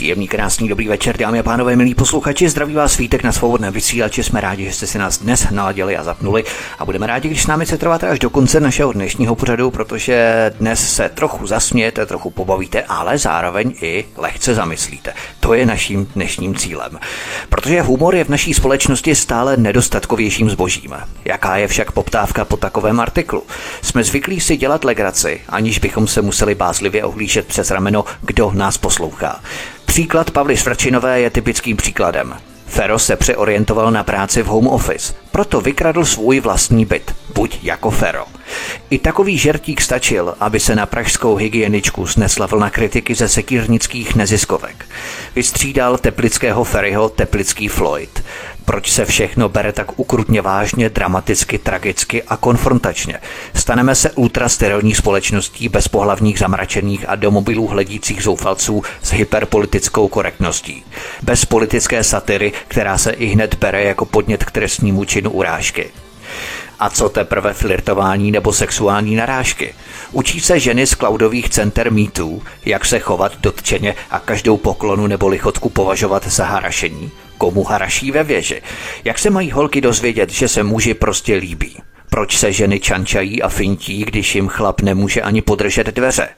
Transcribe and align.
Příjemný, 0.00 0.28
krásný, 0.28 0.68
dobrý 0.68 0.88
večer, 0.88 1.16
dámy 1.16 1.38
a 1.38 1.42
pánové, 1.42 1.76
milí 1.76 1.94
posluchači. 1.94 2.48
Zdraví 2.48 2.74
vás 2.74 2.92
svítek 2.92 3.22
na 3.22 3.32
svobodné 3.32 3.70
vysílači. 3.70 4.22
Jsme 4.22 4.40
rádi, 4.40 4.64
že 4.64 4.72
jste 4.72 4.86
si 4.86 4.98
nás 4.98 5.18
dnes 5.18 5.46
naladili 5.50 5.96
a 5.96 6.04
zapnuli 6.04 6.44
a 6.78 6.84
budeme 6.84 7.06
rádi, 7.06 7.28
když 7.28 7.42
s 7.42 7.46
námi 7.46 7.66
se 7.66 7.78
trváte 7.78 8.08
až 8.08 8.18
do 8.18 8.30
konce 8.30 8.60
našeho 8.60 8.92
dnešního 8.92 9.34
pořadu, 9.34 9.70
protože 9.70 10.52
dnes 10.58 10.94
se 10.94 11.08
trochu 11.08 11.46
zasmějete, 11.46 12.06
trochu 12.06 12.30
pobavíte, 12.30 12.82
ale 12.82 13.18
zároveň 13.18 13.74
i 13.80 14.04
lehce 14.16 14.54
zamyslíte. 14.54 15.12
To 15.40 15.54
je 15.54 15.66
naším 15.66 16.06
dnešním 16.14 16.54
cílem. 16.54 16.98
Protože 17.48 17.82
humor 17.82 18.14
je 18.14 18.24
v 18.24 18.28
naší 18.28 18.54
společnosti 18.54 19.14
stále 19.14 19.56
nedostatkovějším 19.56 20.50
zbožím. 20.50 20.96
Jaká 21.24 21.56
je 21.56 21.68
však 21.68 21.92
poptávka 21.92 22.44
po 22.44 22.56
takovém 22.56 23.00
artiklu? 23.00 23.42
Jsme 23.82 24.04
zvyklí 24.04 24.40
si 24.40 24.56
dělat 24.56 24.84
legraci, 24.84 25.40
aniž 25.48 25.78
bychom 25.78 26.06
se 26.06 26.22
museli 26.22 26.54
bázlivě 26.54 27.04
ohlížet 27.04 27.46
přes 27.46 27.70
rameno, 27.70 28.04
kdo 28.20 28.50
nás 28.54 28.78
poslouchá. 28.78 29.40
Příklad 29.90 30.30
Pavly 30.30 30.56
Svrčinové 30.56 31.20
je 31.20 31.30
typickým 31.30 31.76
příkladem. 31.76 32.36
Fero 32.66 32.98
se 32.98 33.16
přeorientoval 33.16 33.90
na 33.90 34.04
práci 34.04 34.42
v 34.42 34.46
home 34.46 34.68
office, 34.68 35.14
proto 35.30 35.60
vykradl 35.60 36.04
svůj 36.04 36.40
vlastní 36.40 36.84
byt, 36.84 37.14
buď 37.34 37.58
jako 37.62 37.90
Fero. 37.90 38.24
I 38.90 38.98
takový 38.98 39.38
žertík 39.38 39.80
stačil, 39.80 40.34
aby 40.40 40.60
se 40.60 40.74
na 40.74 40.86
pražskou 40.86 41.36
hygieničku 41.36 42.06
snesla 42.06 42.46
vlna 42.46 42.70
kritiky 42.70 43.14
ze 43.14 43.28
sekírnických 43.28 44.14
neziskovek. 44.14 44.86
Vystřídal 45.36 45.98
teplického 45.98 46.64
Ferryho 46.64 47.08
teplický 47.08 47.68
Floyd. 47.68 48.22
Proč 48.64 48.90
se 48.90 49.04
všechno 49.04 49.48
bere 49.48 49.72
tak 49.72 49.98
ukrutně 49.98 50.42
vážně, 50.42 50.88
dramaticky, 50.88 51.58
tragicky 51.58 52.22
a 52.22 52.36
konfrontačně? 52.36 53.18
Staneme 53.54 53.94
se 53.94 54.10
ultrasterilní 54.10 54.94
společností 54.94 55.68
bez 55.68 55.88
pohlavních 55.88 56.38
zamračených 56.38 57.08
a 57.08 57.14
do 57.14 57.30
mobilů 57.30 57.66
hledících 57.66 58.22
zoufalců 58.22 58.82
s 59.02 59.12
hyperpolitickou 59.12 60.08
korektností. 60.08 60.84
Bez 61.22 61.44
politické 61.44 62.04
satyry, 62.04 62.52
která 62.68 62.98
se 62.98 63.10
i 63.10 63.26
hned 63.26 63.54
bere 63.54 63.84
jako 63.84 64.04
podnět 64.04 64.44
k 64.44 64.50
trestnímu 64.50 65.04
činu 65.04 65.30
urážky. 65.30 65.90
A 66.80 66.90
co 66.90 67.08
teprve 67.08 67.52
flirtování 67.52 68.30
nebo 68.30 68.52
sexuální 68.52 69.16
narážky? 69.16 69.74
Učí 70.12 70.40
se 70.40 70.60
ženy 70.60 70.86
z 70.86 70.94
cloudových 70.94 71.48
center 71.48 71.92
mýtů, 71.92 72.42
jak 72.64 72.84
se 72.84 72.98
chovat 72.98 73.32
dotčeně 73.40 73.94
a 74.10 74.18
každou 74.18 74.56
poklonu 74.56 75.06
nebo 75.06 75.28
lichotku 75.28 75.68
považovat 75.68 76.26
za 76.26 76.44
harašení? 76.44 77.10
Komu 77.38 77.64
haraší 77.64 78.10
ve 78.10 78.24
věži? 78.24 78.62
Jak 79.04 79.18
se 79.18 79.30
mají 79.30 79.50
holky 79.50 79.80
dozvědět, 79.80 80.30
že 80.30 80.48
se 80.48 80.62
muži 80.62 80.94
prostě 80.94 81.34
líbí? 81.34 81.76
Proč 82.10 82.36
se 82.36 82.52
ženy 82.52 82.80
čančají 82.80 83.42
a 83.42 83.48
fintí, 83.48 84.04
když 84.04 84.34
jim 84.34 84.48
chlap 84.48 84.80
nemůže 84.80 85.22
ani 85.22 85.42
podržet 85.42 85.86
dveře? 85.86 86.28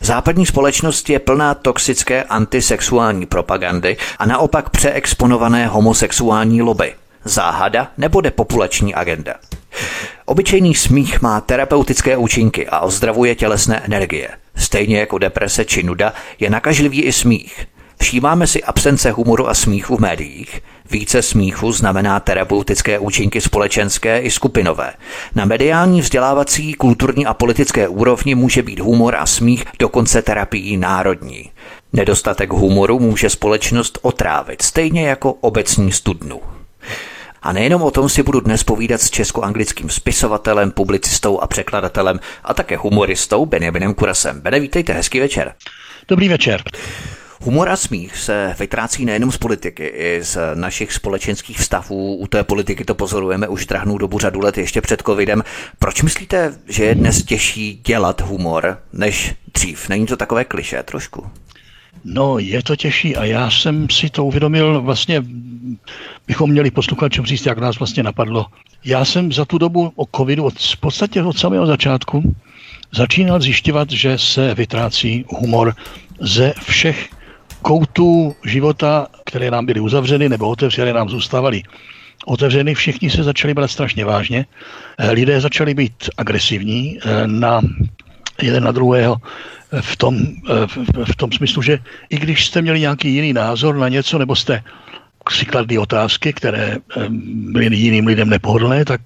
Západní 0.00 0.46
společnost 0.46 1.10
je 1.10 1.18
plná 1.18 1.54
toxické 1.54 2.22
antisexuální 2.22 3.26
propagandy 3.26 3.96
a 4.18 4.26
naopak 4.26 4.70
přeexponované 4.70 5.66
homosexuální 5.66 6.62
lobby. 6.62 6.94
Záhada 7.24 7.90
nebo 7.98 8.20
depopulační 8.20 8.94
agenda? 8.94 9.34
Obyčejný 10.24 10.74
smích 10.74 11.22
má 11.22 11.40
terapeutické 11.40 12.16
účinky 12.16 12.66
a 12.68 12.80
ozdravuje 12.80 13.34
tělesné 13.34 13.80
energie. 13.80 14.28
Stejně 14.56 14.98
jako 14.98 15.18
deprese 15.18 15.64
či 15.64 15.82
nuda 15.82 16.12
je 16.38 16.50
nakažlivý 16.50 17.02
i 17.02 17.12
smích. 17.12 17.66
Všímáme 18.00 18.46
si 18.46 18.62
absence 18.62 19.10
humoru 19.10 19.48
a 19.48 19.54
smíchu 19.54 19.96
v 19.96 20.00
médiích. 20.00 20.60
Více 20.90 21.22
smíchu 21.22 21.72
znamená 21.72 22.20
terapeutické 22.20 22.98
účinky 22.98 23.40
společenské 23.40 24.20
i 24.20 24.30
skupinové. 24.30 24.92
Na 25.34 25.44
mediální, 25.44 26.00
vzdělávací, 26.00 26.74
kulturní 26.74 27.26
a 27.26 27.34
politické 27.34 27.88
úrovni 27.88 28.34
může 28.34 28.62
být 28.62 28.80
humor 28.80 29.16
a 29.16 29.26
smích 29.26 29.64
dokonce 29.78 30.22
terapií 30.22 30.76
národní. 30.76 31.50
Nedostatek 31.92 32.52
humoru 32.52 32.98
může 32.98 33.30
společnost 33.30 33.98
otrávit, 34.02 34.62
stejně 34.62 35.08
jako 35.08 35.32
obecní 35.32 35.92
studnu. 35.92 36.40
A 37.42 37.52
nejenom 37.52 37.82
o 37.82 37.90
tom 37.90 38.08
si 38.08 38.22
budu 38.22 38.40
dnes 38.40 38.64
povídat 38.64 39.00
s 39.00 39.10
česko-anglickým 39.10 39.90
spisovatelem, 39.90 40.70
publicistou 40.70 41.40
a 41.40 41.46
překladatelem 41.46 42.20
a 42.44 42.54
také 42.54 42.76
humoristou 42.76 43.46
Benjaminem 43.46 43.94
Kurasem. 43.94 44.40
Bene, 44.40 44.60
vítejte, 44.60 44.92
hezký 44.92 45.20
večer. 45.20 45.54
Dobrý 46.08 46.28
večer. 46.28 46.62
Humor 47.40 47.68
a 47.68 47.76
smích 47.76 48.16
se 48.16 48.54
vytrácí 48.58 49.04
nejenom 49.04 49.32
z 49.32 49.36
politiky, 49.36 49.86
i 49.86 50.22
z 50.22 50.38
našich 50.54 50.92
společenských 50.92 51.58
vztahů. 51.58 52.16
U 52.16 52.26
té 52.26 52.44
politiky 52.44 52.84
to 52.84 52.94
pozorujeme 52.94 53.48
už 53.48 53.66
drahnou 53.66 53.98
dobu 53.98 54.18
řadu 54.18 54.40
let 54.40 54.58
ještě 54.58 54.80
před 54.80 55.02
covidem. 55.02 55.42
Proč 55.78 56.02
myslíte, 56.02 56.54
že 56.68 56.84
je 56.84 56.94
dnes 56.94 57.22
těžší 57.22 57.80
dělat 57.84 58.20
humor 58.20 58.78
než 58.92 59.34
dřív? 59.54 59.88
Není 59.88 60.06
to 60.06 60.16
takové 60.16 60.44
kliše 60.44 60.82
trošku? 60.82 61.30
No, 62.04 62.38
je 62.38 62.62
to 62.62 62.76
těžší 62.76 63.16
a 63.16 63.24
já 63.24 63.50
jsem 63.50 63.90
si 63.90 64.10
to 64.10 64.24
uvědomil, 64.24 64.82
vlastně 64.82 65.22
bychom 66.26 66.50
měli 66.50 66.70
posluchačům 66.70 67.26
říct, 67.26 67.46
jak 67.46 67.58
nás 67.58 67.78
vlastně 67.78 68.02
napadlo. 68.02 68.46
Já 68.84 69.04
jsem 69.04 69.32
za 69.32 69.44
tu 69.44 69.58
dobu 69.58 69.92
o 69.96 70.06
covidu, 70.16 70.44
od, 70.44 70.58
v 70.58 70.76
podstatě 70.76 71.22
od 71.22 71.38
samého 71.38 71.66
začátku, 71.66 72.34
začínal 72.92 73.40
zjišťovat, 73.40 73.90
že 73.90 74.18
se 74.18 74.54
vytrácí 74.54 75.24
humor 75.28 75.74
ze 76.20 76.54
všech 76.62 77.08
koutů 77.62 78.36
života, 78.44 79.06
které 79.24 79.50
nám 79.50 79.66
byly 79.66 79.80
uzavřeny 79.80 80.28
nebo 80.28 80.48
otevřené, 80.48 80.92
nám 80.92 81.08
zůstávaly 81.08 81.62
otevřeny. 82.26 82.74
Všichni 82.74 83.10
se 83.10 83.22
začali 83.22 83.54
brát 83.54 83.68
strašně 83.68 84.04
vážně. 84.04 84.46
Eh, 84.98 85.10
lidé 85.10 85.40
začali 85.40 85.74
být 85.74 86.10
agresivní 86.16 86.98
eh, 86.98 87.26
na 87.26 87.60
jeden 88.42 88.64
na 88.64 88.72
druhého 88.72 89.16
v 89.80 89.96
tom, 89.96 90.18
v 91.12 91.16
tom 91.16 91.32
smyslu, 91.32 91.62
že 91.62 91.78
i 92.10 92.18
když 92.18 92.46
jste 92.46 92.62
měli 92.62 92.80
nějaký 92.80 93.14
jiný 93.14 93.32
názor 93.32 93.76
na 93.76 93.88
něco, 93.88 94.18
nebo 94.18 94.36
jste 94.36 94.62
si 95.30 95.44
kladli 95.44 95.78
otázky, 95.78 96.32
které 96.32 96.76
byly 97.52 97.76
jiným 97.76 98.06
lidem 98.06 98.30
nepohodlné, 98.30 98.84
tak 98.84 99.00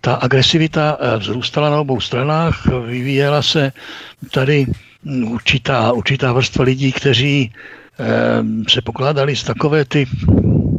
ta 0.00 0.14
agresivita 0.14 0.98
vzrůstala 1.18 1.70
na 1.70 1.80
obou 1.80 2.00
stranách, 2.00 2.66
vyvíjela 2.86 3.42
se 3.42 3.72
tady 4.30 4.66
určitá, 5.24 5.92
určitá 5.92 6.32
vrstva 6.32 6.64
lidí, 6.64 6.92
kteří 6.92 7.52
eh, 7.52 8.06
se 8.68 8.82
pokládali 8.82 9.36
z 9.36 9.44
takové 9.44 9.84
ty 9.84 10.06
eh, 10.06 10.69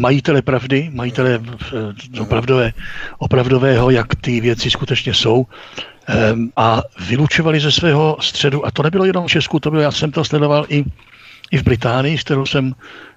majitele 0.00 0.42
pravdy, 0.42 0.90
majitele 0.92 1.40
eh, 1.40 2.20
opravdové, 2.20 2.72
opravdového, 3.18 3.90
jak 3.90 4.14
ty 4.14 4.40
věci 4.40 4.70
skutečně 4.70 5.14
jsou, 5.14 5.46
eh, 6.08 6.14
a 6.56 6.82
vylučovali 7.08 7.60
ze 7.60 7.72
svého 7.72 8.16
středu, 8.20 8.66
a 8.66 8.70
to 8.70 8.82
nebylo 8.82 9.04
jenom 9.04 9.26
v 9.26 9.30
Česku, 9.30 9.60
to 9.60 9.70
bylo, 9.70 9.82
já 9.82 9.90
jsem 9.90 10.10
to 10.12 10.24
sledoval 10.24 10.66
i, 10.68 10.84
i 11.50 11.58
v 11.58 11.62
Británii, 11.62 12.18
s 12.18 12.24
kterou 12.24 12.46
jsem 12.46 12.74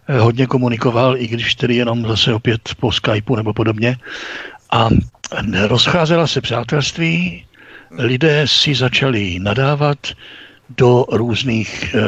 eh, 0.07 0.19
hodně 0.19 0.47
komunikoval, 0.47 1.17
i 1.17 1.27
když 1.27 1.55
tedy 1.55 1.75
jenom 1.75 2.07
zase 2.07 2.33
opět 2.33 2.61
po 2.79 2.91
Skypeu 2.91 3.35
nebo 3.35 3.53
podobně. 3.53 3.97
A 4.71 4.89
rozcházela 5.67 6.27
se 6.27 6.41
přátelství, 6.41 7.45
lidé 7.97 8.47
si 8.47 8.75
začali 8.75 9.39
nadávat 9.39 9.97
do 10.77 11.05
různých 11.11 11.95
e, 11.95 11.99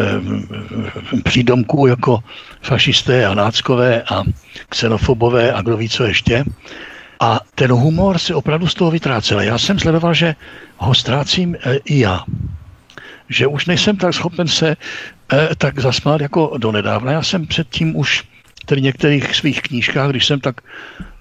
přídomků 1.24 1.88
jako 1.88 2.20
fašisté 2.66 3.26
a 3.26 3.34
náckové 3.34 4.02
a 4.02 4.24
xenofobové 4.70 5.54
a 5.54 5.62
kdo 5.62 5.78
ví 5.78 5.90
co 5.90 6.04
ještě. 6.04 6.44
A 7.20 7.40
ten 7.56 7.72
humor 7.72 8.18
se 8.18 8.36
opravdu 8.36 8.68
z 8.68 8.74
toho 8.74 8.92
vytrácel. 8.92 9.42
Já 9.42 9.58
jsem 9.58 9.80
sledoval, 9.80 10.14
že 10.14 10.36
ho 10.78 10.94
ztrácím 10.94 11.56
e, 11.56 11.76
i 11.86 12.00
já. 12.00 12.24
Že 13.30 13.48
už 13.48 13.66
nejsem 13.66 13.98
tak 13.98 14.14
schopen 14.14 14.48
se 14.48 14.70
e, 15.34 15.50
tak 15.58 15.80
zasmát 15.80 16.22
jako 16.22 16.54
donedávna. 16.58 17.12
Já 17.12 17.24
jsem 17.24 17.48
předtím 17.48 17.96
už 17.96 18.24
tedy 18.66 18.82
některých 18.82 19.36
svých 19.36 19.62
knížkách, 19.62 20.10
když 20.10 20.26
jsem 20.26 20.40
tak 20.40 20.62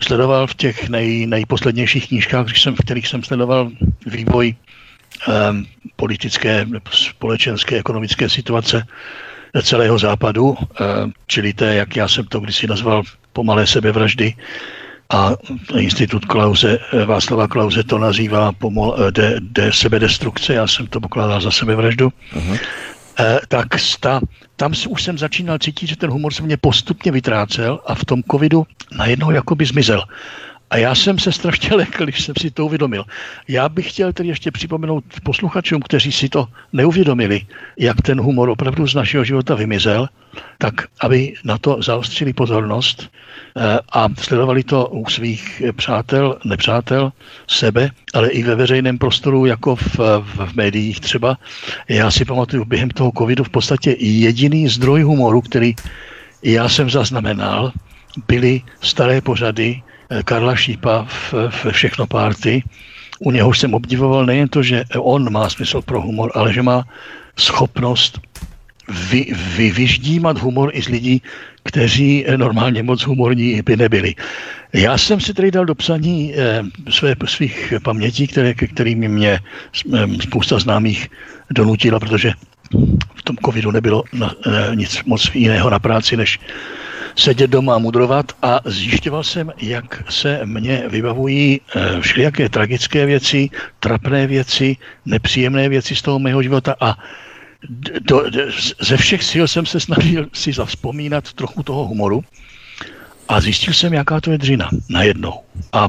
sledoval 0.01 0.47
v 0.47 0.55
těch 0.55 0.89
nej, 0.89 1.27
nejposlednějších 1.27 2.09
knížkách, 2.09 2.47
když 2.47 2.63
jsem, 2.63 2.75
v 2.75 2.85
kterých 2.85 3.09
jsem 3.09 3.23
sledoval 3.23 3.71
vývoj 4.07 4.55
um, 5.29 5.67
politické, 5.97 6.67
společenské, 6.91 7.77
ekonomické 7.79 8.29
situace 8.29 8.87
celého 9.63 9.99
západu, 9.99 10.49
um, 10.49 10.57
čili 11.27 11.53
té, 11.53 11.75
jak 11.75 11.97
já 11.97 12.09
jsem 12.09 12.27
to 12.27 12.41
kdysi 12.41 12.67
nazval, 12.67 13.03
pomalé 13.33 13.67
sebevraždy, 13.67 14.35
a 15.11 15.31
institut 15.79 16.25
Klauze, 16.25 16.79
Václava 17.07 17.49
Klauze 17.49 17.83
to 17.83 17.99
nazývá 17.99 18.53
pomal, 18.53 18.97
de, 19.11 19.37
de 19.41 19.73
sebedestrukce, 19.73 20.55
já 20.55 20.67
jsem 20.67 20.87
to 20.87 21.01
pokládal 21.01 21.41
za 21.41 21.51
sebevraždu. 21.51 22.09
Uh-huh. 22.09 22.59
Eh, 23.21 23.41
tak 23.49 23.67
ta, 24.01 24.21
tam 24.57 24.73
už 24.89 25.03
jsem 25.03 25.19
začínal 25.19 25.59
cítit, 25.59 25.87
že 25.87 25.97
ten 25.97 26.11
humor 26.11 26.35
se 26.35 26.43
mě 26.43 26.57
postupně 26.57 27.13
vytrácel 27.13 27.81
a 27.87 27.95
v 27.95 28.05
tom 28.05 28.23
covidu 28.23 28.67
najednou 28.97 29.31
jakoby 29.31 29.67
zmizel. 29.67 30.03
A 30.71 30.77
já 30.77 30.95
jsem 30.95 31.19
se 31.19 31.33
strašně 31.33 31.77
lekl, 31.77 32.05
když 32.05 32.25
jsem 32.25 32.35
si 32.41 32.51
to 32.51 32.67
uvědomil. 32.67 33.05
Já 33.49 33.69
bych 33.69 33.91
chtěl 33.91 34.13
tedy 34.13 34.29
ještě 34.29 34.51
připomenout 34.51 35.05
posluchačům, 35.23 35.83
kteří 35.83 36.13
si 36.13 36.29
to 36.29 36.49
neuvědomili, 36.73 37.47
jak 37.79 38.03
ten 38.03 38.21
humor 38.21 38.49
opravdu 38.49 38.87
z 38.87 38.95
našeho 38.95 39.25
života 39.25 39.55
vymizel, 39.55 40.09
tak 40.59 40.75
aby 41.01 41.35
na 41.45 41.59
to 41.59 41.83
zaostřili 41.83 42.33
pozornost 42.33 43.11
eh, 43.57 43.79
a 43.93 44.09
sledovali 44.19 44.65
to 44.65 44.87
u 44.87 45.07
svých 45.07 45.63
přátel, 45.77 46.39
nepřátel, 46.45 47.13
sebe, 47.47 47.91
ale 48.15 48.29
i 48.29 48.43
ve 48.43 48.55
veřejném 48.55 48.99
prostoru, 48.99 49.47
jako 49.47 49.77
v, 49.77 49.99
v, 50.35 50.55
médiích 50.55 51.01
třeba. 51.01 51.39
Já 51.89 52.11
si 52.11 52.25
pamatuju 52.25 52.65
během 52.65 52.91
toho 52.91 53.13
covidu 53.19 53.45
v 53.45 53.49
podstatě 53.49 53.97
jediný 53.99 54.69
zdroj 54.69 55.03
humoru, 55.03 55.41
který 55.41 55.75
já 56.43 56.69
jsem 56.69 56.91
zaznamenal, 56.91 57.73
byly 58.29 58.63
staré 58.81 59.21
pořady 59.21 59.83
Karla 60.25 60.57
Šípa 60.57 61.07
v, 61.09 61.35
v 61.51 61.67
Všechno 61.73 62.07
párty. 62.07 62.63
U 63.19 63.31
něho 63.31 63.55
jsem 63.55 63.75
obdivoval 63.75 64.27
nejen 64.27 64.49
to, 64.49 64.63
že 64.63 64.85
on 64.99 65.33
má 65.33 65.49
smysl 65.51 65.83
pro 65.83 66.01
humor, 66.01 66.33
ale 66.35 66.53
že 66.53 66.63
má 66.63 66.85
schopnost 67.39 68.21
vy, 69.11 69.27
vy, 69.57 69.71
vyždímat 69.71 70.39
humor 70.39 70.71
i 70.73 70.83
z 70.83 70.89
lidí, 70.89 71.23
kteří 71.65 72.25
eh, 72.27 72.39
normálně 72.39 72.83
moc 72.83 73.03
humorní 73.03 73.63
by 73.63 73.77
nebyli. 73.77 74.15
Já 74.73 74.99
jsem 74.99 75.21
si 75.21 75.35
tedy 75.35 75.51
dal 75.51 75.65
do 75.65 75.75
psaní 75.75 76.35
eh, 76.37 76.63
své, 76.91 77.15
svých 77.25 77.75
pamětí, 77.83 78.27
které, 78.27 78.55
kterými 78.55 79.09
mě 79.09 79.41
eh, 79.95 80.07
spousta 80.21 80.59
známých 80.59 81.11
donutila, 81.51 82.01
protože 82.01 82.33
v 83.15 83.23
tom 83.23 83.37
covidu 83.45 83.71
nebylo 83.71 84.05
na, 84.13 84.35
eh, 84.47 84.77
nic 84.77 85.05
moc 85.05 85.31
jiného 85.35 85.71
na 85.71 85.79
práci, 85.79 86.17
než 86.17 86.41
sedět 87.17 87.51
doma 87.51 87.75
a 87.75 87.79
mudrovat 87.79 88.33
a 88.43 88.61
zjišťoval 88.65 89.23
jsem, 89.23 89.53
jak 89.59 90.11
se 90.11 90.41
mně 90.45 90.85
vybavují 90.89 91.61
eh, 91.61 92.01
všelijaké 92.01 92.49
tragické 92.49 93.07
věci, 93.07 93.51
trapné 93.81 94.27
věci, 94.27 94.77
nepříjemné 95.07 95.69
věci 95.69 95.97
z 95.97 96.03
toho 96.03 96.19
mého 96.19 96.43
života 96.43 96.75
a 96.81 96.99
do, 98.01 98.25
ze 98.81 98.97
všech 98.97 99.25
sil 99.31 99.45
jsem 99.49 99.67
se 99.67 99.81
snažil 99.81 100.29
si 100.33 100.53
zavzpomínat 100.53 101.33
trochu 101.33 101.63
toho 101.63 101.87
humoru 101.87 102.25
a 103.29 103.41
zjistil 103.41 103.75
jsem, 103.75 103.93
jaká 103.93 104.21
to 104.21 104.31
je 104.31 104.39
dřina 104.39 104.71
najednou. 104.89 105.41
A 105.73 105.89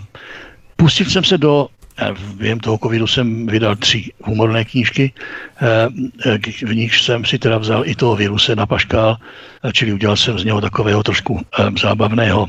pustil 0.76 1.06
jsem 1.06 1.24
se 1.24 1.38
do 1.38 1.68
Během 2.38 2.60
toho 2.60 2.78
covidu 2.78 3.08
jsem 3.08 3.48
vydal 3.48 3.76
tři 3.76 4.12
humorné 4.24 4.66
knížky, 4.66 5.14
v 6.66 6.76
nich 6.76 6.96
jsem 6.96 7.26
si 7.26 7.40
teda 7.40 7.58
vzal 7.58 7.84
i 7.86 7.96
toho 7.96 8.16
viruse 8.16 8.56
na 8.56 8.66
paškál, 8.66 9.18
čili 9.74 9.94
udělal 9.94 10.18
jsem 10.18 10.40
z 10.40 10.44
něho 10.44 10.62
takového 10.62 11.04
trošku 11.04 11.42
zábavného 11.82 12.48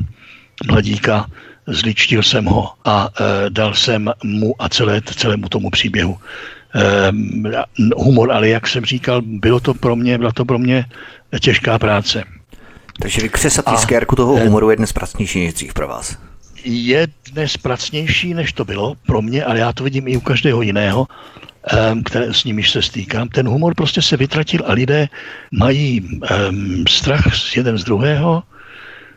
mladíka, 0.71 1.27
zličtil 1.67 2.23
jsem 2.23 2.45
ho 2.45 2.73
a 2.85 3.09
dal 3.49 3.75
jsem 3.75 4.11
mu 4.25 4.55
a 4.59 4.69
celé, 4.69 5.01
celému 5.03 5.49
tomu 5.49 5.71
příběhu 5.71 6.19
humor, 7.97 8.33
ale 8.33 8.49
jak 8.49 8.67
jsem 8.67 8.85
říkal, 8.85 9.23
bylo 9.23 9.61
to 9.61 9.75
pro 9.75 9.97
mě, 9.97 10.19
byla 10.19 10.33
to 10.33 10.45
pro 10.45 10.59
mě 10.59 10.85
těžká 11.41 11.79
práce. 11.79 12.25
Takže 13.03 13.23
vykřesat 13.23 13.65
tiskérku 13.71 14.17
toho 14.17 14.37
humoru 14.37 14.71
je 14.71 14.77
dnes 14.77 14.93
pracnější 14.93 15.45
než 15.45 15.55
dřív 15.55 15.75
pro 15.75 15.89
vás 15.89 16.19
je 16.67 17.09
dnes 17.33 17.57
pracnější, 17.57 18.35
než 18.35 18.53
to 18.53 18.65
bylo 18.65 18.95
pro 19.07 19.23
mě, 19.23 19.45
ale 19.45 19.59
já 19.59 19.73
to 19.73 19.85
vidím 19.85 20.09
i 20.09 20.17
u 20.17 20.21
každého 20.21 20.63
jiného, 20.63 21.07
které, 22.05 22.35
s 22.35 22.45
nimiž 22.45 22.71
se 22.71 22.83
stýkám. 22.83 23.29
Ten 23.29 23.49
humor 23.49 23.75
prostě 23.75 24.03
se 24.03 24.17
vytratil 24.17 24.63
a 24.67 24.73
lidé 24.73 25.09
mají 25.51 26.01
um, 26.01 26.85
strach 26.89 27.35
z 27.35 27.57
jeden 27.57 27.79
z 27.79 27.85
druhého, 27.85 28.43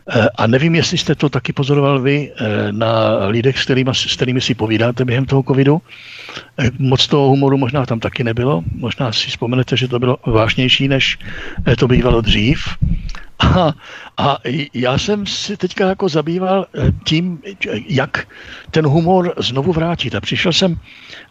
e, 0.09 0.29
a 0.29 0.47
nevím, 0.47 0.75
jestli 0.75 0.97
jste 0.97 1.15
to 1.15 1.29
taky 1.29 1.53
pozoroval 1.53 2.01
vy 2.01 2.31
e, 2.31 2.71
na 2.71 3.25
lidech, 3.27 3.59
s 3.59 3.63
kterými, 3.63 3.91
s 3.93 4.15
kterými 4.15 4.41
si 4.41 4.55
povídáte 4.55 5.05
během 5.05 5.25
toho 5.25 5.43
covidu. 5.43 5.81
E, 6.57 6.69
moc 6.79 7.07
toho 7.07 7.27
humoru 7.27 7.57
možná 7.57 7.85
tam 7.85 7.99
taky 7.99 8.23
nebylo. 8.23 8.63
Možná 8.75 9.11
si 9.11 9.27
vzpomenete, 9.27 9.77
že 9.77 9.87
to 9.87 9.99
bylo 9.99 10.17
vážnější, 10.25 10.87
než 10.87 11.19
to 11.77 11.87
bývalo 11.87 12.21
dřív. 12.21 12.59
A, 13.39 13.73
a 14.17 14.37
já 14.73 14.97
jsem 14.97 15.25
si 15.25 15.57
teďka 15.57 15.87
jako 15.87 16.09
zabýval 16.09 16.65
eh, 16.75 16.91
tím, 17.03 17.39
jak 17.87 18.27
ten 18.71 18.85
humor 18.85 19.33
znovu 19.37 19.73
vrátit. 19.73 20.15
A 20.15 20.21
přišel 20.21 20.53
jsem 20.53 20.75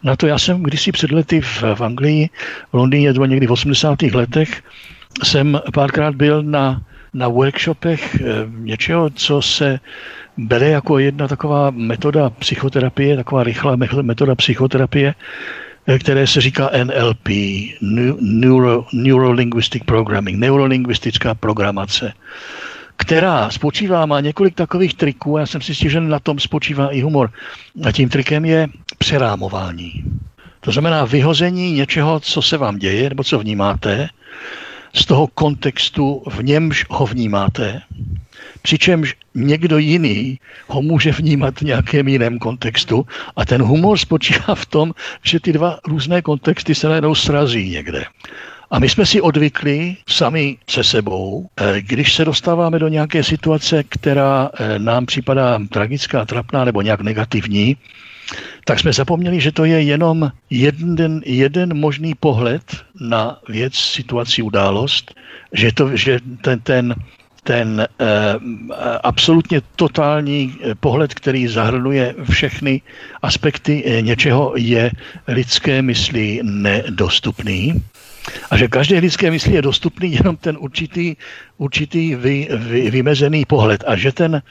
na 0.03 0.15
to, 0.15 0.27
já 0.27 0.39
jsem 0.39 0.63
kdysi 0.63 0.91
před 0.91 1.11
lety 1.11 1.41
v, 1.41 1.63
v 1.75 1.81
Anglii, 1.81 2.29
v 2.71 2.73
Londýně, 2.73 3.13
to 3.13 3.25
někdy 3.25 3.47
v 3.47 3.51
80. 3.51 4.01
letech, 4.01 4.63
jsem 5.23 5.59
párkrát 5.73 6.15
byl 6.15 6.43
na, 6.43 6.81
na 7.13 7.27
workshopech 7.27 8.21
eh, 8.21 8.25
něčeho, 8.49 9.09
co 9.09 9.41
se 9.41 9.79
bere 10.37 10.69
jako 10.69 10.99
jedna 10.99 11.27
taková 11.27 11.71
metoda 11.71 12.29
psychoterapie, 12.29 13.15
taková 13.15 13.43
rychlá 13.43 13.75
metoda 14.01 14.35
psychoterapie, 14.35 15.13
Eh, 15.13 15.15
které 15.97 16.27
se 16.27 16.41
říká 16.41 16.69
NLP, 16.83 17.29
Neuro, 18.21 18.85
Neurolinguistic 18.93 19.83
Programming, 19.85 20.39
neurolingvistická 20.39 21.35
programace, 21.35 22.13
která 22.97 23.49
spočívá, 23.49 24.05
má 24.05 24.19
několik 24.19 24.55
takových 24.55 24.93
triků, 24.93 25.37
já 25.37 25.45
jsem 25.45 25.61
si 25.61 25.75
stěžil, 25.75 26.01
že 26.01 26.07
na 26.07 26.19
tom 26.19 26.39
spočívá 26.39 26.89
i 26.89 27.01
humor. 27.01 27.31
A 27.83 27.91
tím 27.91 28.09
trikem 28.09 28.45
je 28.45 28.67
přerámování. 28.97 30.03
To 30.59 30.71
znamená 30.71 31.05
vyhození 31.05 31.71
něčeho, 31.71 32.19
co 32.19 32.41
se 32.41 32.57
vám 32.57 32.77
děje, 32.77 33.09
nebo 33.09 33.23
co 33.23 33.39
vnímáte, 33.39 34.09
z 34.93 35.05
toho 35.05 35.27
kontextu, 35.27 36.23
v 36.29 36.43
němž 36.43 36.85
ho 36.89 37.05
vnímáte, 37.05 37.81
přičemž 38.61 39.15
někdo 39.35 39.77
jiný 39.77 40.39
ho 40.67 40.81
může 40.81 41.11
vnímat 41.11 41.59
v 41.59 41.61
nějakém 41.61 42.07
jiném 42.07 42.39
kontextu 42.39 43.05
a 43.35 43.45
ten 43.45 43.61
humor 43.61 43.97
spočívá 43.97 44.55
v 44.55 44.65
tom, 44.65 44.93
že 45.23 45.39
ty 45.39 45.53
dva 45.53 45.79
různé 45.87 46.21
kontexty 46.21 46.75
se 46.75 46.87
najednou 46.87 47.15
srazí 47.15 47.69
někde. 47.69 48.05
A 48.71 48.79
my 48.79 48.89
jsme 48.89 49.05
si 49.05 49.21
odvykli 49.21 49.97
sami 50.09 50.57
se 50.69 50.83
sebou, 50.83 51.49
eh, 51.57 51.81
když 51.81 52.13
se 52.13 52.25
dostáváme 52.25 52.79
do 52.79 52.87
nějaké 52.87 53.23
situace, 53.23 53.83
která 53.89 54.49
eh, 54.53 54.79
nám 54.79 55.05
připadá 55.05 55.59
tragická, 55.69 56.25
trapná 56.25 56.65
nebo 56.65 56.81
nějak 56.81 57.01
negativní, 57.01 57.77
tak 58.65 58.79
jsme 58.79 58.93
zapomněli, 58.93 59.41
že 59.41 59.51
to 59.51 59.65
je 59.65 59.81
jenom 59.81 60.31
jeden, 60.49 61.21
jeden 61.25 61.77
možný 61.77 62.15
pohled 62.15 62.63
na 63.01 63.39
věc, 63.49 63.75
situaci, 63.75 64.41
událost, 64.41 65.15
že, 65.53 65.71
to, 65.71 65.95
že 65.95 66.19
ten, 66.41 66.59
ten 66.59 66.95
ten 67.43 67.81
eh, 67.81 68.05
absolutně 69.03 69.61
totální 69.75 70.53
eh, 70.61 70.75
pohled, 70.75 71.13
který 71.13 71.47
zahrnuje 71.47 72.15
všechny 72.29 72.81
aspekty 73.21 73.83
eh, 73.85 74.01
něčeho, 74.01 74.53
je 74.55 74.91
lidské 75.27 75.81
mysli 75.81 76.39
nedostupný. 76.43 77.81
A 78.51 78.57
že 78.57 78.67
každé 78.67 78.99
lidské 78.99 79.31
mysli 79.31 79.53
je 79.53 79.61
dostupný 79.61 80.13
jenom 80.21 80.37
ten 80.37 80.57
určitý, 80.59 81.15
určitý 81.57 82.15
vy, 82.15 82.47
vy, 82.51 82.91
vymezený 82.91 83.45
pohled. 83.45 83.83
A 83.87 83.95
že 83.95 84.11
ten 84.11 84.41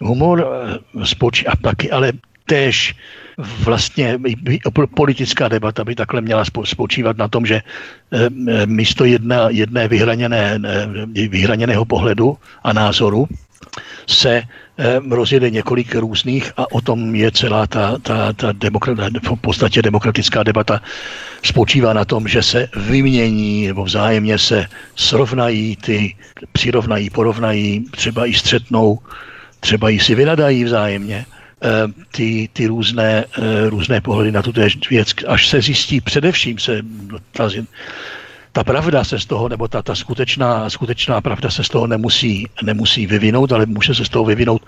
humor 0.00 0.46
spočí, 1.04 1.46
a 1.46 1.56
taky 1.56 1.90
ale 1.90 2.12
též 2.46 2.94
vlastně 3.38 4.18
politická 4.94 5.48
debata 5.48 5.84
by 5.84 5.94
takhle 5.94 6.20
měla 6.20 6.44
spočívat 6.64 7.16
na 7.16 7.28
tom, 7.28 7.46
že 7.46 7.62
místo 8.66 9.04
jedna, 9.04 9.48
jedné 9.48 9.88
vyhraněné, 9.88 10.60
vyhraněného 11.28 11.84
pohledu 11.84 12.38
a 12.62 12.72
názoru 12.72 13.28
se 14.06 14.42
rozjede 15.10 15.50
několik 15.50 15.94
různých 15.94 16.52
a 16.56 16.72
o 16.72 16.80
tom 16.80 17.14
je 17.14 17.30
celá 17.30 17.66
ta, 17.66 17.98
ta, 18.02 18.32
ta 18.32 18.52
demokrat, 18.52 18.98
v 19.22 19.40
podstatě 19.40 19.82
demokratická 19.82 20.42
debata 20.42 20.80
spočívá 21.42 21.92
na 21.92 22.04
tom, 22.04 22.28
že 22.28 22.42
se 22.42 22.68
vymění 22.76 23.66
nebo 23.66 23.84
vzájemně 23.84 24.38
se 24.38 24.66
srovnají 24.96 25.76
ty, 25.76 26.16
přirovnají, 26.52 27.10
porovnají, 27.10 27.84
třeba 27.90 28.26
i 28.26 28.34
střetnou, 28.34 28.98
třeba 29.60 29.90
i 29.90 30.00
si 30.00 30.14
vynadají 30.14 30.64
vzájemně 30.64 31.26
ty, 32.10 32.48
ty 32.52 32.66
různé, 32.66 33.24
eh, 33.38 33.70
různé 33.70 34.00
pohledy 34.00 34.32
na 34.32 34.42
tuto 34.42 34.60
věc, 34.90 35.08
až 35.28 35.48
se 35.48 35.60
zjistí 35.60 36.00
především 36.00 36.58
se 36.58 36.82
ta, 37.32 37.50
ta 38.52 38.64
pravda 38.64 39.04
se 39.04 39.18
z 39.18 39.26
toho, 39.26 39.48
nebo 39.48 39.68
ta, 39.68 39.82
ta 39.82 39.94
skutečná, 39.94 40.70
skutečná 40.70 41.20
pravda 41.20 41.50
se 41.50 41.64
z 41.64 41.68
toho 41.68 41.86
nemusí, 41.86 42.46
nemusí 42.62 43.06
vyvinout, 43.06 43.52
ale 43.52 43.66
může 43.66 43.94
se 43.94 44.04
z 44.04 44.08
toho 44.08 44.24
vyvinout 44.24 44.62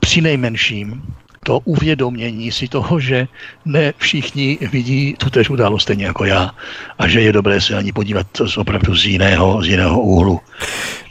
při 0.00 0.20
nejmenším 0.20 1.02
to 1.44 1.60
uvědomění 1.64 2.52
si 2.52 2.68
toho, 2.68 3.00
že 3.00 3.28
ne 3.64 3.92
všichni 3.96 4.58
vidí 4.72 5.14
tu 5.18 5.30
tež 5.30 5.50
událost 5.50 5.82
stejně 5.82 6.06
jako 6.06 6.24
já 6.24 6.50
a 6.98 7.08
že 7.08 7.20
je 7.20 7.32
dobré 7.32 7.60
se 7.60 7.76
ani 7.76 7.92
podívat 7.92 8.26
opravdu 8.56 8.96
z 8.96 9.04
jiného, 9.06 9.62
z 9.62 9.66
jiného 9.66 10.00
úhlu. 10.00 10.40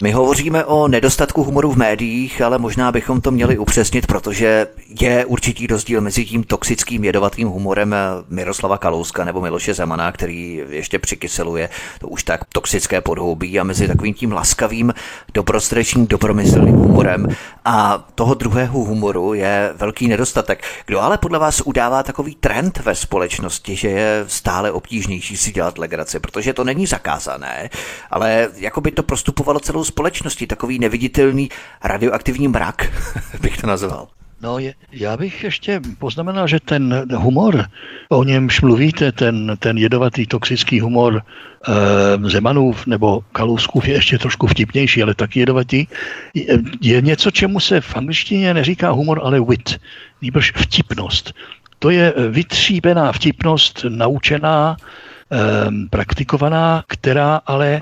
My 0.04 0.12
hovoříme 0.12 0.66
o 0.66 0.88
nedostatku 0.88 1.44
humoru 1.44 1.72
v 1.72 1.78
médiích, 1.78 2.42
ale 2.42 2.58
možná 2.58 2.92
bychom 2.92 3.22
to 3.22 3.32
měli 3.32 3.58
upřesnit, 3.58 4.08
protože 4.08 4.68
je 5.02 5.26
určitý 5.26 5.68
rozdíl 5.68 6.02
mezi 6.02 6.26
tím 6.26 6.44
toxickým 6.44 7.04
jedovatým 7.04 7.48
humorem 7.48 7.96
Miroslava 8.30 8.78
Kalouska 8.78 9.26
nebo 9.26 9.42
Miloše 9.42 9.74
Zemana, 9.74 10.12
který 10.12 10.62
ještě 10.70 11.00
přikyseluje 11.00 11.70
to 12.00 12.08
už 12.08 12.24
tak 12.24 12.46
toxické 12.54 13.02
podhoubí 13.02 13.60
a 13.60 13.64
mezi 13.64 13.88
takovým 13.88 14.14
tím 14.14 14.32
laskavým, 14.32 14.94
dobrostřečným, 15.34 16.08
dobromyslným 16.08 16.76
humorem. 16.76 17.28
A 17.66 18.06
toho 18.16 18.34
druhého 18.34 18.80
humoru 18.80 19.34
je 19.34 19.74
velký 19.76 20.08
nedostatek 20.08 20.23
nedostatek. 20.24 20.64
Kdo 20.86 21.02
ale 21.02 21.18
podle 21.18 21.40
vás 21.40 21.62
udává 21.62 22.04
takový 22.04 22.36
trend 22.36 22.78
ve 22.78 22.96
společnosti, 22.96 23.76
že 23.76 23.88
je 23.90 24.26
stále 24.28 24.72
obtížnější 24.72 25.38
si 25.38 25.52
dělat 25.52 25.78
legraci, 25.78 26.20
protože 26.20 26.54
to 26.54 26.64
není 26.64 26.88
zakázané, 26.88 27.70
ale 28.10 28.50
jako 28.56 28.82
by 28.82 28.92
to 28.92 29.04
prostupovalo 29.04 29.60
celou 29.60 29.84
společností, 29.84 30.48
takový 30.48 30.80
neviditelný 30.80 31.50
radioaktivní 31.84 32.48
mrak, 32.48 32.88
bych 33.42 33.58
to 33.58 33.68
nazval. 33.68 34.08
No, 34.44 34.60
je, 34.60 34.74
já 34.92 35.18
bych 35.18 35.44
ještě 35.44 35.82
poznamenal, 36.00 36.48
že 36.48 36.60
ten 36.60 37.06
humor, 37.16 37.66
o 38.10 38.24
němž 38.24 38.62
mluvíte, 38.62 39.12
ten, 39.12 39.56
ten 39.60 39.78
jedovatý, 39.78 40.28
toxický 40.28 40.80
humor 40.80 41.22
e, 41.24 42.30
Zemanův 42.30 42.88
nebo 42.88 43.24
Kalouskův 43.32 43.88
je 43.88 43.94
ještě 43.94 44.18
trošku 44.18 44.48
vtipnější, 44.48 45.04
ale 45.04 45.14
taky 45.14 45.40
jedovatý, 45.40 45.88
je, 46.34 46.60
je 46.82 47.02
něco, 47.02 47.32
čemu 47.32 47.60
se 47.60 47.82
v 47.82 47.96
angličtině 47.96 48.54
neříká 48.54 48.92
humor, 48.92 49.22
ale 49.24 49.42
wit, 49.42 49.80
nebož 50.22 50.52
vtipnost. 50.56 51.34
To 51.80 51.90
je 51.90 52.14
vytříbená 52.30 53.12
vtipnost, 53.12 53.86
naučená, 53.90 54.78
e, 54.78 55.88
praktikovaná, 55.90 56.84
která 56.88 57.42
ale 57.46 57.82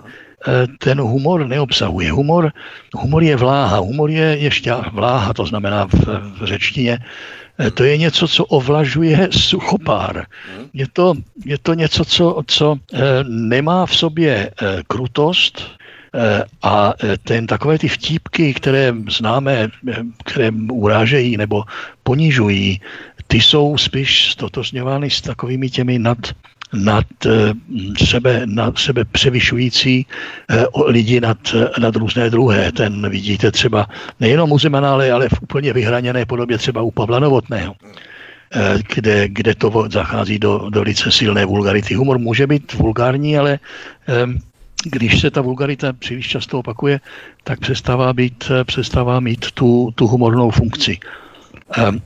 ten 0.77 1.01
humor 1.01 1.47
neobsahuje. 1.47 2.11
Humor, 2.11 2.51
humor 2.93 3.23
je 3.23 3.35
vláha, 3.35 3.77
humor 3.77 4.09
je 4.09 4.37
ještě 4.37 4.73
vláha, 4.91 5.33
to 5.33 5.45
znamená 5.45 5.85
v, 5.85 5.93
v 6.39 6.45
řečtině, 6.45 6.97
eh, 7.59 7.71
to 7.71 7.83
je 7.83 7.97
něco, 7.97 8.27
co 8.27 8.45
ovlažuje 8.45 9.29
suchopár. 9.31 10.25
Je 10.73 10.87
to, 10.93 11.13
je 11.45 11.57
to 11.57 11.73
něco, 11.73 12.05
co, 12.05 12.41
co 12.47 12.75
eh, 12.93 12.99
nemá 13.27 13.85
v 13.85 13.95
sobě 13.95 14.51
krutost, 14.87 15.81
a 16.61 16.93
ten 17.23 17.47
takové 17.47 17.79
ty 17.79 17.87
vtípky, 17.87 18.53
které 18.53 18.93
známe, 19.09 19.69
které 20.25 20.51
urážejí 20.71 21.37
nebo 21.37 21.63
ponižují, 22.03 22.81
ty 23.27 23.41
jsou 23.41 23.77
spíš 23.77 24.31
stotozňovány 24.31 25.09
s 25.09 25.21
takovými 25.21 25.69
těmi 25.69 25.99
nad, 25.99 26.17
nad 26.73 27.05
eh, 27.25 27.53
sebe, 28.05 28.41
nad 28.45 28.77
sebe 28.77 29.05
převyšující 29.05 30.05
eh, 30.49 30.65
lidi 30.85 31.21
nad, 31.21 31.37
nad 31.79 31.95
různé 31.95 32.29
druhé. 32.29 32.71
Ten 32.71 33.09
vidíte 33.09 33.51
třeba 33.51 33.87
nejenom 34.19 34.51
u 34.51 34.59
Zemana, 34.59 34.91
ale, 34.91 35.11
ale 35.11 35.29
v 35.29 35.41
úplně 35.41 35.73
vyhraněné 35.73 36.25
podobě 36.25 36.57
třeba 36.57 36.81
u 36.81 36.91
Pavla 36.91 37.19
Novotného 37.19 37.75
eh, 38.55 38.79
kde, 38.95 39.27
kde 39.29 39.55
to 39.55 39.87
zachází 39.91 40.39
do, 40.39 40.69
do 40.69 40.81
lice 40.81 41.11
silné 41.11 41.45
vulgarity. 41.45 41.93
Humor 41.93 42.19
může 42.19 42.47
být 42.47 42.73
vulgární, 42.73 43.37
ale 43.37 43.59
když 44.85 45.21
se 45.21 45.31
ta 45.31 45.41
vulgarita 45.41 45.93
příliš 45.93 46.27
často 46.27 46.59
opakuje, 46.59 46.99
tak 47.43 47.59
přestává, 47.59 48.13
být, 48.13 48.51
přestává 48.63 49.19
mít 49.19 49.51
tu, 49.51 49.91
tu 49.95 50.07
humornou 50.07 50.51
funkci. 50.51 50.97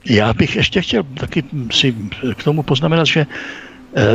Já 0.04 0.34
bych 0.34 0.56
ještě 0.56 0.82
chtěl 0.82 1.02
taky 1.02 1.44
si 1.70 1.94
k 2.36 2.44
tomu 2.44 2.62
poznamenat, 2.62 3.06
že 3.06 3.26
Eh, 3.26 3.65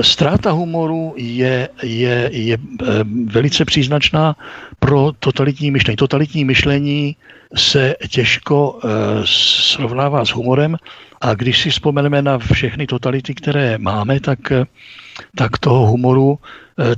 ztráta 0.01 0.51
humoru 0.51 1.13
je, 1.17 1.69
je, 1.83 2.29
je 2.33 2.57
eh, 2.57 2.85
velice 3.25 3.65
příznačná 3.65 4.35
pro 4.79 5.11
totalitní 5.19 5.71
myšlení. 5.71 5.97
Totalitní 5.97 6.45
myšlení 6.45 7.15
se 7.55 7.95
těžko 8.09 8.79
eh, 8.83 8.88
srovnává 9.25 10.25
s 10.25 10.29
humorem 10.29 10.77
a 11.21 11.33
když 11.33 11.61
si 11.61 11.69
vzpomeneme 11.69 12.21
na 12.21 12.38
všechny 12.38 12.88
totality, 12.88 13.33
které 13.33 13.77
máme, 13.77 14.19
tak, 14.19 14.39
tak 15.35 15.57
toho 15.57 15.85
humoru 15.85 16.39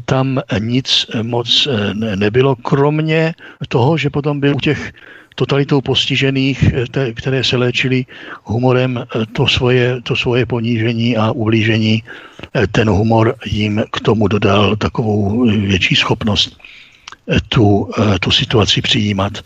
tam 0.05 0.39
nic 0.59 1.05
moc 1.21 1.67
nebylo, 2.15 2.55
kromě 2.55 3.33
toho, 3.67 3.97
že 3.97 4.09
potom 4.09 4.39
byl 4.39 4.55
u 4.55 4.59
těch 4.59 4.93
totalitou 5.35 5.81
postižených, 5.81 6.73
eh, 6.73 7.13
které 7.13 7.43
se 7.43 7.57
léčily 7.57 8.05
humorem, 8.43 8.97
eh, 8.97 9.25
to 9.33 9.47
svoje, 9.47 10.01
to 10.01 10.15
svoje 10.15 10.45
ponížení 10.45 11.17
a 11.17 11.31
ublížení, 11.31 12.03
eh, 12.03 12.67
ten 12.67 12.89
humor 12.89 13.35
jim 13.45 13.83
k 13.91 13.99
tomu 14.01 14.27
dodal 14.27 14.75
takovou 14.75 15.45
větší 15.45 15.95
schopnost 15.95 16.57
tu, 17.49 17.89
tu 18.19 18.31
situaci 18.31 18.81
přijímat. 18.81 19.39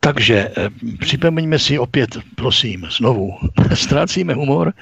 Takže 0.00 0.50
připomeňme 1.00 1.58
si 1.58 1.78
opět, 1.78 2.18
prosím, 2.34 2.86
znovu, 2.86 3.34
ztrácíme 3.74 4.34
humor 4.34 4.72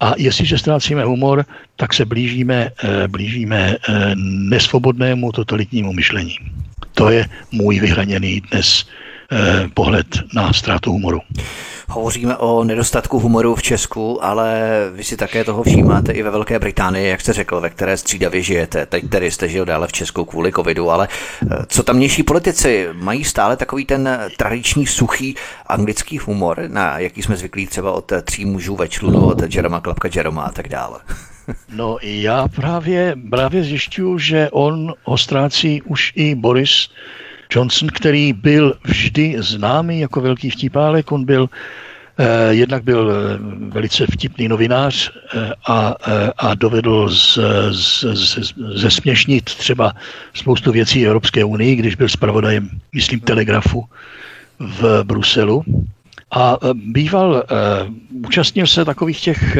a 0.00 0.14
jestliže 0.16 0.58
ztrácíme 0.58 1.04
humor, 1.04 1.44
tak 1.76 1.94
se 1.94 2.04
blížíme, 2.04 2.70
blížíme 3.06 3.76
nesvobodnému 4.48 5.32
totalitnímu 5.32 5.92
myšlení. 5.92 6.36
To 6.94 7.10
je 7.10 7.28
můj 7.52 7.80
vyhraněný 7.80 8.40
dnes 8.50 8.88
pohled 9.74 10.06
na 10.34 10.52
ztrátu 10.52 10.92
humoru. 10.92 11.20
Hovoříme 11.88 12.36
o 12.36 12.64
nedostatku 12.64 13.18
humoru 13.18 13.54
v 13.54 13.62
Česku, 13.62 14.24
ale 14.24 14.70
vy 14.94 15.04
si 15.04 15.16
také 15.16 15.44
toho 15.44 15.62
všímáte 15.62 16.12
i 16.12 16.22
ve 16.22 16.30
Velké 16.30 16.58
Británii, 16.58 17.08
jak 17.08 17.20
jste 17.20 17.32
řekl, 17.32 17.60
ve 17.60 17.70
které 17.70 17.96
střídavě 17.96 18.42
žijete. 18.42 18.86
Teď 18.86 19.08
tedy 19.08 19.30
jste 19.30 19.48
žil 19.48 19.64
dále 19.64 19.86
v 19.86 19.92
Česku 19.92 20.24
kvůli 20.24 20.52
covidu, 20.52 20.90
ale 20.90 21.08
eh, 21.42 21.56
co 21.66 21.82
tamnější 21.82 22.22
politici 22.22 22.88
mají 22.92 23.24
stále 23.24 23.56
takový 23.56 23.84
ten 23.84 24.18
tradiční 24.36 24.86
suchý 24.86 25.34
anglický 25.66 26.18
humor, 26.18 26.64
na 26.68 26.98
jaký 26.98 27.22
jsme 27.22 27.36
zvyklí 27.36 27.66
třeba 27.66 27.92
od 27.92 28.12
tří 28.24 28.44
mužů 28.44 28.76
ve 28.76 28.88
člunu, 28.88 29.26
od 29.26 29.54
Jeroma 29.54 29.80
Klapka 29.80 30.08
Jeroma 30.16 30.42
a 30.42 30.52
tak 30.52 30.68
dále. 30.68 31.00
No 31.74 31.98
já 32.02 32.48
právě, 32.48 33.16
právě 33.30 33.64
zjišťuju, 33.64 34.18
že 34.18 34.50
on 34.50 34.94
ho 35.02 35.18
ztrácí 35.18 35.82
už 35.82 36.12
i 36.16 36.34
Boris 36.34 36.88
Johnson, 37.54 37.88
který 37.88 38.32
byl 38.32 38.74
vždy 38.84 39.36
známý 39.38 40.00
jako 40.00 40.20
velký 40.20 40.50
vtipálek, 40.50 41.12
on 41.12 41.24
byl 41.24 41.48
Eh, 42.18 42.54
jednak 42.54 42.84
byl 42.84 43.12
eh, 43.12 43.38
velice 43.68 44.06
vtipný 44.06 44.48
novinář 44.48 45.10
eh, 45.10 45.52
a, 45.66 45.94
a 46.38 46.54
dovedl 46.54 47.08
z, 47.08 47.38
z, 47.70 48.04
z, 48.14 48.54
zesměšnit 48.74 49.44
třeba 49.44 49.92
spoustu 50.34 50.72
věcí 50.72 51.06
Evropské 51.06 51.44
unii, 51.44 51.76
když 51.76 51.94
byl 51.94 52.08
zpravodajem, 52.08 52.70
myslím, 52.94 53.20
telegrafu 53.20 53.84
v 54.58 55.04
Bruselu. 55.04 55.64
A 56.30 56.58
býval, 56.74 57.44
účastnil 58.26 58.66
se 58.66 58.84
takových 58.84 59.20
těch 59.20 59.58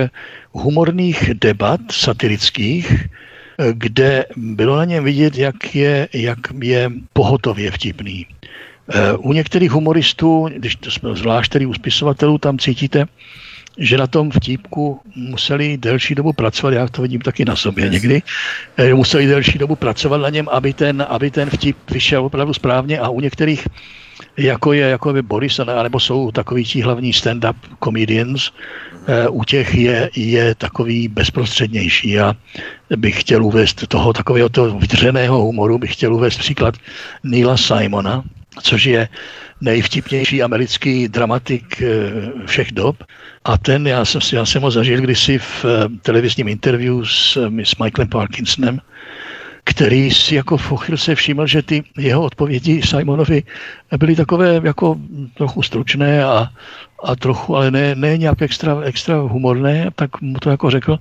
humorných 0.52 1.30
debat 1.34 1.80
satirických, 1.90 3.06
kde 3.72 4.26
bylo 4.36 4.76
na 4.76 4.84
něm 4.84 5.04
vidět, 5.04 5.38
jak 5.38 5.74
je, 5.74 6.08
jak 6.12 6.38
je 6.62 6.90
pohotově 7.12 7.70
vtipný. 7.70 8.26
Eh, 8.88 9.12
u 9.12 9.32
některých 9.32 9.70
humoristů, 9.70 10.48
když 10.56 10.76
to 10.76 10.90
jsme 10.90 11.16
zvlášť 11.16 11.52
tedy 11.52 11.66
u 11.66 11.74
spisovatelů, 11.74 12.38
tam 12.38 12.58
cítíte, 12.58 13.06
že 13.78 13.96
na 13.96 14.06
tom 14.06 14.30
vtípku 14.30 15.00
museli 15.16 15.76
delší 15.76 16.14
dobu 16.14 16.32
pracovat, 16.32 16.72
já 16.74 16.88
to 16.88 17.02
vidím 17.02 17.20
taky 17.20 17.44
na 17.44 17.56
sobě 17.56 17.88
někdy, 17.88 18.22
eh, 18.76 18.94
museli 18.94 19.26
delší 19.26 19.58
dobu 19.58 19.76
pracovat 19.76 20.18
na 20.18 20.28
něm, 20.28 20.48
aby 20.52 20.72
ten, 20.72 21.06
aby 21.08 21.30
ten 21.30 21.50
vtip 21.50 21.76
vyšel 21.90 22.24
opravdu 22.24 22.54
správně 22.54 22.98
a 22.98 23.08
u 23.08 23.20
některých 23.20 23.68
jako 24.36 24.72
je 24.72 24.86
jako 24.88 25.12
by 25.12 25.22
Boris, 25.22 25.60
nebo 25.82 26.00
jsou 26.00 26.30
takový 26.30 26.64
ti 26.64 26.80
hlavní 26.80 27.12
stand-up 27.12 27.54
comedians, 27.84 28.50
eh, 29.06 29.28
u 29.28 29.44
těch 29.44 29.74
je, 29.74 30.10
je 30.16 30.54
takový 30.54 31.08
bezprostřednější. 31.08 32.10
Já 32.10 32.34
bych 32.96 33.20
chtěl 33.20 33.44
uvést 33.44 33.86
toho 33.86 34.12
takového 34.12 34.48
toho 34.48 34.78
vytřeného 34.78 35.42
humoru, 35.42 35.78
bych 35.78 35.92
chtěl 35.92 36.14
uvést 36.14 36.38
příklad 36.38 36.74
Neila 37.22 37.56
Simona, 37.56 38.22
což 38.62 38.84
je 38.84 39.08
nejvtipnější 39.60 40.42
americký 40.42 41.08
dramatik 41.08 41.82
eh, 41.82 42.46
všech 42.46 42.72
dob. 42.72 43.04
A 43.44 43.58
ten, 43.58 43.86
já 43.86 44.04
jsem, 44.04 44.20
já 44.32 44.46
jsem 44.46 44.62
ho 44.62 44.70
zažil 44.70 45.00
kdysi 45.00 45.38
v 45.38 45.64
eh, 45.64 45.88
televizním 46.02 46.48
interview 46.48 47.04
s, 47.04 47.36
s 47.64 47.76
Michaelem 47.76 48.08
Parkinsonem, 48.08 48.80
který 49.64 50.10
si 50.10 50.34
jako 50.34 50.56
v 50.56 50.72
se 50.94 51.14
všiml, 51.14 51.46
že 51.46 51.62
ty 51.62 51.84
jeho 51.98 52.22
odpovědi 52.22 52.82
Simonovi 52.82 53.42
byly 53.98 54.16
takové 54.16 54.60
jako 54.64 54.96
trochu 55.34 55.62
stručné 55.62 56.24
a, 56.24 56.48
a 57.04 57.16
trochu, 57.16 57.56
ale 57.56 57.70
ne, 57.70 57.94
ne 57.94 58.18
nějak 58.18 58.42
extra, 58.42 58.80
extra 58.84 59.16
humorné, 59.16 59.90
tak 59.94 60.20
mu 60.20 60.38
to 60.38 60.50
jako 60.50 60.70
řekl, 60.70 60.98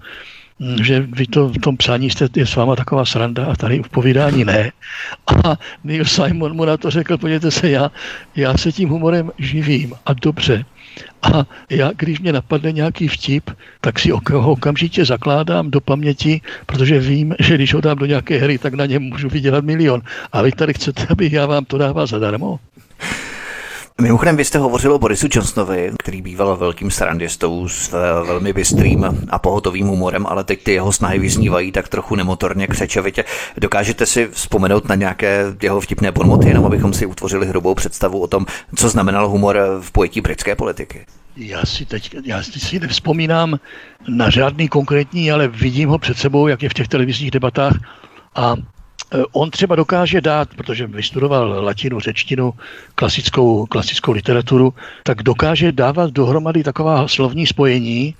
že 0.84 1.00
vy 1.00 1.28
to 1.28 1.50
v 1.50 1.58
tom 1.58 1.78
psání 1.78 2.10
jste, 2.10 2.30
je 2.36 2.46
s 2.46 2.56
váma 2.56 2.76
taková 2.76 3.06
sranda 3.06 3.46
a 3.46 3.56
tady 3.56 3.84
v 3.84 3.90
povídání 3.90 4.46
ne. 4.46 4.72
A 5.28 5.58
Neil 5.84 6.06
Simon 6.06 6.56
mu 6.56 6.66
na 6.66 6.78
to 6.78 6.90
řekl, 6.90 7.18
podívejte 7.18 7.52
se, 7.52 7.70
já, 7.70 7.92
já 8.36 8.58
se 8.58 8.72
tím 8.72 8.90
humorem 8.90 9.32
živím 9.38 9.94
a 10.06 10.14
dobře, 10.14 10.66
a 11.22 11.46
já, 11.70 11.92
když 11.96 12.20
mě 12.20 12.34
napadne 12.34 12.72
nějaký 12.72 13.08
vtip, 13.08 13.52
tak 13.82 14.00
si 14.00 14.10
ho 14.10 14.52
okamžitě 14.52 15.06
zakládám 15.06 15.72
do 15.72 15.82
paměti, 15.82 16.42
protože 16.66 17.00
vím, 17.00 17.36
že 17.40 17.56
když 17.56 17.74
ho 17.74 17.82
dám 17.82 17.98
do 17.98 18.06
nějaké 18.06 18.38
hry, 18.38 18.58
tak 18.58 18.74
na 18.74 18.86
něm 18.86 19.04
můžu 19.04 19.30
vydělat 19.30 19.64
milion. 19.66 20.02
A 20.32 20.42
vy 20.42 20.52
tady 20.52 20.74
chcete, 20.74 21.08
abych 21.10 21.34
já 21.34 21.46
vám 21.46 21.66
to 21.66 21.78
dával 21.78 22.08
zadarmo? 22.08 22.60
Mimochodem, 24.04 24.38
vy 24.38 24.46
jste 24.46 24.58
hovořil 24.58 24.94
o 24.94 25.00
Borisu 25.00 25.28
Johnsonovi, 25.32 25.92
který 26.00 26.22
býval 26.22 26.58
velkým 26.58 26.92
srandistou 26.92 27.68
s 27.68 27.94
eh, 27.94 28.26
velmi 28.28 28.54
bystrým 28.54 29.26
a 29.30 29.40
pohotovým 29.40 29.88
humorem, 29.88 30.26
ale 30.28 30.44
teď 30.44 30.64
ty 30.64 30.74
jeho 30.74 30.92
snahy 30.92 31.20
vyznívají 31.20 31.72
tak 31.72 31.88
trochu 31.88 32.16
nemotorně 32.16 32.68
křečovitě. 32.68 33.26
Dokážete 33.58 34.06
si 34.06 34.28
vzpomenout 34.28 34.90
na 34.90 34.96
nějaké 34.96 35.46
jeho 35.62 35.82
vtipné 35.82 36.12
bonmoty, 36.12 36.48
jenom 36.48 36.66
abychom 36.66 36.94
si 36.94 37.06
utvořili 37.06 37.48
hrubou 37.48 37.76
představu 37.76 38.20
o 38.20 38.28
tom, 38.28 38.46
co 38.76 38.90
znamenal 38.90 39.30
humor 39.30 39.60
v 39.82 39.92
pojetí 39.92 40.22
britské 40.22 40.56
politiky? 40.56 41.06
Já 41.38 41.66
si 41.66 41.86
teď, 41.86 42.16
já 42.26 42.44
si 42.44 42.80
nevzpomínám 42.80 43.60
na 44.08 44.30
žádný 44.30 44.68
konkrétní, 44.68 45.32
ale 45.32 45.48
vidím 45.48 45.90
ho 45.90 46.00
před 46.00 46.18
sebou, 46.18 46.48
jak 46.48 46.64
je 46.64 46.70
v 46.70 46.74
těch 46.74 46.88
televizních 46.88 47.32
debatách 47.32 47.74
a 48.36 48.56
On 49.32 49.52
třeba 49.52 49.76
dokáže 49.76 50.22
dát, 50.22 50.50
protože 50.56 50.88
vystudoval 50.88 51.64
latinu, 51.66 52.00
řečtinu, 52.00 52.54
klasickou, 52.96 53.66
klasickou 53.66 54.12
literaturu, 54.12 54.74
tak 55.04 55.24
dokáže 55.24 55.72
dávat 55.72 56.12
dohromady 56.12 56.64
taková 56.64 57.08
slovní 57.08 57.48
spojení, 57.48 58.16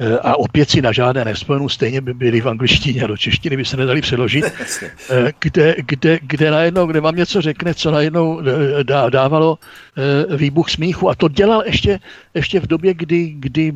Eh, 0.00 0.18
a 0.18 0.36
opět 0.36 0.70
si 0.70 0.82
na 0.82 0.92
žádné 0.92 1.24
nevzpomenu, 1.24 1.68
stejně 1.68 2.00
by 2.00 2.14
byly 2.14 2.40
v 2.40 2.48
angličtině 2.48 3.02
a 3.02 3.06
do 3.06 3.16
češtiny 3.16 3.56
by 3.56 3.64
se 3.64 3.76
nedali 3.76 4.00
přeložit, 4.00 4.44
eh, 5.10 5.32
kde, 5.40 5.74
kde, 5.78 6.18
kde 6.22 6.50
najednou, 6.50 6.86
kde 6.86 7.00
vám 7.00 7.16
něco 7.16 7.42
řekne, 7.42 7.74
co 7.74 7.90
najednou 7.90 8.40
eh, 8.40 8.84
dá, 8.84 9.10
dávalo 9.10 9.58
výbuch 10.36 10.70
smíchu. 10.70 11.10
A 11.10 11.14
to 11.14 11.28
dělal 11.28 11.62
ještě, 11.66 12.00
ještě 12.34 12.60
v 12.60 12.66
době, 12.66 12.94
kdy, 12.94 13.34
kdy 13.36 13.72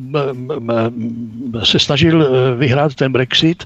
se 1.63 1.79
snažil 1.79 2.29
vyhrát 2.57 2.95
ten 2.95 3.11
Brexit, 3.11 3.65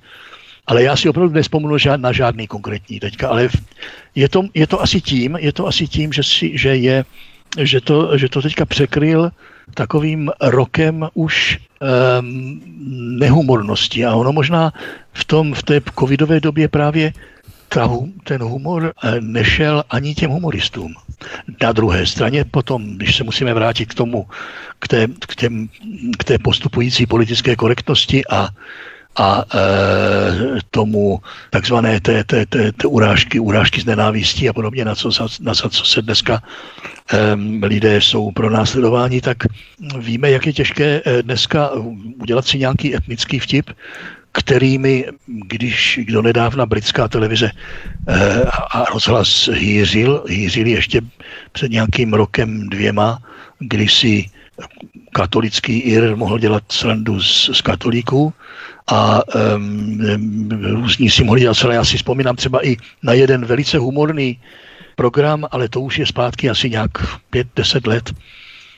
ale 0.67 0.83
já 0.83 0.95
si 0.95 1.09
opravdu 1.09 1.33
nespomenu 1.33 1.77
na 1.97 2.11
žádný 2.11 2.47
konkrétní 2.47 2.99
teďka, 2.99 3.29
ale 3.29 3.49
je 4.15 4.29
to, 4.29 4.43
je 4.53 4.67
to 4.67 4.81
asi 4.81 5.01
tím, 5.01 5.37
je 5.39 5.53
to 5.53 5.67
asi 5.67 5.87
tím, 5.87 6.13
že, 6.13 6.23
si, 6.23 6.57
že 6.57 6.75
je 6.75 7.05
že 7.59 7.81
to, 7.81 8.17
že 8.17 8.29
to 8.29 8.41
teďka 8.41 8.65
překryl 8.65 9.31
takovým 9.73 10.31
rokem 10.41 11.07
už 11.13 11.59
um, 12.19 12.61
nehumornosti. 13.19 14.05
A 14.05 14.15
ono 14.15 14.33
možná 14.33 14.73
v, 15.13 15.25
tom, 15.25 15.53
v 15.53 15.63
té 15.63 15.81
covidové 15.99 16.39
době 16.39 16.67
právě 16.67 17.13
ta, 17.69 17.89
ten 18.23 18.43
humor 18.43 18.93
eh, 19.03 19.21
nešel 19.21 19.83
ani 19.89 20.15
těm 20.15 20.31
humoristům. 20.31 20.93
Na 21.61 21.71
druhé 21.71 22.05
straně 22.05 22.45
potom, 22.45 22.97
když 22.97 23.15
se 23.15 23.23
musíme 23.23 23.53
vrátit 23.53 23.85
k 23.85 23.93
tomu, 23.93 24.27
k 24.79 24.87
té, 24.87 25.07
k 25.07 25.35
těm, 25.35 25.69
k 26.19 26.23
té 26.23 26.37
postupující 26.39 27.05
politické 27.05 27.55
korektnosti 27.55 28.21
a 28.29 28.49
a 29.15 29.43
e, 29.43 30.59
tomu 30.71 31.21
takzvané 31.49 31.99
té, 32.01 32.23
té, 32.23 32.45
té, 32.45 32.71
té 32.71 32.87
urážky, 32.87 33.39
urážky 33.39 33.81
z 33.81 33.85
nenávistí 33.85 34.49
a 34.49 34.53
podobně, 34.53 34.85
na 34.85 34.95
co, 34.95 35.09
na 35.39 35.53
co 35.53 35.69
se 35.85 36.01
dneska 36.01 36.43
e, 37.13 37.17
lidé 37.67 38.01
jsou 38.01 38.31
pro 38.31 38.49
následování, 38.49 39.21
tak 39.21 39.37
víme, 39.99 40.31
jak 40.31 40.45
je 40.45 40.53
těžké 40.53 41.01
e, 41.05 41.23
dneska 41.23 41.71
udělat 42.21 42.45
si 42.45 42.59
nějaký 42.59 42.95
etnický 42.95 43.39
vtip, 43.39 43.69
kterými, 44.31 45.05
když 45.27 45.99
kdo 46.03 46.21
nedávna 46.21 46.65
britská 46.65 47.07
televize 47.07 47.51
e, 48.07 48.43
a 48.71 48.85
rozhlas 48.93 49.49
hýřil, 49.53 50.23
hýřili 50.27 50.71
ještě 50.71 51.01
před 51.51 51.71
nějakým 51.71 52.13
rokem 52.13 52.69
dvěma, 52.69 53.19
kdy 53.59 53.87
si 53.87 54.25
katolický 55.11 55.79
Ir 55.79 56.15
mohl 56.15 56.39
dělat 56.39 56.63
srandu 56.71 57.21
z, 57.21 57.49
z 57.53 57.61
katolíků, 57.61 58.33
a 58.87 59.21
um, 59.55 60.49
různí 60.63 61.09
si 61.09 61.23
mohli 61.23 61.41
dělat 61.41 61.57
Já 61.71 61.85
si 61.85 61.97
vzpomínám 61.97 62.35
třeba 62.35 62.65
i 62.67 62.77
na 63.03 63.13
jeden 63.13 63.45
velice 63.45 63.77
humorný 63.77 64.39
program, 64.95 65.45
ale 65.51 65.69
to 65.69 65.81
už 65.81 65.99
je 65.99 66.05
zpátky 66.05 66.49
asi 66.49 66.69
nějak 66.69 66.91
5-10 67.33 67.87
let, 67.87 68.13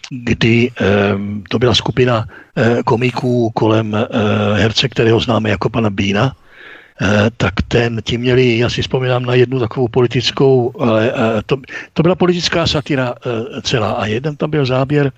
kdy 0.09 0.71
um, 1.15 1.43
to 1.49 1.59
byla 1.59 1.75
skupina 1.75 2.25
uh, 2.27 2.81
komiků 2.85 3.49
kolem 3.49 3.93
uh, 3.93 3.99
herce, 4.57 4.89
kterého 4.89 5.19
známe 5.19 5.49
jako 5.49 5.69
pana 5.69 5.89
Bína, 5.89 6.35
uh, 7.01 7.07
tak 7.37 7.53
ten, 7.67 8.01
ti 8.03 8.17
měli, 8.17 8.57
já 8.57 8.69
si 8.69 8.81
vzpomínám 8.81 9.25
na 9.25 9.33
jednu 9.33 9.59
takovou 9.59 9.87
politickou, 9.87 10.73
ale 10.79 11.13
to, 11.45 11.57
to 11.93 12.03
byla 12.03 12.15
politická 12.15 12.67
satira 12.67 13.13
celá. 13.61 13.91
A 13.91 14.05
jeden 14.05 14.35
tam 14.35 14.49
byl 14.49 14.65
záběr 14.65 15.11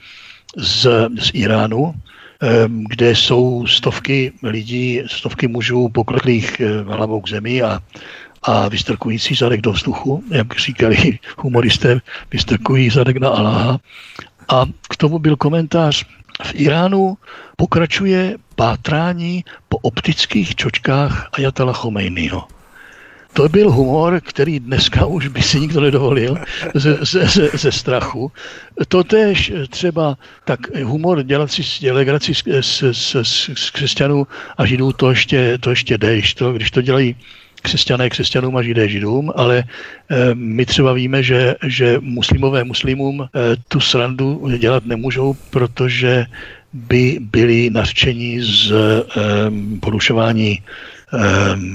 z, 0.57 0.87
z 1.19 1.31
Iránu, 1.33 1.93
kde 2.67 3.15
jsou 3.15 3.67
stovky 3.67 4.31
lidí, 4.43 5.01
stovky 5.07 5.47
mužů 5.47 5.89
pokrotlých 5.89 6.59
eh, 6.59 6.81
hlavou 6.81 7.21
k 7.21 7.29
zemi 7.29 7.61
a, 7.61 7.79
a 8.43 8.67
vystrkující 8.69 9.35
zadek 9.35 9.61
do 9.61 9.71
vzduchu, 9.71 10.23
jak 10.31 10.59
říkali 10.59 11.19
humoristé, 11.37 11.99
vystrkují 12.31 12.89
zadek 12.89 13.17
na 13.17 13.29
Aláha. 13.29 13.79
A 14.49 14.65
k 14.89 14.97
tomu 14.97 15.19
byl 15.19 15.35
komentář, 15.35 16.05
v 16.43 16.51
Iránu 16.55 17.17
pokračuje 17.57 18.37
pátrání 18.55 19.43
po 19.69 19.77
optických 19.77 20.55
čočkách 20.55 21.29
Ajatala 21.33 21.73
Chomejnyho 21.73 22.58
to 23.33 23.49
byl 23.49 23.71
humor, 23.71 24.21
který 24.23 24.59
dneska 24.59 25.05
už 25.05 25.27
by 25.27 25.41
si 25.41 25.59
nikdo 25.59 25.81
nedovolil 25.81 26.37
ze, 26.73 26.97
ze, 27.01 27.25
ze, 27.25 27.49
ze 27.53 27.71
strachu. 27.71 28.31
Totež 28.87 29.53
třeba 29.69 30.17
tak 30.45 30.59
humor 30.83 31.23
dělat 31.23 31.51
si 31.51 31.91
legraci 31.91 32.35
z, 32.35 32.43
z, 32.61 32.83
z, 32.91 33.15
z 33.53 33.69
křesťanů 33.69 34.27
a 34.57 34.65
židů, 34.65 34.93
to 34.93 35.09
ještě, 35.09 35.57
to 35.57 35.69
ještě 35.69 35.97
jde, 35.97 36.17
když 36.17 36.33
to, 36.33 36.53
když 36.53 36.71
to 36.71 36.81
dělají 36.81 37.15
křesťané 37.61 38.09
křesťanům 38.09 38.57
a 38.57 38.63
židé 38.63 38.89
židům, 38.89 39.31
ale 39.35 39.57
e, 39.57 39.65
my 40.35 40.65
třeba 40.65 40.93
víme, 40.93 41.23
že, 41.23 41.55
že 41.65 41.97
muslimové 41.99 42.63
muslimům 42.63 43.21
e, 43.21 43.27
tu 43.67 43.79
srandu 43.79 44.49
dělat 44.57 44.85
nemůžou, 44.85 45.35
protože 45.49 46.25
by 46.73 47.17
byli 47.21 47.69
nařčeni 47.69 48.41
z 48.41 48.71
e, 48.71 49.03
porušování 49.79 50.61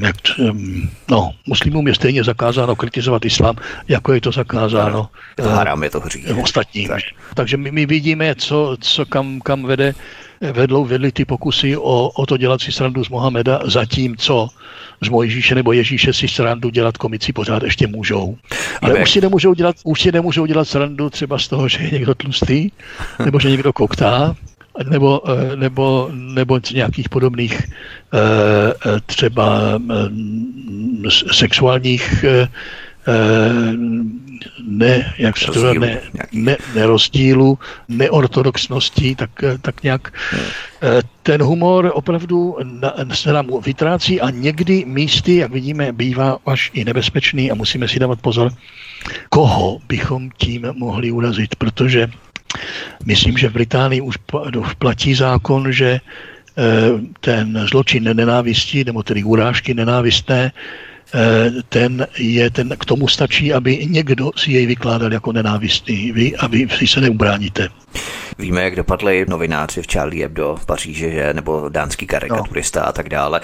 jak, 0.01 0.17
ehm, 0.39 0.91
no, 1.11 1.31
muslimům 1.47 1.89
je 1.89 1.95
stejně 1.95 2.25
zakázáno 2.25 2.77
kritizovat 2.77 3.25
islám, 3.25 3.57
jako 3.89 4.13
je 4.13 4.21
to 4.21 4.33
zakázáno 4.33 5.09
je 5.39 5.45
to 5.45 5.51
haram, 5.51 5.83
je 5.83 5.91
to 5.91 6.01
hřích. 6.01 6.39
ostatním. 6.43 6.89
Tak. 6.89 7.03
Takže 7.35 7.57
my, 7.57 7.71
my 7.71 7.87
vidíme, 7.87 8.35
co, 8.35 8.77
co 8.81 9.07
kam, 9.07 9.41
kam 9.41 9.63
vede, 9.63 9.95
vedlou, 10.53 10.85
vedly 10.85 11.13
ty 11.13 11.25
pokusy 11.25 11.77
o, 11.77 12.09
o 12.09 12.27
to 12.27 12.37
dělat 12.37 12.61
si 12.61 12.73
srandu 12.73 13.05
z 13.05 13.09
Mohameda, 13.09 13.61
zatímco 13.65 14.49
z 15.03 15.09
Mojžíše 15.09 15.55
nebo 15.55 15.73
Ježíše 15.73 16.13
si 16.13 16.29
srandu 16.29 16.71
dělat 16.71 16.97
komici 16.97 17.33
pořád 17.33 17.63
ještě 17.63 17.87
můžou. 17.87 18.37
Ale 18.83 18.95
už 18.95 19.11
si, 19.11 19.21
nemůžou 19.21 19.55
dělat, 19.55 19.77
už 19.85 20.01
si 20.01 20.13
nemůžou 20.13 20.47
dělat 20.47 20.69
srandu 20.69 21.11
třeba 21.11 21.39
z 21.39 21.49
toho, 21.49 21.69
že 21.69 21.85
je 21.85 21.91
někdo 21.91 22.15
tlustý, 22.15 22.71
nebo 23.25 23.41
že 23.41 23.51
někdo 23.51 23.73
koktá, 23.73 24.37
nebo, 24.83 25.31
eh, 25.31 25.57
nebo, 25.57 26.11
nebo 26.13 26.61
z 26.65 26.71
nějakých 26.71 27.09
podobných 27.09 27.63
eh, 27.63 28.19
eh, 28.87 29.01
třeba 29.07 29.81
sexuálních 31.33 32.25
ne, 34.69 35.15
jak 35.19 35.37
se 35.37 35.47
to 35.47 35.75
ne, 35.75 36.01
ne, 36.33 36.57
nerozdílu, 36.75 37.59
neortodoxností, 37.89 39.15
tak, 39.15 39.31
tak 39.61 39.83
nějak. 39.83 40.13
Ten 41.23 41.43
humor 41.43 41.93
opravdu 41.95 42.57
se 43.13 43.33
nám 43.33 43.49
vytrácí 43.65 44.21
a 44.21 44.31
někdy 44.31 44.85
místy, 44.85 45.37
jak 45.37 45.53
vidíme, 45.53 45.93
bývá 45.93 46.39
až 46.47 46.71
i 46.75 46.85
nebezpečný 46.85 47.51
a 47.51 47.55
musíme 47.55 47.89
si 47.89 47.99
dávat 47.99 48.21
pozor, 48.21 48.53
koho 49.29 49.79
bychom 49.89 50.31
tím 50.37 50.67
mohli 50.73 51.11
urazit, 51.11 51.57
protože 51.57 52.09
Myslím, 53.05 53.39
že 53.39 53.49
v 53.49 53.53
Británii 53.53 54.01
už 54.01 54.17
platí 54.79 55.15
zákon, 55.15 55.73
že 55.73 56.01
eh, 56.01 56.63
ten 57.21 57.67
zločin 57.71 58.05
nenávistí, 58.05 58.85
nebo 58.85 59.03
tedy 59.03 59.25
urážky 59.25 59.75
nenávistné, 59.75 60.53
eh, 61.15 61.51
ten 61.69 62.07
je, 62.19 62.51
ten 62.51 62.77
k 62.77 62.85
tomu 62.85 63.09
stačí, 63.09 63.53
aby 63.53 63.87
někdo 63.87 64.31
si 64.37 64.53
jej 64.53 64.67
vykládal 64.67 65.13
jako 65.13 65.33
nenávistný, 65.33 66.13
vy, 66.13 66.37
a 66.37 66.47
vy 66.47 66.69
si 66.79 66.87
se 66.87 67.01
neubráníte. 67.01 67.69
Víme, 68.39 68.63
jak 68.63 68.77
dopadli 68.77 69.27
novináři 69.29 69.83
v 69.83 69.87
Charlie 69.87 70.25
Hebdo 70.25 70.57
v 70.61 70.67
Paříži, 70.67 71.11
že, 71.11 71.35
nebo 71.35 71.69
dánský 71.69 72.07
karikaturista 72.07 72.81
no. 72.81 72.89
a 72.89 72.93
tak 72.93 73.09
dále. 73.09 73.41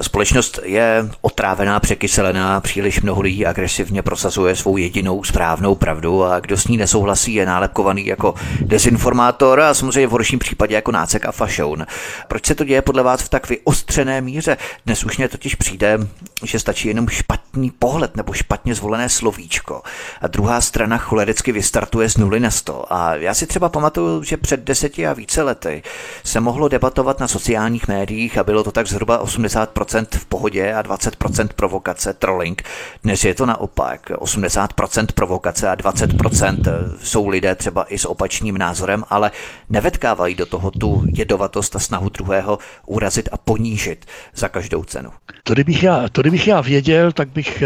Společnost 0.00 0.60
je 0.64 1.08
otrávená, 1.20 1.80
překyselená, 1.80 2.60
příliš 2.60 3.00
mnoho 3.00 3.20
lidí 3.20 3.46
agresivně 3.46 4.02
prosazuje 4.02 4.56
svou 4.56 4.76
jedinou 4.76 5.24
správnou 5.24 5.74
pravdu 5.74 6.24
a 6.24 6.40
kdo 6.40 6.56
s 6.56 6.68
ní 6.68 6.76
nesouhlasí, 6.76 7.34
je 7.34 7.46
nálepkovaný 7.46 8.06
jako 8.06 8.34
dezinformátor 8.60 9.60
a 9.60 9.74
samozřejmě 9.74 10.06
v 10.06 10.10
horším 10.10 10.38
případě 10.38 10.74
jako 10.74 10.92
nácek 10.92 11.26
a 11.26 11.32
fašoun. 11.32 11.86
Proč 12.28 12.46
se 12.46 12.54
to 12.54 12.64
děje 12.64 12.82
podle 12.82 13.02
vás 13.02 13.22
v 13.22 13.28
tak 13.28 13.48
vyostřené 13.48 14.20
míře? 14.20 14.56
Dnes 14.86 15.04
už 15.04 15.16
mě 15.16 15.28
totiž 15.28 15.54
přijde, 15.54 15.98
že 16.44 16.58
stačí 16.58 16.88
jenom 16.88 17.08
špatný 17.08 17.70
pohled 17.70 18.16
nebo 18.16 18.32
špatně 18.32 18.74
zvolené 18.74 19.08
slovíčko. 19.08 19.82
A 20.20 20.26
druhá 20.26 20.60
strana 20.60 20.98
cholericky 20.98 21.52
vystartuje 21.52 22.10
z 22.10 22.16
nuly 22.16 22.40
na 22.40 22.50
sto. 22.50 22.92
A 22.92 23.14
já 23.14 23.34
si 23.34 23.46
třeba 23.46 23.68
pamatuju, 23.68 24.22
že 24.22 24.33
před 24.36 24.60
deseti 24.60 25.06
a 25.06 25.12
více 25.12 25.42
lety 25.42 25.82
se 26.24 26.40
mohlo 26.40 26.68
debatovat 26.68 27.20
na 27.20 27.28
sociálních 27.28 27.88
médiích 27.88 28.38
a 28.38 28.44
bylo 28.44 28.64
to 28.64 28.72
tak 28.72 28.86
zhruba 28.86 29.24
80% 29.24 30.06
v 30.10 30.26
pohodě 30.26 30.74
a 30.74 30.82
20% 30.82 31.48
provokace, 31.56 32.12
trolling. 32.14 32.62
Dnes 33.02 33.24
je 33.24 33.34
to 33.34 33.46
naopak. 33.46 34.10
80% 34.10 35.06
provokace 35.14 35.68
a 35.68 35.76
20% 35.76 36.62
jsou 37.02 37.28
lidé 37.28 37.54
třeba 37.54 37.86
i 37.88 37.98
s 37.98 38.04
opačným 38.04 38.58
názorem, 38.58 39.04
ale 39.10 39.30
nevetkávají 39.68 40.34
do 40.34 40.46
toho 40.46 40.70
tu 40.70 41.04
jedovatost 41.06 41.76
a 41.76 41.78
snahu 41.78 42.08
druhého 42.08 42.58
urazit 42.86 43.28
a 43.32 43.36
ponížit 43.36 44.06
za 44.34 44.48
každou 44.48 44.84
cenu. 44.84 45.10
To 45.42 45.52
kdybych 45.52 45.82
já, 45.82 46.08
to 46.12 46.20
kdybych 46.20 46.48
já 46.48 46.60
věděl, 46.60 47.12
tak 47.12 47.28
bych 47.28 47.62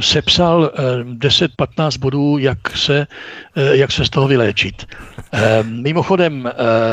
sepsal 0.00 0.72
10-15 1.18 1.98
bodů, 1.98 2.38
jak 2.38 2.76
se, 2.76 3.06
jak 3.72 3.92
se 3.92 4.04
z 4.04 4.10
toho 4.10 4.28
vyléčit. 4.28 4.86
Mimochodem, 5.62 6.50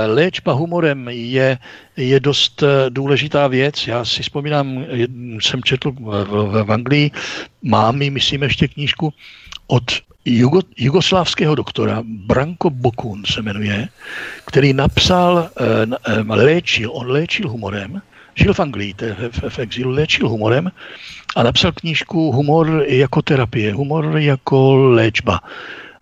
léčba 0.08 0.54
humorem 0.54 1.08
je, 1.10 1.58
je 1.98 2.20
dost 2.20 2.64
důležitá 2.90 3.48
věc. 3.48 3.88
Já 3.88 4.06
si 4.06 4.24
vzpomínám, 4.24 4.86
jsem 5.40 5.64
četl 5.64 5.92
v, 5.92 6.64
v 6.64 6.72
Anglii, 6.72 7.12
mám 7.64 7.98
myslím, 7.98 8.44
ještě 8.44 8.68
knížku 8.68 9.14
od 9.68 9.84
jugo, 10.28 10.62
jugoslávského 10.78 11.56
doktora, 11.56 12.04
Branko 12.04 12.70
Bokun 12.70 13.24
se 13.26 13.42
jmenuje, 13.42 13.88
který 14.46 14.74
napsal, 14.74 15.50
eh, 15.60 16.24
léčil, 16.28 16.92
on 16.94 17.12
léčil 17.12 17.50
humorem, 17.50 18.02
žil 18.36 18.54
v 18.54 18.60
Anglii, 18.60 18.94
v, 19.32 19.50
v 19.50 19.60
exilu, 19.60 19.92
léčil 19.92 20.30
humorem 20.30 20.72
a 21.36 21.44
napsal 21.44 21.72
knížku 21.72 22.32
Humor 22.32 22.84
jako 22.88 23.22
terapie, 23.22 23.74
humor 23.74 24.18
jako 24.18 24.76
léčba. 24.76 25.40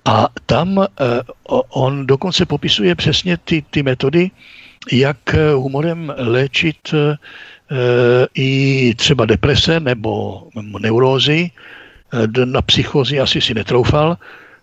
A 0.06 0.28
tam 0.46 0.80
eh, 0.80 0.88
on 1.70 2.08
dokonce 2.08 2.46
popisuje 2.46 2.96
přesně 2.96 3.38
ty, 3.38 3.64
ty 3.70 3.84
metody, 3.84 4.32
jak 4.92 5.18
humorem 5.56 6.14
léčit 6.18 6.94
eh, 6.94 7.18
i 8.36 8.94
třeba 8.96 9.26
deprese 9.26 9.80
nebo 9.80 10.44
neurózy, 10.80 11.52
Eh, 12.14 12.46
na 12.46 12.62
psychozi 12.62 13.20
asi 13.20 13.42
si 13.42 13.54
netroufal, 13.54 14.18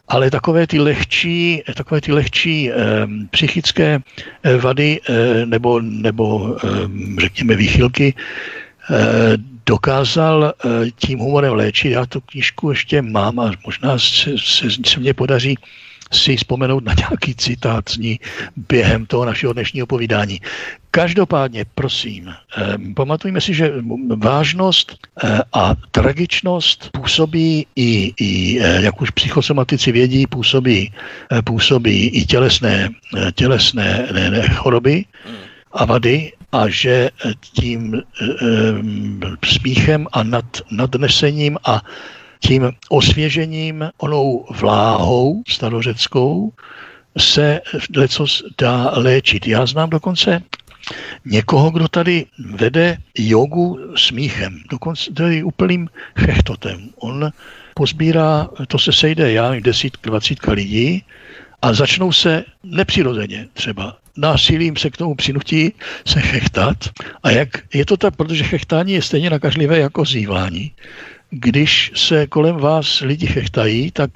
ale 0.08 0.30
takové 0.30 0.66
ty 0.66 0.80
lehčí, 0.80 1.62
takové 1.76 2.00
ty 2.00 2.12
lehčí 2.12 2.70
eh, 2.70 2.74
psychické 3.30 3.98
eh, 4.42 4.56
vady 4.56 5.00
eh, 5.08 5.46
nebo, 5.46 5.80
nebo 5.80 6.56
eh, 6.56 6.68
řekněme 7.20 7.56
výchylky 7.56 8.14
eh, 8.90 9.36
dokázal 9.66 10.52
eh, 10.52 10.68
tím 10.96 11.18
humorem 11.18 11.52
léčit. 11.52 11.90
Já 11.90 12.06
tu 12.06 12.20
knížku 12.20 12.70
ještě 12.70 13.02
mám 13.02 13.40
a 13.40 13.50
možná 13.66 13.98
se, 13.98 14.38
se, 14.38 14.66
se 14.86 15.00
mně 15.00 15.14
podaří 15.14 15.56
si 16.12 16.36
vzpomenout 16.36 16.84
na 16.84 16.94
nějaký 16.98 17.34
citát 17.34 17.88
z 17.88 17.96
ní 17.96 18.20
během 18.68 19.06
toho 19.06 19.24
našeho 19.24 19.52
dnešního 19.52 19.86
povídání. 19.86 20.40
Každopádně, 20.90 21.64
prosím, 21.74 22.28
eh, 22.28 22.76
pamatujme 22.96 23.40
si, 23.40 23.54
že 23.54 23.72
vážnost 24.16 24.92
eh, 25.24 25.40
a 25.52 25.74
tragičnost 25.90 26.90
působí 26.92 27.66
i, 27.76 28.12
i 28.20 28.54
jak 28.80 29.00
už 29.00 29.10
psychosomatici 29.10 29.92
vědí, 29.92 30.26
působí, 30.26 30.92
působí 31.44 32.06
i 32.08 32.24
tělesné, 32.24 32.88
tělesné 33.34 34.08
ne, 34.12 34.30
ne, 34.30 34.48
choroby 34.48 35.04
a 35.72 35.84
vady 35.84 36.32
a 36.52 36.68
že 36.68 37.10
tím 37.40 37.94
e, 37.94 38.02
smíchem 39.44 40.06
a 40.12 40.22
nad, 40.22 40.44
nadnesením 40.70 41.58
a 41.64 41.82
tím 42.40 42.72
osvěžením, 42.88 43.90
onou 43.98 44.46
vláhou 44.50 45.42
starořeckou, 45.48 46.52
se 47.18 47.60
leco 47.96 48.26
dá 48.60 48.92
léčit. 48.96 49.46
Já 49.46 49.66
znám 49.66 49.90
dokonce 49.90 50.42
někoho, 51.24 51.70
kdo 51.70 51.88
tady 51.88 52.26
vede 52.38 52.96
jogu 53.18 53.78
smíchem, 53.96 54.58
dokonce 54.70 55.12
tady 55.12 55.42
úplným 55.42 55.88
chechtotem. 56.18 56.88
On 56.96 57.30
pozbírá, 57.74 58.48
to 58.68 58.78
se 58.78 58.92
sejde, 58.92 59.32
já 59.32 59.48
nevím, 59.48 59.62
desítka, 59.62 60.10
dvacítka 60.10 60.52
lidí 60.52 61.04
a 61.62 61.72
začnou 61.72 62.12
se 62.12 62.44
nepřirozeně 62.62 63.48
třeba 63.52 63.96
násilím 64.16 64.76
se 64.76 64.90
k 64.90 64.96
tomu 64.96 65.14
přinutí 65.14 65.72
se 66.06 66.20
chechtat. 66.20 66.76
A 67.22 67.30
jak 67.30 67.48
je 67.74 67.86
to 67.86 67.96
tak, 67.96 68.16
protože 68.16 68.44
chechtání 68.44 68.92
je 68.92 69.02
stejně 69.02 69.30
nakažlivé 69.30 69.78
jako 69.78 70.04
zývání, 70.04 70.72
když 71.30 71.92
se 71.94 72.26
kolem 72.26 72.56
vás 72.56 73.00
lidi 73.00 73.26
chechtají, 73.26 73.90
tak 73.90 74.10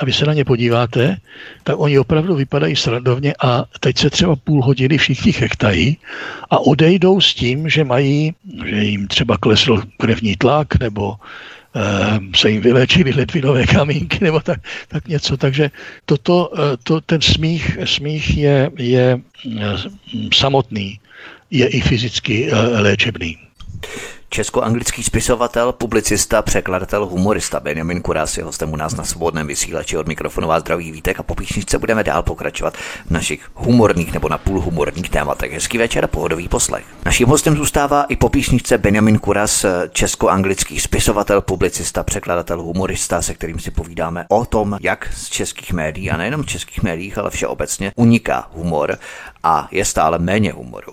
a 0.00 0.04
vy 0.04 0.12
se 0.12 0.26
na 0.26 0.34
ně 0.34 0.44
podíváte, 0.44 1.16
tak 1.62 1.80
oni 1.80 1.98
opravdu 1.98 2.34
vypadají 2.34 2.76
srandovně 2.76 3.34
a 3.42 3.64
teď 3.80 3.98
se 3.98 4.10
třeba 4.10 4.36
půl 4.36 4.62
hodiny 4.62 4.98
všichni 4.98 5.32
chechtají 5.32 5.96
a 6.50 6.58
odejdou 6.58 7.20
s 7.20 7.34
tím, 7.34 7.68
že 7.68 7.84
mají, 7.84 8.34
že 8.66 8.76
jim 8.76 9.08
třeba 9.08 9.36
klesl 9.36 9.82
krevní 9.96 10.36
tlak 10.36 10.80
nebo 10.80 11.14
se 12.34 12.50
jim 12.50 12.62
vyléčily 12.62 13.12
ledvinové 13.12 13.66
kamínky 13.66 14.24
nebo 14.24 14.40
tak, 14.40 14.60
tak 14.88 15.08
něco. 15.08 15.36
Takže 15.36 15.70
toto, 16.04 16.48
uh, 16.48 16.58
to, 16.82 17.00
ten 17.00 17.20
smích, 17.20 17.78
smích 17.84 18.36
je, 18.36 18.70
je 18.78 19.20
uh, 19.46 19.62
samotný, 20.34 21.00
je 21.50 21.66
i 21.66 21.80
fyzicky 21.80 22.52
uh, 22.52 22.80
léčebný. 22.80 23.38
Česko-anglický 24.32 25.02
spisovatel, 25.02 25.72
publicista, 25.72 26.42
překladatel, 26.42 27.06
humorista 27.06 27.60
Benjamin 27.60 28.02
Kuras 28.02 28.36
je 28.36 28.44
hostem 28.44 28.72
u 28.72 28.76
nás 28.76 28.96
na 28.96 29.04
svobodném 29.04 29.46
vysílači 29.46 29.96
od 29.96 30.08
mikrofonu 30.08 30.48
vás 30.48 30.60
zdraví 30.60 30.92
vítek 30.92 31.20
a 31.20 31.22
po 31.22 31.34
píšničce 31.34 31.78
budeme 31.78 32.04
dál 32.04 32.22
pokračovat 32.22 32.76
v 33.06 33.10
našich 33.10 33.50
humorných 33.54 34.12
nebo 34.12 34.28
napůl 34.28 34.60
humorných 34.60 35.10
tématech. 35.10 35.52
Hezký 35.52 35.78
večer 35.78 36.04
a 36.04 36.08
pohodový 36.08 36.48
poslech. 36.48 36.84
Naším 37.04 37.28
hostem 37.28 37.56
zůstává 37.56 38.04
i 38.04 38.16
po 38.16 38.28
píšničce 38.28 38.78
Benjamin 38.78 39.18
Kuras, 39.18 39.66
česko-anglický 39.92 40.80
spisovatel, 40.80 41.40
publicista, 41.40 42.02
překladatel, 42.02 42.62
humorista, 42.62 43.22
se 43.22 43.34
kterým 43.34 43.58
si 43.58 43.70
povídáme 43.70 44.26
o 44.28 44.44
tom, 44.44 44.78
jak 44.80 45.12
z 45.12 45.28
českých 45.28 45.72
médií 45.72 46.10
a 46.10 46.16
nejenom 46.16 46.44
českých 46.44 46.82
médiích, 46.82 47.18
ale 47.18 47.30
všeobecně 47.30 47.92
uniká 47.96 48.48
humor 48.52 48.98
a 49.42 49.68
je 49.70 49.84
stále 49.84 50.18
méně 50.18 50.52
humoru. 50.52 50.92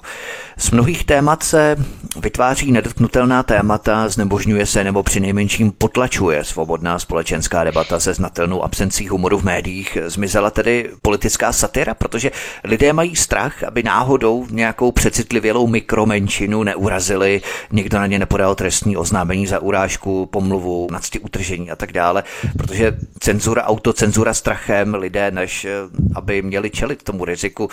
Z 0.59 0.71
mnohých 0.71 1.05
témat 1.05 1.43
se 1.43 1.75
vytváří 2.19 2.71
nedotknutelná 2.71 3.43
témata, 3.43 4.09
znemožňuje 4.09 4.65
se 4.65 4.83
nebo 4.83 5.03
přinejmenším 5.03 5.71
potlačuje 5.71 6.43
svobodná 6.43 6.99
společenská 6.99 7.63
debata 7.63 7.99
se 7.99 8.13
znatelnou 8.13 8.63
absencí 8.63 9.07
humoru 9.07 9.37
v 9.37 9.43
médiích. 9.43 9.97
Zmizela 10.05 10.51
tedy 10.51 10.89
politická 11.01 11.53
satyra, 11.53 11.93
protože 11.93 12.31
lidé 12.63 12.93
mají 12.93 13.15
strach, 13.15 13.63
aby 13.63 13.83
náhodou 13.83 14.47
nějakou 14.49 14.91
přecitlivělou 14.91 15.67
mikromenšinu 15.67 16.63
neurazili, 16.63 17.41
někdo 17.71 17.99
na 17.99 18.07
ně 18.07 18.19
nepodal 18.19 18.55
trestní 18.55 18.97
oznámení 18.97 19.47
za 19.47 19.59
urážku, 19.59 20.25
pomluvu, 20.25 20.87
nadsti 20.91 21.19
utržení 21.19 21.71
a 21.71 21.75
tak 21.75 21.91
dále, 21.91 22.23
protože 22.57 22.97
cenzura, 23.19 23.63
autocenzura 23.63 24.33
strachem 24.33 24.93
lidé, 24.93 25.31
než 25.31 25.67
aby 26.15 26.41
měli 26.41 26.69
čelit 26.69 27.03
tomu 27.03 27.25
riziku 27.25 27.69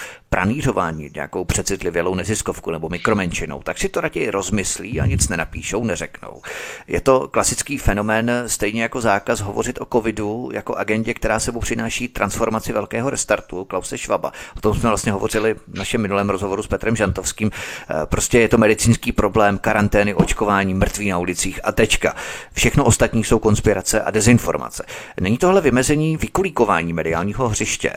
pranířování 0.64 1.10
nějakou 1.14 1.44
přecitlivělou 1.44 2.14
neziskovku 2.14 2.70
nebo 2.70 2.88
mikromenšinou, 2.88 3.62
tak 3.62 3.78
si 3.78 3.88
to 3.88 4.00
raději 4.00 4.30
rozmyslí 4.30 5.00
a 5.00 5.06
nic 5.06 5.28
nenapíšou, 5.28 5.84
neřeknou. 5.84 6.42
Je 6.88 7.00
to 7.00 7.28
klasický 7.28 7.78
fenomén, 7.78 8.44
stejně 8.46 8.82
jako 8.82 9.00
zákaz 9.00 9.40
hovořit 9.40 9.78
o 9.80 9.86
covidu 9.92 10.50
jako 10.52 10.74
agendě, 10.74 11.14
která 11.14 11.40
sebou 11.40 11.60
přináší 11.60 12.08
transformaci 12.08 12.72
velkého 12.72 13.10
restartu 13.10 13.64
Klause 13.64 13.98
Schwaba. 13.98 14.32
O 14.56 14.60
tom 14.60 14.74
jsme 14.74 14.88
vlastně 14.88 15.12
hovořili 15.12 15.54
v 15.54 15.78
našem 15.78 16.02
minulém 16.02 16.30
rozhovoru 16.30 16.62
s 16.62 16.66
Petrem 16.66 16.96
Žantovským. 16.96 17.50
Eh, 17.50 18.06
prostě 18.06 18.40
je 18.40 18.48
to 18.48 18.58
medicínský 18.58 19.12
problém, 19.12 19.58
karantény, 19.58 20.14
očkování, 20.14 20.74
mrtví 20.74 21.10
na 21.10 21.18
ulicích 21.18 21.60
a 21.64 21.72
tečka. 21.72 22.14
Všechno 22.52 22.84
ostatní 22.84 23.24
jsou 23.24 23.38
konspirace 23.38 24.02
a 24.02 24.10
dezinformace. 24.10 24.84
Není 25.20 25.38
tohle 25.38 25.60
vymezení 25.60 26.16
vykulíkování 26.16 26.92
mediálního 26.92 27.48
hřiště? 27.48 27.92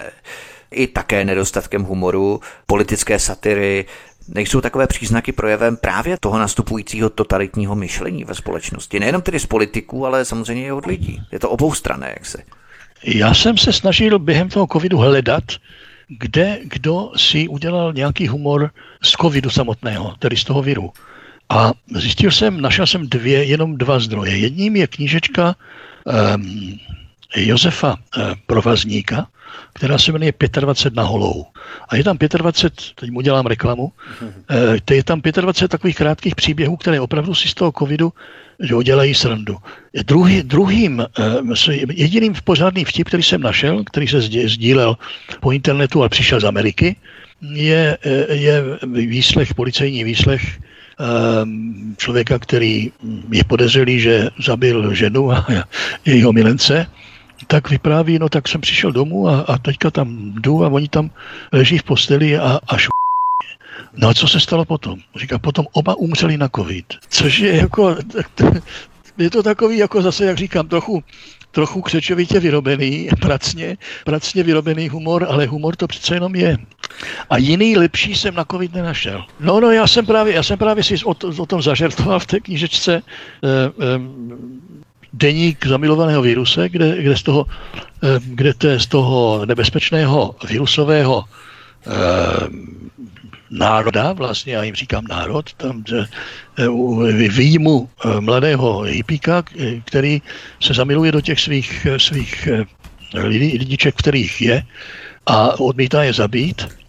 I 0.72 0.88
také 0.88 1.26
nedostatkem 1.26 1.84
humoru, 1.84 2.42
politické 2.66 3.20
satyry, 3.20 3.86
nejsou 4.28 4.62
takové 4.62 4.88
příznaky 4.88 5.32
projevem 5.32 5.78
právě 5.78 6.18
toho 6.20 6.40
nastupujícího 6.40 7.10
totalitního 7.10 7.76
myšlení 7.76 8.24
ve 8.24 8.36
společnosti. 8.36 9.00
Nejenom 9.00 9.22
tedy 9.22 9.40
z 9.40 9.46
politiků, 9.46 10.06
ale 10.06 10.26
samozřejmě 10.26 10.66
i 10.66 10.72
od 10.72 10.86
lidí. 10.86 11.22
Je 11.32 11.40
to 11.40 11.50
obou 11.50 11.74
strané, 11.74 12.08
jak 12.08 12.26
se. 12.26 12.38
Já 13.04 13.34
jsem 13.34 13.58
se 13.58 13.74
snažil 13.74 14.20
během 14.20 14.50
toho 14.50 14.68
covidu 14.72 14.98
hledat, 14.98 15.44
kde 16.08 16.60
kdo 16.64 17.12
si 17.16 17.48
udělal 17.48 17.94
nějaký 17.94 18.28
humor 18.28 18.72
z 19.04 19.12
covidu 19.12 19.50
samotného, 19.50 20.16
tedy 20.20 20.38
z 20.38 20.44
toho 20.44 20.62
viru. 20.62 20.92
A 21.50 21.72
zjistil 21.96 22.32
jsem, 22.32 22.62
našel 22.62 22.88
jsem 22.88 23.08
dvě, 23.08 23.44
jenom 23.44 23.78
dva 23.78 24.00
zdroje. 24.00 24.38
Jedním 24.38 24.76
je 24.76 24.88
knížečka 24.88 25.56
um, 26.36 26.80
Josefa 27.36 27.96
uh, 27.96 28.24
Provazníka, 28.46 29.28
která 29.78 29.98
se 29.98 30.12
jmenuje 30.12 30.34
25 30.60 30.96
na 30.98 31.04
holou. 31.04 31.46
A 31.90 31.96
je 31.96 32.04
tam 32.04 32.18
25, 32.18 32.74
teď 32.96 33.10
mu 33.12 33.22
dělám 33.22 33.46
reklamu, 33.46 33.92
eh, 34.50 34.94
je 34.94 35.04
tam 35.04 35.22
25 35.22 35.68
takových 35.70 35.96
krátkých 35.96 36.36
příběhů, 36.36 36.78
které 36.78 37.02
opravdu 37.02 37.36
si 37.36 37.48
z 37.48 37.54
toho 37.54 37.72
covidu 37.72 38.14
že 38.60 38.74
dělají 38.84 39.14
srandu. 39.14 39.58
Druhý, 39.94 40.42
druhým, 40.44 41.06
eh, 41.06 41.78
jediným 41.94 42.34
pořádný 42.44 42.86
vtip, 42.86 43.08
který 43.08 43.24
jsem 43.24 43.42
našel, 43.42 43.84
který 43.86 44.08
se 44.08 44.22
sdílel 44.22 44.98
po 45.40 45.52
internetu, 45.54 46.02
ale 46.02 46.10
přišel 46.10 46.42
z 46.42 46.50
Ameriky, 46.50 46.96
je, 47.54 47.98
eh, 48.02 48.34
je 48.34 48.64
výslech, 48.90 49.54
policejní 49.54 50.04
výslech 50.04 50.42
člověka, 51.98 52.42
který 52.42 52.92
je 53.30 53.44
podezřelý, 53.46 54.00
že 54.02 54.34
zabil 54.42 54.94
ženu 54.98 55.32
a 55.32 55.46
jejího 56.06 56.34
milence 56.34 56.90
tak 57.48 57.70
vypráví, 57.70 58.20
no 58.20 58.30
tak 58.30 58.48
jsem 58.48 58.62
přišel 58.62 58.92
domů 58.92 59.28
a, 59.28 59.42
a 59.42 59.58
teďka 59.58 59.92
tam 59.92 60.34
jdu 60.34 60.66
a 60.66 60.68
oni 60.68 60.88
tam 60.88 61.10
leží 61.54 61.78
v 61.78 61.84
posteli 61.84 62.38
a, 62.38 62.60
a 62.68 62.78
šu... 62.78 62.90
No 63.94 64.10
a 64.10 64.14
co 64.14 64.28
se 64.28 64.40
stalo 64.40 64.66
potom? 64.66 65.00
Říká, 65.16 65.40
potom 65.40 65.66
oba 65.72 65.96
umřeli 65.96 66.38
na 66.38 66.50
covid. 66.50 66.86
Což 67.10 67.40
je 67.40 67.56
jako 67.56 67.96
je 69.18 69.30
to 69.30 69.44
takový, 69.44 69.78
jako 69.78 70.02
zase, 70.02 70.26
jak 70.26 70.38
říkám, 70.38 70.68
trochu, 70.68 71.04
trochu 71.52 71.82
křečovitě 71.82 72.40
vyrobený, 72.40 73.10
pracně, 73.22 73.78
pracně 74.06 74.44
vyrobený 74.44 74.90
humor, 74.90 75.28
ale 75.30 75.46
humor 75.46 75.76
to 75.76 75.88
přece 75.88 76.16
jenom 76.16 76.36
je. 76.36 76.58
A 77.30 77.38
jiný 77.38 77.78
lepší 77.78 78.16
jsem 78.16 78.36
na 78.36 78.46
covid 78.52 78.74
nenašel. 78.74 79.26
No, 79.40 79.60
no, 79.60 79.72
já 79.72 79.88
jsem 79.88 80.06
právě, 80.06 80.34
já 80.34 80.44
jsem 80.44 80.58
právě 80.58 80.84
si 80.84 81.04
o, 81.04 81.14
to, 81.14 81.34
o 81.38 81.46
tom 81.46 81.62
zažertoval 81.62 82.20
v 82.20 82.26
té 82.26 82.40
knížečce 82.40 83.02
eh, 83.44 83.48
eh, 83.82 84.00
deník 85.14 85.68
zamilovaného 85.68 86.22
víruse, 86.22 86.70
kde, 86.70 87.02
kde, 87.02 87.18
z 87.18 87.24
toho, 87.24 87.46
eh, 88.04 88.20
kde 88.24 88.54
to 88.54 88.68
je 88.68 88.80
z 88.80 88.88
toho 88.88 89.46
nebezpečného 89.46 90.36
virusového 90.48 91.24
eh, 91.24 91.92
národa, 93.50 94.14
vlastně 94.14 94.54
já 94.54 94.64
jim 94.64 94.76
říkám 94.76 95.08
národ, 95.08 95.54
tam 95.54 95.84
eh, 95.94 96.06
výjimu 97.30 97.90
mladého 98.20 98.82
hippíka, 98.82 99.44
který 99.86 100.22
se 100.60 100.74
zamiluje 100.74 101.12
do 101.12 101.22
těch 101.22 101.40
svých, 101.40 101.88
svých 101.98 102.48
lidiček, 103.14 103.96
kterých 103.96 104.42
je 104.42 104.64
a 105.26 105.60
odmítá 105.60 106.04
je 106.04 106.14
zabít 106.14 106.87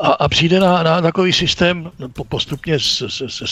a, 0.00 0.08
a 0.12 0.28
přijde 0.28 0.60
na, 0.60 0.82
na 0.82 1.00
takový 1.00 1.32
systém 1.32 1.90
postupně 2.28 2.80
se, 2.80 3.10
se, 3.10 3.28
se, 3.28 3.44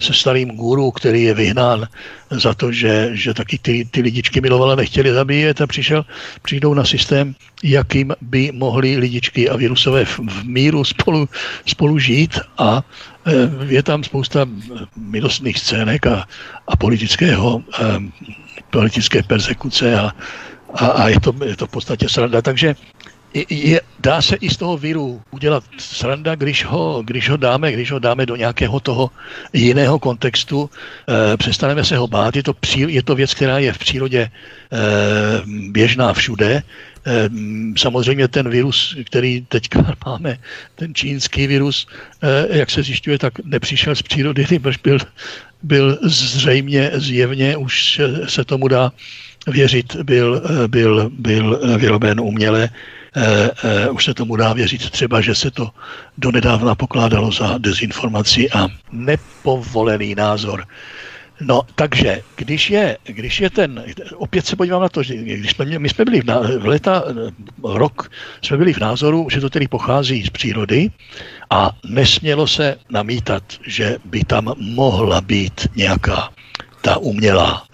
se 0.00 0.12
starým 0.12 0.48
guru, 0.48 0.90
který 0.90 1.22
je 1.22 1.34
vyhnán 1.34 1.86
za 2.30 2.54
to, 2.54 2.72
že, 2.72 3.10
že 3.12 3.34
taky 3.34 3.58
ty, 3.58 3.88
ty 3.90 4.00
lidičky 4.00 4.40
milovala 4.40 4.74
nechtěli 4.74 5.12
zabíjet 5.12 5.60
a 5.60 5.66
přišel, 5.66 6.04
přijdou 6.42 6.74
na 6.74 6.84
systém, 6.84 7.34
jakým 7.62 8.14
by 8.20 8.52
mohli 8.52 8.96
lidičky 8.96 9.50
a 9.50 9.56
virusové 9.56 10.04
v, 10.04 10.18
v 10.18 10.44
míru 10.44 10.84
spolu, 10.84 11.28
spolu 11.66 11.98
žít 11.98 12.38
a 12.58 12.82
e, 13.26 13.32
je 13.74 13.82
tam 13.82 14.04
spousta 14.04 14.46
milostných 14.96 15.58
scének 15.58 16.06
a, 16.06 16.26
a 16.68 16.76
politického, 16.76 17.62
a, 17.72 17.82
e, 17.82 17.98
politické 18.70 19.22
persekuce 19.22 20.00
a, 20.00 20.12
a, 20.74 20.86
a 20.86 21.08
je, 21.08 21.20
to, 21.20 21.34
je 21.44 21.56
to 21.56 21.66
v 21.66 21.70
podstatě 21.70 22.08
sranda. 22.08 22.42
Takže 22.42 22.74
je, 23.34 23.80
dá 24.00 24.22
se 24.22 24.36
i 24.36 24.50
z 24.50 24.56
toho 24.56 24.78
viru 24.78 25.22
udělat 25.30 25.64
sranda, 25.78 26.34
když 26.34 26.64
ho, 26.64 27.02
když 27.06 27.30
ho 27.30 27.36
dáme, 27.36 27.72
když 27.72 27.92
ho 27.92 27.98
dáme 27.98 28.26
do 28.26 28.36
nějakého 28.36 28.80
toho 28.80 29.10
jiného 29.52 29.98
kontextu, 29.98 30.70
e, 30.70 31.36
přestaneme 31.36 31.84
se 31.84 31.96
ho 31.96 32.06
bát, 32.06 32.36
je 32.36 32.42
to, 32.42 32.54
pří, 32.54 32.80
je 32.88 33.02
to 33.02 33.14
věc, 33.14 33.34
která 33.34 33.58
je 33.58 33.72
v 33.72 33.78
přírodě 33.78 34.20
e, 34.20 34.30
běžná 35.46 36.12
všude, 36.12 36.50
e, 36.52 36.62
samozřejmě 37.76 38.28
ten 38.28 38.48
virus, 38.50 38.96
který 39.06 39.46
teďka 39.48 39.94
máme, 40.06 40.38
ten 40.74 40.94
čínský 40.94 41.46
virus, 41.46 41.86
jak 42.50 42.70
se 42.70 42.82
zjišťuje, 42.82 43.18
tak 43.18 43.32
nepřišel 43.44 43.94
z 43.94 44.02
přírody, 44.02 44.46
nebož 44.50 44.76
byl, 44.76 44.98
byl 45.62 45.98
zřejmě, 46.02 46.90
zjevně, 46.94 47.56
už 47.56 48.00
se 48.26 48.44
tomu 48.44 48.68
dá 48.68 48.92
věřit, 49.46 49.96
byl, 49.96 50.42
byl, 50.66 51.10
byl 51.12 51.60
vyroben 51.78 52.20
uměle 52.20 52.70
eh, 53.16 53.50
eh, 53.64 53.90
už 53.90 54.04
se 54.04 54.14
tomu 54.14 54.36
dá 54.36 54.52
věřit 54.52 54.90
třeba, 54.90 55.20
že 55.20 55.34
se 55.34 55.50
to 55.50 55.70
donedávna 56.18 56.74
pokládalo 56.74 57.32
za 57.32 57.58
dezinformaci 57.58 58.50
a 58.50 58.68
nepovolený 58.92 60.14
názor. 60.14 60.66
No, 61.40 61.62
takže, 61.74 62.22
když 62.36 62.70
je, 62.70 62.98
když 63.04 63.40
je 63.40 63.50
ten, 63.50 63.84
opět 64.14 64.46
se 64.46 64.56
podívám 64.56 64.82
na 64.82 64.88
to, 64.88 65.02
že 65.02 65.16
když 65.16 65.50
jsme, 65.50 65.78
my 65.78 65.88
jsme 65.88 66.04
byli 66.04 66.20
v, 66.20 66.58
v 66.58 66.66
leta, 66.66 67.04
rok, 67.64 68.10
jsme 68.42 68.56
byli 68.56 68.72
v 68.72 68.78
názoru, 68.78 69.28
že 69.30 69.40
to 69.40 69.50
tedy 69.50 69.68
pochází 69.68 70.22
z 70.22 70.30
přírody 70.30 70.90
a 71.50 71.70
nesmělo 71.84 72.46
se 72.46 72.76
namítat, 72.90 73.42
že 73.66 73.96
by 74.04 74.24
tam 74.24 74.54
mohla 74.58 75.20
být 75.20 75.68
nějaká 75.76 76.30
ta 76.80 76.96
umělá, 76.96 77.64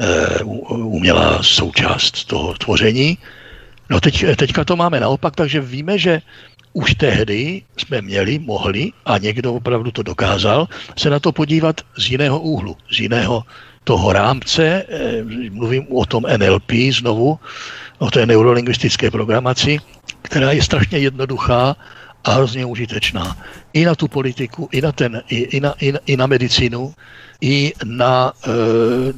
uh, 0.42 0.86
umělá 0.86 1.42
součást 1.42 2.24
toho 2.24 2.54
tvoření, 2.54 3.18
No 3.90 4.00
teď, 4.00 4.24
teďka 4.36 4.64
to 4.64 4.76
máme 4.76 5.00
naopak, 5.00 5.36
takže 5.36 5.60
víme, 5.60 5.98
že 5.98 6.22
už 6.72 6.94
tehdy 6.94 7.62
jsme 7.76 8.02
měli, 8.02 8.38
mohli, 8.38 8.92
a 9.04 9.18
někdo 9.18 9.54
opravdu 9.54 9.90
to 9.90 10.02
dokázal, 10.02 10.68
se 10.98 11.10
na 11.10 11.18
to 11.18 11.32
podívat 11.32 11.80
z 11.98 12.10
jiného 12.10 12.40
úhlu, 12.40 12.76
z 12.92 13.00
jiného 13.00 13.42
toho 13.84 14.12
rámce, 14.12 14.84
eh, 14.88 15.22
mluvím 15.50 15.86
o 15.90 16.06
tom 16.06 16.24
NLP 16.36 16.92
znovu, 16.92 17.38
o 17.98 18.10
té 18.10 18.26
neurolingvistické 18.26 19.10
programaci, 19.10 19.78
která 20.22 20.52
je 20.52 20.62
strašně 20.62 20.98
jednoduchá 20.98 21.76
a 22.24 22.32
hrozně 22.32 22.66
užitečná. 22.66 23.36
I 23.72 23.84
na 23.84 23.94
tu 23.94 24.08
politiku, 24.08 24.68
i 24.72 24.80
na, 24.80 24.92
ten, 24.92 25.22
i, 25.28 25.36
i 25.36 25.60
na, 25.60 25.74
i 25.78 25.92
na, 25.92 25.98
i 26.06 26.16
na 26.16 26.26
medicínu, 26.26 26.94
i 27.40 27.72
na 27.84 28.32
e, 28.44 28.48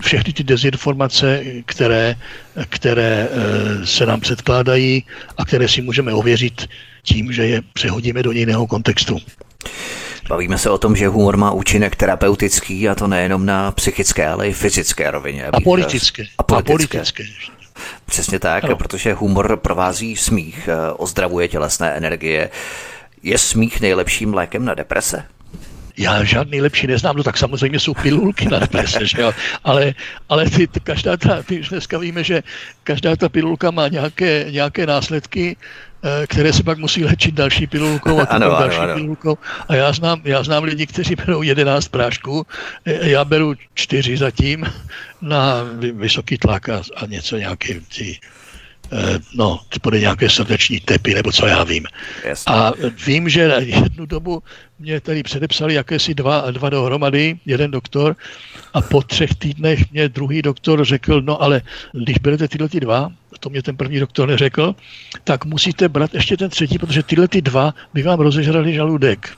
všechny 0.00 0.32
ty 0.32 0.44
dezinformace, 0.44 1.44
které, 1.66 2.16
které 2.68 3.28
e, 3.30 3.86
se 3.86 4.06
nám 4.06 4.20
předkládají 4.20 5.04
a 5.38 5.44
které 5.44 5.68
si 5.68 5.82
můžeme 5.82 6.12
ověřit 6.12 6.68
tím, 7.02 7.32
že 7.32 7.46
je 7.46 7.62
přehodíme 7.72 8.22
do 8.22 8.30
jiného 8.30 8.66
kontextu. 8.66 9.18
Bavíme 10.28 10.58
se 10.58 10.70
o 10.70 10.78
tom, 10.78 10.96
že 10.96 11.08
humor 11.08 11.36
má 11.36 11.50
účinek 11.50 11.96
terapeutický 11.96 12.88
a 12.88 12.94
to 12.94 13.06
nejenom 13.06 13.46
na 13.46 13.72
psychické, 13.72 14.28
ale 14.28 14.48
i 14.48 14.52
fyzické 14.52 15.10
rovině. 15.10 15.46
A 15.46 15.60
politické. 15.60 16.24
A 16.38 16.42
politické. 16.42 16.98
A 16.98 17.00
politické. 17.00 17.24
Přesně 18.06 18.38
tak, 18.38 18.64
ano. 18.64 18.76
protože 18.76 19.12
humor 19.12 19.56
provází 19.56 20.16
smích, 20.16 20.68
eh, 20.68 20.92
ozdravuje 20.92 21.48
tělesné 21.48 21.90
energie. 21.90 22.50
Je 23.22 23.38
smích 23.38 23.80
nejlepším 23.80 24.34
lékem 24.34 24.64
na 24.64 24.74
deprese? 24.74 25.24
já 25.98 26.24
žádný 26.24 26.60
lepší 26.60 26.86
neznám, 26.86 27.16
no 27.16 27.22
tak 27.22 27.38
samozřejmě 27.38 27.80
jsou 27.80 27.94
pilulky 27.94 28.48
na 28.48 28.58
deprese, 28.58 29.06
že 29.06 29.22
jo? 29.22 29.32
Ale, 29.64 29.94
ale 30.28 30.50
ty, 30.50 30.66
ty, 30.66 30.80
každá 30.80 31.16
ta, 31.16 31.42
ty 31.42 31.60
už 31.60 31.68
dneska 31.68 31.98
víme, 31.98 32.24
že 32.24 32.42
každá 32.84 33.16
ta 33.16 33.28
pilulka 33.28 33.70
má 33.70 33.88
nějaké, 33.88 34.46
nějaké 34.50 34.86
následky, 34.86 35.56
které 36.26 36.52
se 36.52 36.62
pak 36.62 36.78
musí 36.78 37.04
léčit 37.04 37.34
další 37.34 37.66
pilulkou 37.66 38.20
a 38.20 38.24
ano, 38.30 38.48
další 38.48 38.76
ano, 38.76 38.84
ano. 38.84 38.94
pilulkou. 38.94 39.38
A 39.68 39.74
já 39.74 39.92
znám, 39.92 40.20
já 40.24 40.42
znám 40.42 40.64
lidi, 40.64 40.86
kteří 40.86 41.14
berou 41.16 41.42
11 41.42 41.88
prášků, 41.88 42.46
eh, 42.84 43.08
já 43.08 43.24
beru 43.24 43.54
čtyři 43.74 44.16
zatím 44.16 44.66
na 45.20 45.62
vysoký 45.92 46.38
tlak 46.38 46.68
a, 46.68 46.82
a 46.96 47.06
něco 47.06 47.36
nějaké 47.36 47.80
ty 47.96 48.18
Eh, 48.92 49.18
no, 49.34 49.60
bude 49.82 50.00
nějaké 50.00 50.30
srdeční 50.30 50.80
tepy, 50.80 51.14
nebo 51.14 51.32
co 51.32 51.46
já 51.46 51.64
vím. 51.64 51.86
Jasně. 52.24 52.54
A 52.54 52.72
vím, 53.06 53.28
že 53.28 53.40
jednu 53.58 54.06
dobu 54.06 54.42
mě 54.78 55.00
tady 55.00 55.22
předepsali 55.22 55.74
jakési 55.74 56.14
dva, 56.14 56.50
dva 56.50 56.70
dohromady, 56.70 57.38
jeden 57.46 57.70
doktor, 57.70 58.16
a 58.74 58.80
po 58.80 59.02
třech 59.02 59.34
týdnech 59.34 59.90
mě 59.92 60.08
druhý 60.08 60.42
doktor 60.42 60.84
řekl, 60.84 61.22
no 61.22 61.42
ale 61.42 61.62
když 61.92 62.18
berete 62.18 62.48
tyhle 62.48 62.68
ty 62.68 62.80
dva, 62.80 63.12
to 63.42 63.50
mě 63.50 63.62
ten 63.62 63.76
první 63.76 63.98
doktor 63.98 64.28
neřekl, 64.28 64.74
tak 65.24 65.44
musíte 65.44 65.88
brát 65.88 66.14
ještě 66.14 66.36
ten 66.36 66.50
třetí, 66.50 66.78
protože 66.78 67.02
tyhle 67.02 67.28
ty 67.28 67.42
dva 67.42 67.74
by 67.94 68.02
vám 68.02 68.20
rozežrali 68.20 68.74
žaludek 68.74 69.30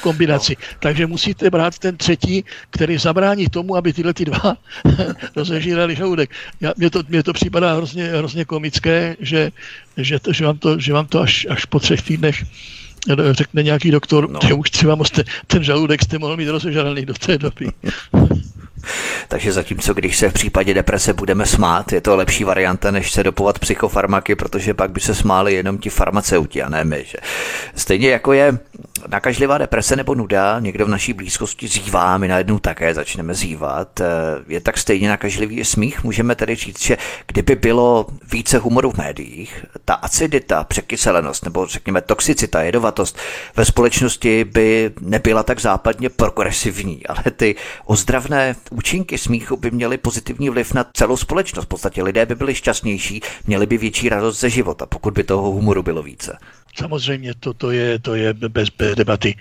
kombinaci. 0.00 0.56
No. 0.58 0.66
Takže 0.78 1.06
musíte 1.06 1.50
brát 1.50 1.78
ten 1.78 1.96
třetí, 1.96 2.44
který 2.70 2.98
zabrání 2.98 3.46
tomu, 3.46 3.76
aby 3.76 3.92
tyhle 3.92 4.14
ty 4.14 4.24
dva 4.24 4.56
rozežírali 5.36 5.96
žaludek. 5.96 6.30
Já, 6.60 6.72
mně, 6.76 6.90
to, 6.90 7.02
mně 7.08 7.22
to 7.22 7.32
připadá 7.32 7.74
hrozně, 7.74 8.04
hrozně 8.04 8.44
komické, 8.44 9.16
že, 9.20 9.50
že, 9.96 10.18
to, 10.18 10.32
že, 10.32 10.46
vám 10.46 10.58
to, 10.58 10.78
že 10.78 10.92
vám 10.92 11.06
to 11.06 11.20
až, 11.20 11.46
až 11.50 11.64
po 11.64 11.80
třech 11.80 12.02
týdnech 12.02 12.44
řekne 13.30 13.62
nějaký 13.62 13.90
doktor, 13.90 14.30
no. 14.30 14.40
že 14.46 14.54
už 14.54 14.70
třeba 14.70 14.94
moste, 14.94 15.24
ten 15.46 15.64
žaludek 15.64 16.02
jste 16.02 16.18
mohl 16.18 16.36
mít 16.36 16.48
rozežraný 16.48 17.06
do 17.06 17.14
té 17.14 17.38
doby. 17.38 17.66
Takže 19.28 19.52
zatímco 19.52 19.94
když 19.94 20.18
se 20.18 20.30
v 20.30 20.32
případě 20.32 20.74
deprese 20.74 21.12
budeme 21.12 21.46
smát, 21.46 21.92
je 21.92 22.00
to 22.00 22.16
lepší 22.16 22.44
varianta, 22.44 22.90
než 22.90 23.12
se 23.12 23.22
dopovat 23.22 23.58
psychofarmaky, 23.58 24.34
protože 24.34 24.74
pak 24.74 24.90
by 24.90 25.00
se 25.00 25.14
smáli 25.14 25.54
jenom 25.54 25.78
ti 25.78 25.90
farmaceuti 25.90 26.62
a 26.62 26.68
ne 26.68 26.84
my. 26.84 27.04
Že? 27.06 27.18
Stejně 27.74 28.10
jako 28.10 28.32
je 28.32 28.58
nakažlivá 29.08 29.58
deprese 29.58 29.96
nebo 29.96 30.14
nuda, 30.14 30.60
někdo 30.60 30.86
v 30.86 30.88
naší 30.88 31.12
blízkosti 31.12 31.68
zývá, 31.68 32.18
my 32.18 32.28
najednou 32.28 32.58
také 32.58 32.94
začneme 32.94 33.34
zývat. 33.34 34.00
Eh, 34.00 34.04
je 34.48 34.60
tak 34.60 34.78
stejně 34.78 35.08
nakažlivý 35.08 35.64
smích, 35.64 36.04
můžeme 36.04 36.34
tedy 36.34 36.54
říct, 36.54 36.82
že 36.82 36.96
kdyby 37.26 37.56
bylo 37.56 38.06
více 38.32 38.58
humoru 38.58 38.90
v 38.90 38.98
médiích, 38.98 39.64
ta 39.84 39.94
acidita, 39.94 40.64
překyselenost 40.64 41.44
nebo 41.44 41.66
řekněme 41.66 42.00
toxicita, 42.00 42.62
jedovatost 42.62 43.18
ve 43.56 43.64
společnosti 43.64 44.44
by 44.44 44.92
nebyla 45.00 45.42
tak 45.42 45.60
západně 45.60 46.08
progresivní, 46.08 47.06
ale 47.06 47.22
ty 47.36 47.54
ozdravné 47.84 48.56
účinky 48.72 49.18
smíchu 49.18 49.56
by 49.56 49.70
měly 49.70 49.98
pozitivní 49.98 50.50
vliv 50.50 50.74
na 50.74 50.84
celou 50.92 51.16
společnost. 51.16 51.64
V 51.64 51.68
podstatě 51.68 52.02
lidé 52.02 52.26
by 52.26 52.34
byli 52.34 52.54
šťastnější, 52.54 53.20
měli 53.46 53.66
by 53.66 53.78
větší 53.78 54.08
radost 54.08 54.40
ze 54.40 54.50
života, 54.50 54.86
pokud 54.86 55.14
by 55.14 55.24
toho 55.24 55.50
humoru 55.50 55.82
bylo 55.82 56.02
více. 56.02 56.38
Samozřejmě 56.76 57.34
to, 57.40 57.54
to, 57.54 57.70
je, 57.70 57.98
to 57.98 58.14
je 58.14 58.34
bez, 58.34 58.68
debaty. 58.94 59.36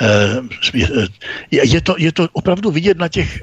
Eh, 0.00 0.40
je 1.50 1.80
to, 1.80 1.94
je 1.98 2.12
to 2.12 2.28
opravdu 2.32 2.70
vidět 2.70 2.98
na 2.98 3.08
těch, 3.08 3.42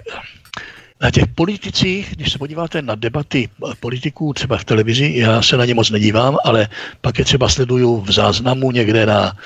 na 1.01 1.11
těch 1.11 1.27
politicích, 1.27 2.15
když 2.15 2.31
se 2.31 2.37
podíváte 2.37 2.81
na 2.81 2.95
debaty 2.95 3.49
politiků 3.79 4.33
třeba 4.33 4.57
v 4.57 4.65
televizi, 4.65 5.13
já 5.15 5.41
se 5.41 5.57
na 5.57 5.65
ně 5.65 5.73
moc 5.73 5.89
nedívám, 5.89 6.37
ale 6.43 6.67
pak 7.01 7.19
je 7.19 7.25
třeba 7.25 7.49
sleduju 7.49 8.01
v 8.01 8.11
záznamu 8.11 8.71
někde 8.71 9.05
na, 9.05 9.37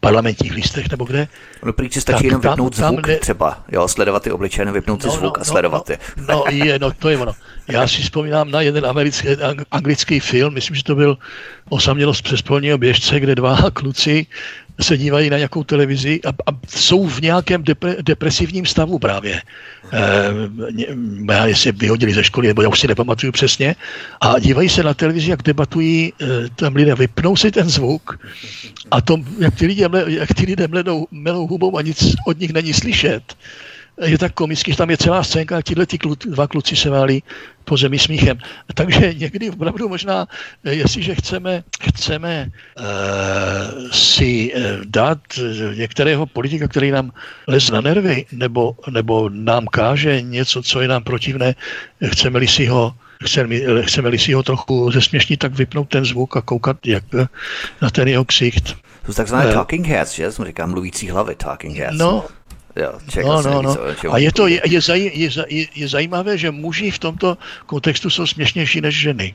parlamentních 0.00 0.52
listech 0.52 0.90
nebo 0.90 1.04
kde. 1.04 1.28
No 1.64 1.72
prý 1.72 1.90
stačí 1.90 2.26
jenom 2.26 2.40
vypnout 2.40 2.76
tam, 2.76 2.94
zvuk 2.94 3.06
tam, 3.06 3.16
třeba, 3.20 3.64
jo, 3.72 3.88
sledovat 3.88 4.22
ty 4.22 4.30
obličeje, 4.30 4.72
vypnout 4.72 5.04
no, 5.04 5.10
si 5.10 5.16
zvuk 5.18 5.36
no, 5.36 5.40
a 5.40 5.44
sledovat 5.44 5.88
no, 5.88 5.92
je. 5.92 5.98
No, 6.28 6.44
je, 6.50 6.78
no, 6.78 6.92
to 6.92 7.08
je 7.08 7.18
ono. 7.18 7.32
Já 7.68 7.88
si 7.88 8.02
vzpomínám 8.02 8.50
na 8.50 8.60
jeden 8.60 8.86
americký, 8.86 9.28
anglický 9.70 10.20
film, 10.20 10.54
myslím, 10.54 10.76
že 10.76 10.84
to 10.84 10.94
byl 10.94 11.18
Osamělost 11.68 12.22
přespolního 12.22 12.78
běžce, 12.78 13.20
kde 13.20 13.34
dva 13.34 13.70
kluci 13.72 14.26
se 14.80 14.96
dívají 14.96 15.30
na 15.30 15.36
nějakou 15.36 15.64
televizi 15.64 16.20
a, 16.26 16.28
a 16.28 16.58
jsou 16.68 17.06
v 17.06 17.20
nějakém 17.20 17.62
depre, 17.62 17.96
depresivním 18.02 18.66
stavu 18.66 18.98
právě. 18.98 19.42
E, 19.92 21.32
já 21.32 21.46
jestli 21.46 21.72
vyhodili 21.72 22.14
ze 22.14 22.24
školy, 22.24 22.46
nebo 22.48 22.62
já 22.62 22.68
už 22.68 22.80
si 22.80 22.88
nepamatuju 22.88 23.32
přesně. 23.32 23.76
A 24.20 24.38
dívají 24.38 24.68
se 24.68 24.82
na 24.82 24.94
televizi, 24.94 25.30
jak 25.30 25.42
debatují 25.42 26.12
e, 26.12 26.26
tam 26.56 26.76
lidé, 26.76 26.94
vypnou 26.94 27.36
si 27.36 27.50
ten 27.50 27.68
zvuk 27.68 28.20
a 28.90 29.00
to, 29.00 29.16
jak 29.38 29.54
ty 29.54 29.66
lidé, 29.66 29.88
jak 30.06 30.34
ty 30.34 30.46
lidé 30.46 30.68
mledou, 30.68 31.06
melou 31.10 31.46
hubou 31.46 31.78
a 31.78 31.82
nic 31.82 32.14
od 32.26 32.40
nich 32.40 32.52
není 32.52 32.74
slyšet 32.74 33.36
je 34.00 34.18
tak 34.18 34.32
komický, 34.32 34.72
že 34.72 34.76
tam 34.76 34.90
je 34.90 34.96
celá 34.96 35.24
scénka, 35.24 35.58
a 35.58 35.62
tyhle 35.62 35.86
ty 35.86 35.98
klu, 35.98 36.14
dva 36.14 36.46
kluci 36.46 36.76
se 36.76 36.90
válí 36.90 37.22
po 37.64 37.76
zemi 37.76 37.98
smíchem. 37.98 38.38
Takže 38.74 39.14
někdy 39.14 39.50
opravdu 39.50 39.88
možná, 39.88 40.26
eh, 40.64 40.74
jestliže 40.74 41.14
chceme, 41.14 41.64
chceme 41.82 42.50
uh, 42.78 42.84
si 43.92 44.54
uh, 44.54 44.62
dát 44.84 45.18
některého 45.74 46.26
politika, 46.26 46.68
který 46.68 46.90
nám 46.90 47.12
lez 47.48 47.70
na 47.70 47.80
nervy, 47.80 48.26
nebo, 48.32 48.76
nebo 48.90 49.28
nám 49.28 49.66
káže 49.66 50.20
něco, 50.20 50.62
co 50.62 50.80
je 50.80 50.88
nám 50.88 51.04
protivné, 51.04 51.54
chceme-li 52.04 52.48
si 52.48 52.66
ho 52.66 52.94
chceme, 53.24 53.56
chceme-li 53.82 54.18
si 54.18 54.32
ho 54.32 54.42
trochu 54.42 54.90
zesměšnit, 54.90 55.40
tak 55.40 55.54
vypnout 55.54 55.88
ten 55.88 56.04
zvuk 56.04 56.36
a 56.36 56.40
koukat 56.40 56.86
jak 56.86 57.04
na 57.82 57.90
ten 57.90 58.08
jeho 58.08 58.24
ksicht. 58.24 58.76
To 59.06 59.12
jsou 59.12 59.16
takzvané 59.16 59.52
talking 59.52 59.86
heads, 59.86 60.14
že? 60.14 60.32
Jsem 60.32 60.44
říkám 60.44 60.70
mluvící 60.70 61.10
hlavy, 61.10 61.34
talking 61.34 61.76
heads. 61.76 61.98
No, 61.98 62.24
Jo, 62.76 62.92
no, 63.22 63.42
no, 63.42 63.62
no. 63.62 63.76
A 64.10 64.18
je 64.18 64.32
to 64.32 64.46
je, 64.46 64.60
je, 64.64 64.80
zaj, 64.80 65.00
je, 65.00 65.30
je, 65.48 65.66
je 65.74 65.88
zajímavé, 65.88 66.38
že 66.38 66.50
muži 66.50 66.90
v 66.90 66.98
tomto 66.98 67.38
kontextu 67.66 68.10
jsou 68.10 68.26
směšnější 68.26 68.80
než 68.80 69.00
ženy. 69.00 69.34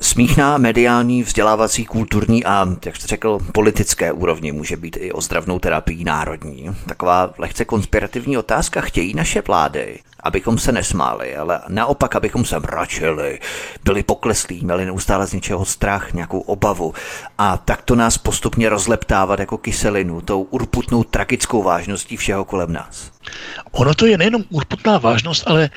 Smích 0.00 0.36
na 0.36 0.58
mediální, 0.58 1.22
vzdělávací, 1.22 1.84
kulturní 1.84 2.44
a, 2.44 2.66
jak 2.86 2.96
jste 2.96 3.06
řekl, 3.06 3.38
politické 3.52 4.12
úrovni 4.12 4.52
může 4.52 4.76
být 4.76 4.96
i 5.00 5.12
ozdravnou 5.12 5.58
terapií 5.58 6.04
národní. 6.04 6.70
Taková 6.86 7.34
lehce 7.38 7.64
konspirativní 7.64 8.36
otázka. 8.36 8.80
Chtějí 8.80 9.14
naše 9.14 9.42
vlády, 9.46 9.98
abychom 10.24 10.58
se 10.58 10.72
nesmáli, 10.72 11.36
ale 11.36 11.60
naopak, 11.68 12.16
abychom 12.16 12.44
se 12.44 12.60
mračili, 12.60 13.40
byli 13.84 14.02
pokleslí, 14.02 14.60
měli 14.64 14.84
neustále 14.84 15.26
z 15.26 15.32
něčeho 15.32 15.64
strach, 15.64 16.12
nějakou 16.12 16.40
obavu 16.40 16.94
a 17.38 17.56
tak 17.56 17.82
to 17.82 17.94
nás 17.94 18.18
postupně 18.18 18.68
rozleptávat 18.68 19.40
jako 19.40 19.58
kyselinu, 19.58 20.20
tou 20.20 20.42
urputnou 20.42 21.04
tragickou 21.04 21.62
vážností 21.62 22.16
všeho 22.16 22.44
kolem 22.44 22.72
nás. 22.72 23.12
Ono 23.70 23.94
to 23.94 24.06
je 24.06 24.18
nejenom 24.18 24.44
urputná 24.50 24.98
vážnost, 24.98 25.42
ale, 25.46 25.70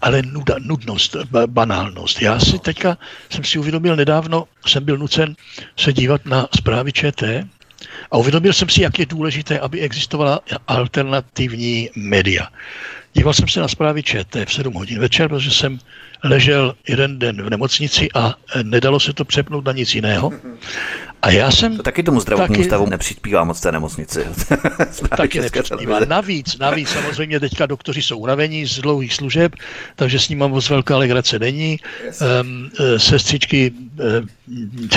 ale 0.00 0.22
nuda, 0.22 0.54
nudnost, 0.58 1.16
banálnost. 1.46 2.22
Já 2.22 2.40
si 2.40 2.58
teďka 2.58 2.98
jsem 3.30 3.44
si 3.44 3.58
uvědomil 3.58 3.96
nedávno, 3.96 4.44
jsem 4.66 4.84
byl 4.84 4.98
nucen 4.98 5.34
se 5.76 5.92
dívat 5.92 6.26
na 6.26 6.48
zprávy 6.56 6.92
ČT 6.92 7.46
a 8.10 8.16
uvědomil 8.16 8.52
jsem 8.52 8.68
si, 8.68 8.82
jak 8.82 8.98
je 8.98 9.06
důležité, 9.06 9.60
aby 9.60 9.80
existovala 9.80 10.40
alternativní 10.66 11.90
média. 11.96 12.48
Díval 13.18 13.34
jsem 13.34 13.48
se 13.48 13.60
na 13.60 13.68
zprávy 13.68 14.02
ČT 14.02 14.48
v 14.48 14.52
7 14.52 14.74
hodin 14.74 14.98
večer, 14.98 15.28
protože 15.28 15.50
jsem 15.50 15.78
ležel 16.24 16.74
jeden 16.88 17.18
den 17.18 17.42
v 17.42 17.50
nemocnici 17.50 18.08
a 18.14 18.34
nedalo 18.62 19.00
se 19.00 19.12
to 19.12 19.24
přepnout 19.24 19.64
na 19.64 19.72
nic 19.72 19.94
jiného. 19.94 20.32
A 21.22 21.30
já 21.30 21.50
jsem... 21.50 21.76
To 21.76 21.82
taky 21.82 22.02
tomu 22.02 22.20
zdravotnímu 22.20 22.56
taky, 22.56 22.68
stavu 22.68 22.86
nepřispívá 22.86 23.44
moc 23.44 23.60
té 23.60 23.72
nemocnici. 23.72 24.26
taky 25.16 25.40
nepřispívá. 25.40 26.00
Navíc, 26.00 26.58
navíc 26.58 26.88
samozřejmě 26.88 27.40
teďka 27.40 27.66
doktoři 27.66 28.02
jsou 28.02 28.18
unavení 28.18 28.66
z 28.66 28.78
dlouhých 28.78 29.14
služeb, 29.14 29.54
takže 29.96 30.18
s 30.18 30.28
ním 30.28 30.38
mám 30.38 30.50
moc 30.50 30.70
velká 30.70 30.96
legrace 30.96 31.38
není. 31.38 31.78
Yes. 32.04 32.22
Um, 32.42 32.70
sestřičky 32.96 33.72
um, 34.20 34.28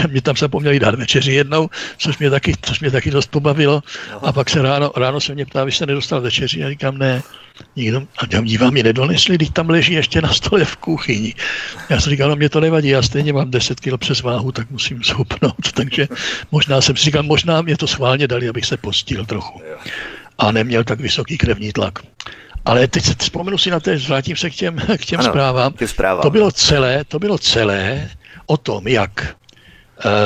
mě 0.10 0.22
tam 0.22 0.36
zapomněli 0.38 0.80
dát 0.80 0.96
večeři 0.96 1.32
jednou, 1.32 1.70
což 1.98 2.18
mě 2.18 2.30
taky, 2.30 2.54
což 2.62 2.80
mě 2.80 2.92
taky 2.92 3.12
dost 3.12 3.32
pobavilo. 3.32 3.84
Aha. 4.10 4.20
A 4.24 4.32
pak 4.32 4.50
se 4.50 4.62
ráno, 4.62 4.92
ráno 4.98 5.22
se 5.22 5.34
mě 5.34 5.46
ptá, 5.46 5.64
vy 5.64 5.72
jste 5.72 5.86
nedostal 5.86 6.22
večeři? 6.22 6.64
A 6.64 6.70
říkám, 6.70 6.98
ne. 6.98 7.22
Nikdo, 7.76 8.02
a 8.17 8.41
dívám, 8.41 8.74
mi 8.74 8.84
nedonesli, 8.84 9.36
když 9.36 9.50
tam 9.50 9.69
leží 9.69 9.93
ještě 9.93 10.21
na 10.21 10.34
stole 10.34 10.65
v 10.65 10.76
kuchyni. 10.76 11.34
Já 11.89 12.02
jsem 12.02 12.10
říkal, 12.10 12.30
no 12.30 12.36
mě 12.36 12.50
to 12.50 12.60
nevadí, 12.60 12.88
já 12.88 13.02
stejně 13.02 13.34
mám 13.34 13.52
10 13.52 13.80
kg 13.80 13.97
přes 13.97 14.21
váhu, 14.21 14.52
tak 14.52 14.71
musím 14.71 15.04
zhubnout. 15.04 15.71
Takže 15.74 16.08
možná 16.52 16.82
jsem 16.82 16.97
si 16.97 17.04
říkal, 17.04 17.24
možná 17.24 17.62
mě 17.62 17.78
to 17.78 17.88
schválně 17.88 18.28
dali, 18.28 18.50
abych 18.50 18.65
se 18.65 18.78
postil 18.78 19.26
trochu. 19.26 19.62
A 20.38 20.52
neměl 20.52 20.84
tak 20.84 21.00
vysoký 21.00 21.38
krevní 21.38 21.71
tlak. 21.71 22.00
Ale 22.65 22.88
teď 22.88 23.04
se 23.06 23.13
vzpomenu 23.19 23.58
si 23.58 23.71
na 23.71 23.80
to, 23.80 23.91
vrátím 24.08 24.36
se 24.36 24.50
k 24.50 24.54
těm, 24.54 24.78
k 24.97 25.06
těm 25.06 25.19
ano, 25.19 25.30
zprávám. 25.30 25.74
zprávám. 25.86 26.21
To 26.21 26.30
bylo 26.30 26.52
celé, 26.52 27.04
to 27.04 27.19
bylo 27.19 27.38
celé 27.38 28.10
o 28.45 28.58
tom, 28.58 28.88
jak 28.88 29.36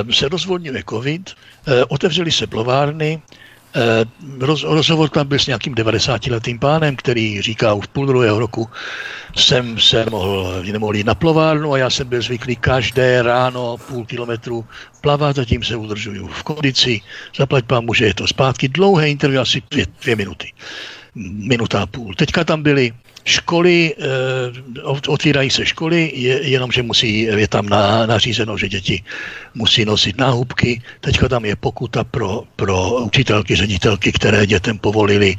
uh, 0.05 0.11
se 0.11 0.29
rozvolňuje 0.29 0.83
covid, 0.89 1.29
uh, 1.29 1.73
otevřely 1.87 2.31
se 2.31 2.47
plovárny, 2.47 3.21
Eh, 3.21 3.44
roz, 4.39 4.63
rozhovor 4.63 5.09
tam 5.09 5.27
byl 5.27 5.39
s 5.39 5.47
nějakým 5.47 5.75
90-letým 5.75 6.59
pánem, 6.59 6.95
který 6.95 7.41
říká, 7.41 7.73
už 7.73 7.85
půl 7.85 8.05
druhého 8.05 8.39
roku 8.39 8.69
jsem 9.35 9.79
se 9.79 10.05
mohl, 10.11 10.63
nemohl 10.63 10.95
jít 10.95 11.05
na 11.05 11.15
plovárnu 11.15 11.73
a 11.73 11.77
já 11.77 11.89
jsem 11.89 12.07
byl 12.07 12.21
zvyklý 12.21 12.55
každé 12.55 13.21
ráno 13.21 13.77
půl 13.77 14.05
kilometru 14.05 14.65
plavat, 15.01 15.35
zatím 15.35 15.63
se 15.63 15.75
udržuju 15.75 16.27
v 16.27 16.43
kondici, 16.43 17.01
zaplať 17.38 17.65
pán 17.65 17.85
že 17.95 18.05
je 18.05 18.13
to 18.13 18.27
zpátky. 18.27 18.67
Dlouhé 18.67 19.09
interview, 19.09 19.41
asi 19.41 19.61
dvě, 19.71 19.85
dvě 20.01 20.15
minuty, 20.15 20.51
minuta 21.15 21.81
a 21.81 21.85
půl. 21.85 22.15
Teďka 22.15 22.43
tam 22.43 22.63
byli 22.63 22.93
Školy, 23.25 23.95
eh, 23.97 24.03
otvírají 25.07 25.49
se 25.49 25.65
školy, 25.65 26.11
je, 26.15 26.49
jenomže 26.49 26.83
musí, 26.83 27.21
je 27.21 27.47
tam 27.47 27.69
na, 27.69 28.05
nařízeno, 28.05 28.57
že 28.57 28.69
děti 28.69 29.03
musí 29.53 29.85
nosit 29.85 30.17
náhubky. 30.17 30.81
Teďka 31.01 31.29
tam 31.29 31.45
je 31.45 31.55
pokuta 31.55 32.03
pro, 32.03 32.43
pro 32.55 33.01
učitelky, 33.01 33.55
ředitelky, 33.55 34.11
které 34.11 34.45
dětem 34.45 34.77
povolili 34.77 35.38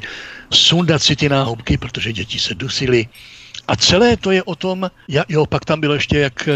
sundat 0.51 1.03
si 1.03 1.15
ty 1.15 1.29
náhubky, 1.29 1.77
protože 1.77 2.13
děti 2.13 2.39
se 2.39 2.55
dusily. 2.55 3.07
A 3.67 3.75
celé 3.75 4.17
to 4.17 4.31
je 4.31 4.43
o 4.43 4.55
tom, 4.55 4.91
jo, 5.29 5.45
pak 5.45 5.65
tam 5.65 5.79
bylo 5.79 5.93
ještě, 5.93 6.17
jak 6.19 6.49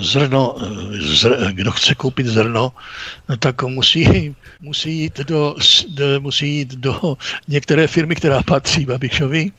zrno, 0.00 0.56
zr, 1.00 1.52
kdo 1.52 1.70
chce 1.72 1.94
koupit 1.94 2.26
zrno, 2.26 2.72
no 3.28 3.36
tak 3.36 3.62
musí, 3.62 4.34
musí, 4.60 4.98
jít 4.98 5.20
do, 5.20 5.56
musí 6.18 6.48
jít 6.48 6.74
do 6.74 7.16
některé 7.48 7.86
firmy, 7.86 8.14
která 8.14 8.42
patří 8.42 8.86
Babišovi, 8.86 9.50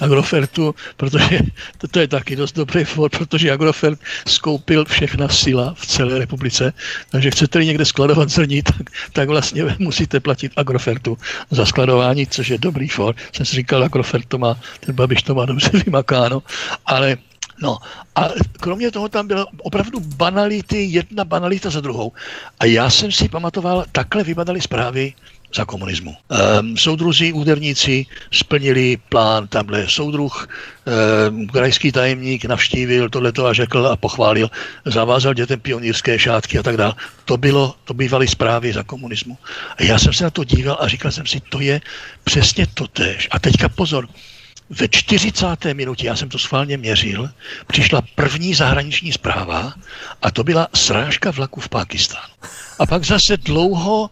Agrofertu, 0.00 0.74
protože 0.96 1.40
to, 1.78 1.88
to 1.88 2.00
je 2.00 2.08
taky 2.08 2.36
dost 2.36 2.52
dobrý 2.52 2.84
for, 2.84 3.10
protože 3.10 3.52
Agrofert 3.52 4.00
skoupil 4.26 4.84
všechna 4.84 5.28
sila 5.28 5.74
v 5.74 5.86
celé 5.86 6.18
republice, 6.18 6.72
takže 7.10 7.30
chcete-li 7.30 7.66
někde 7.66 7.84
skladovat 7.84 8.28
zrní, 8.28 8.62
tak, 8.62 8.90
tak 9.12 9.28
vlastně 9.28 9.64
musíte 9.78 10.20
platit 10.20 10.52
Agrofertu 10.56 11.18
za 11.50 11.66
skladování, 11.66 12.26
což 12.26 12.48
je 12.48 12.58
dobrý 12.58 12.88
for. 12.88 13.14
Jsem 13.32 13.46
si 13.46 13.56
říkal, 13.56 13.84
Agrofert 13.84 14.26
to 14.28 14.38
má, 14.38 14.60
ten 14.80 14.94
Babiš 14.94 15.22
to 15.22 15.34
má 15.34 15.46
dobře 15.46 15.70
vymakáno, 15.84 16.42
ale 16.86 17.16
No 17.62 17.78
a 18.14 18.28
kromě 18.60 18.90
toho 18.90 19.08
tam 19.08 19.26
byla 19.26 19.46
opravdu 19.58 20.00
banality, 20.00 20.84
jedna 20.84 21.24
banalita 21.24 21.70
za 21.70 21.80
druhou. 21.80 22.12
A 22.60 22.64
já 22.64 22.90
jsem 22.90 23.12
si 23.12 23.28
pamatoval, 23.28 23.84
takhle 23.92 24.24
vypadaly 24.24 24.60
zprávy 24.60 25.14
za 25.54 25.64
komunismu. 25.64 26.16
Um, 26.60 26.76
soudruzi, 26.76 27.32
úderníci 27.32 28.06
splnili 28.30 28.96
plán, 29.08 29.48
tamhle 29.48 29.88
soudruh, 29.88 30.48
um, 31.28 31.46
krajský 31.46 31.92
tajemník 31.92 32.44
navštívil 32.44 33.10
tohleto 33.10 33.46
a 33.46 33.52
řekl 33.52 33.86
a 33.86 33.96
pochválil, 33.96 34.50
zavázal 34.84 35.34
dětem 35.34 35.60
pionýrské 35.60 36.18
šátky 36.18 36.58
a 36.58 36.62
tak 36.62 36.76
dále. 36.76 36.94
To 37.24 37.36
bylo, 37.36 37.74
to 37.84 37.94
bývaly 37.94 38.28
zprávy 38.28 38.72
za 38.72 38.82
komunismu. 38.82 39.38
A 39.76 39.82
já 39.82 39.98
jsem 39.98 40.12
se 40.12 40.24
na 40.24 40.30
to 40.30 40.44
díval 40.44 40.76
a 40.80 40.88
říkal 40.88 41.12
jsem 41.12 41.26
si, 41.26 41.40
to 41.40 41.60
je 41.60 41.80
přesně 42.24 42.66
to 42.66 42.86
tež. 42.88 43.28
A 43.30 43.38
teďka 43.38 43.68
pozor, 43.68 44.08
ve 44.70 44.88
40. 44.88 45.46
minutě, 45.72 46.06
já 46.06 46.16
jsem 46.16 46.28
to 46.28 46.38
schválně 46.38 46.76
měřil, 46.76 47.30
přišla 47.66 48.02
první 48.14 48.54
zahraniční 48.54 49.12
zpráva 49.12 49.74
a 50.22 50.30
to 50.30 50.44
byla 50.44 50.68
srážka 50.74 51.30
vlaku 51.30 51.60
v 51.60 51.68
Pakistánu. 51.68 52.34
A 52.78 52.86
pak 52.86 53.04
zase 53.04 53.36
dlouho 53.36 54.10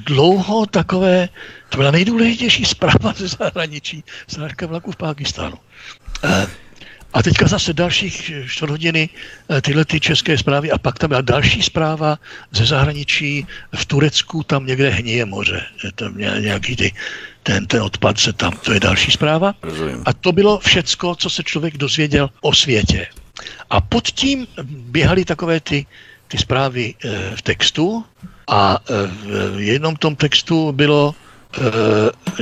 dlouho 0.00 0.66
takové, 0.66 1.28
to 1.68 1.76
byla 1.76 1.90
nejdůležitější 1.90 2.64
zpráva 2.74 3.12
ze 3.16 3.28
zahraničí, 3.28 4.04
srážka 4.28 4.66
vlaku 4.66 4.92
v 4.92 4.96
Pákistánu. 4.96 5.58
Eh, 6.24 6.46
a 7.14 7.22
teďka 7.22 7.46
zase 7.48 7.72
dalších 7.72 8.32
čtvrt 8.46 8.70
hodiny 8.70 9.08
eh, 9.08 9.60
tyhle 9.60 9.84
ty 9.84 10.00
české 10.00 10.38
zprávy 10.38 10.70
a 10.70 10.78
pak 10.78 10.98
tam 10.98 11.08
byla 11.08 11.20
další 11.20 11.62
zpráva 11.62 12.18
ze 12.50 12.66
zahraničí 12.66 13.46
v 13.76 13.86
Turecku, 13.86 14.42
tam 14.42 14.66
někde 14.66 14.90
hníje 14.90 15.24
moře. 15.24 15.62
Je 15.84 15.92
tam 15.92 16.18
nějaký 16.18 16.76
ty, 16.76 16.92
ten, 17.42 17.66
ten 17.66 17.82
odpad 17.82 18.18
se 18.18 18.32
tam, 18.32 18.52
to 18.52 18.72
je 18.72 18.80
další 18.80 19.10
zpráva. 19.10 19.54
Rozumím. 19.62 20.02
A 20.06 20.12
to 20.12 20.32
bylo 20.32 20.58
všecko, 20.58 21.14
co 21.14 21.30
se 21.30 21.42
člověk 21.42 21.76
dozvěděl 21.76 22.30
o 22.40 22.54
světě. 22.54 23.06
A 23.70 23.80
pod 23.80 24.08
tím 24.10 24.46
běhaly 24.66 25.24
takové 25.24 25.60
ty 25.60 25.86
ty 26.28 26.38
zprávy 26.38 26.94
v 27.34 27.42
textu 27.42 28.04
a 28.48 28.78
v 29.54 29.60
jednom 29.60 29.96
tom 29.96 30.16
textu 30.16 30.72
bylo 30.72 31.14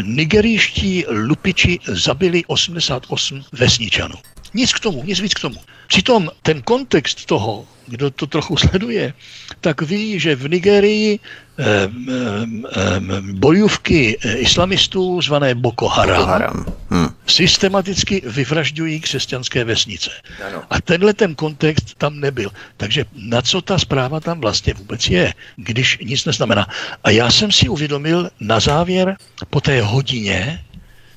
nigerijští 0.03 1.05
lupiči 1.09 1.79
zabili 1.87 2.45
88 2.47 3.43
vesničanů. 3.53 4.15
Nic 4.55 4.73
k 4.73 4.81
tomu, 4.81 5.05
nic 5.05 5.21
víc 5.21 5.35
k 5.35 5.41
tomu. 5.41 5.61
Přitom 5.87 6.31
ten 6.43 6.63
kontext 6.63 7.27
toho, 7.27 7.67
kdo 7.87 8.11
to 8.11 8.27
trochu 8.27 8.57
sleduje, 8.57 9.15
tak 9.61 9.83
ví, 9.83 10.21
že 10.21 10.37
v 10.37 10.49
Nigerii 10.49 11.19
eh, 11.19 11.65
eh, 11.65 13.21
bojůvky 13.21 14.19
islamistů 14.37 15.23
zvané 15.23 15.55
Boko 15.55 15.89
Haram, 15.89 16.17
Boko 16.17 16.31
Haram. 16.31 16.67
Hm. 16.91 17.09
systematicky 17.27 18.23
vyvražďují 18.25 19.01
křesťanské 19.01 19.65
vesnice. 19.65 20.11
Ano. 20.47 20.63
A 20.71 20.81
tenhle 20.81 21.15
ten 21.15 21.35
kontext 21.35 21.95
tam 21.99 22.21
nebyl. 22.21 22.51
Takže 22.77 23.05
na 23.15 23.43
co 23.43 23.63
ta 23.63 23.79
zpráva 23.79 24.21
tam 24.21 24.41
vlastně 24.41 24.75
vůbec 24.75 25.09
je, 25.09 25.35
když 25.57 25.99
nic 25.99 26.25
neznamená. 26.25 26.67
A 27.05 27.11
já 27.11 27.31
jsem 27.31 27.53
si 27.53 27.69
uvědomil 27.69 28.31
na 28.41 28.61
závěr 28.61 29.17
po 29.51 29.61
té 29.61 29.83
hodině, 29.83 30.65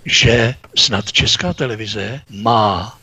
že 0.05 0.55
snad 0.75 1.11
Česká 1.11 1.53
televize 1.53 2.21
má 2.29 2.97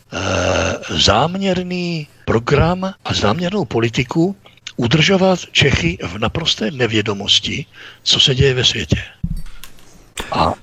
záměrný 0.89 2.07
program 2.25 2.95
a 3.05 3.15
záměrnou 3.15 3.65
politiku 3.65 4.37
udržovat 4.77 5.39
Čechy 5.53 5.99
v 6.03 6.19
naprosté 6.19 6.71
nevědomosti, 6.71 7.67
co 8.03 8.21
se 8.21 8.35
děje 8.35 8.55
ve 8.55 8.65
světě. 8.65 9.03
A, 10.33 10.55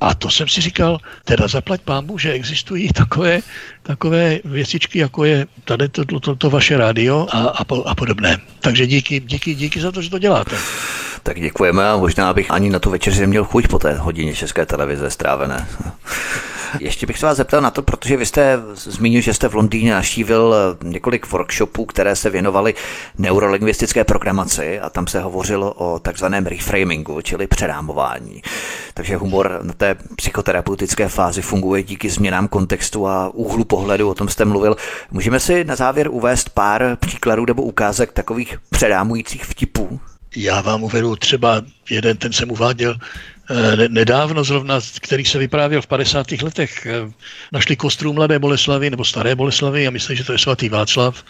a 0.00 0.14
to 0.14 0.30
jsem 0.30 0.48
si 0.48 0.60
říkal, 0.60 0.98
teda 1.24 1.48
zaplať 1.48 1.80
pámbu, 1.80 2.18
že 2.18 2.32
existují 2.32 2.88
takové, 2.88 3.40
takové 3.82 4.38
věcičky, 4.44 4.98
jako 4.98 5.24
je 5.24 5.46
tady 5.64 5.88
to, 5.88 6.04
to, 6.04 6.20
to, 6.20 6.36
to 6.36 6.50
vaše 6.50 6.76
rádio 6.76 7.26
a, 7.30 7.38
a, 7.38 7.64
a 7.84 7.94
podobné. 7.94 8.38
Takže 8.60 8.86
díky, 8.86 9.20
díky, 9.20 9.54
díky 9.54 9.80
za 9.80 9.92
to, 9.92 10.02
že 10.02 10.10
to 10.10 10.18
děláte. 10.18 10.56
Tak 11.24 11.40
děkujeme 11.40 11.90
a 11.90 11.96
možná 11.96 12.34
bych 12.34 12.50
ani 12.50 12.70
na 12.70 12.78
tu 12.78 12.90
večeři 12.90 13.20
neměl 13.20 13.44
chuť 13.44 13.68
po 13.68 13.78
té 13.78 13.94
hodině 13.94 14.34
České 14.34 14.66
televize 14.66 15.10
strávené. 15.10 15.68
Ještě 16.80 17.06
bych 17.06 17.18
se 17.18 17.26
vás 17.26 17.36
zeptal 17.36 17.60
na 17.60 17.70
to, 17.70 17.82
protože 17.82 18.16
vy 18.16 18.26
jste 18.26 18.58
zmínil, 18.74 19.20
že 19.20 19.34
jste 19.34 19.48
v 19.48 19.54
Londýně 19.54 19.94
naštívil 19.94 20.54
eh, 20.54 20.84
několik 20.88 21.30
workshopů, 21.30 21.84
které 21.84 22.16
se 22.16 22.30
věnovaly 22.30 22.74
neurolingvistické 23.18 24.04
programaci 24.04 24.80
a 24.80 24.90
tam 24.90 25.06
se 25.06 25.20
hovořilo 25.20 25.72
o 25.72 25.98
takzvaném 25.98 26.46
reframingu, 26.46 27.20
čili 27.20 27.46
přerámování. 27.46 28.42
Takže 28.94 29.16
humor 29.16 29.60
na 29.62 29.72
té 29.72 29.96
psychoterapeutické 30.16 31.08
fázi 31.08 31.42
funguje 31.42 31.82
díky 31.82 32.10
změnám 32.10 32.48
kontextu 32.48 33.08
a 33.08 33.30
úhlu 33.34 33.64
pohledu, 33.64 34.10
o 34.10 34.14
tom 34.14 34.28
jste 34.28 34.44
mluvil. 34.44 34.76
Můžeme 35.10 35.40
si 35.40 35.64
na 35.64 35.76
závěr 35.76 36.08
uvést 36.10 36.48
pár 36.48 36.96
příkladů 37.00 37.46
nebo 37.46 37.62
ukázek 37.62 38.12
takových 38.12 38.58
předámujících 38.70 39.44
vtipů? 39.44 40.00
Já 40.36 40.60
vám 40.60 40.82
uvedu 40.82 41.16
třeba 41.16 41.62
jeden, 41.90 42.16
ten 42.16 42.32
jsem 42.32 42.50
uváděl 42.50 42.96
Eh, 43.50 43.88
nedávno 43.88 44.44
zrovna, 44.44 44.80
který 45.00 45.24
se 45.24 45.38
vyprávěl 45.38 45.82
v 45.82 45.86
50. 45.86 46.42
letech, 46.42 46.86
eh, 46.86 47.12
našli 47.52 47.76
kostru 47.76 48.12
Mladé 48.12 48.38
Boleslavy 48.38 48.90
nebo 48.90 49.04
Staré 49.04 49.34
Boleslavy 49.34 49.86
a 49.86 49.90
mysleli, 49.90 50.16
že 50.16 50.24
to 50.24 50.32
je 50.32 50.38
svatý 50.38 50.68
Václav. 50.68 51.24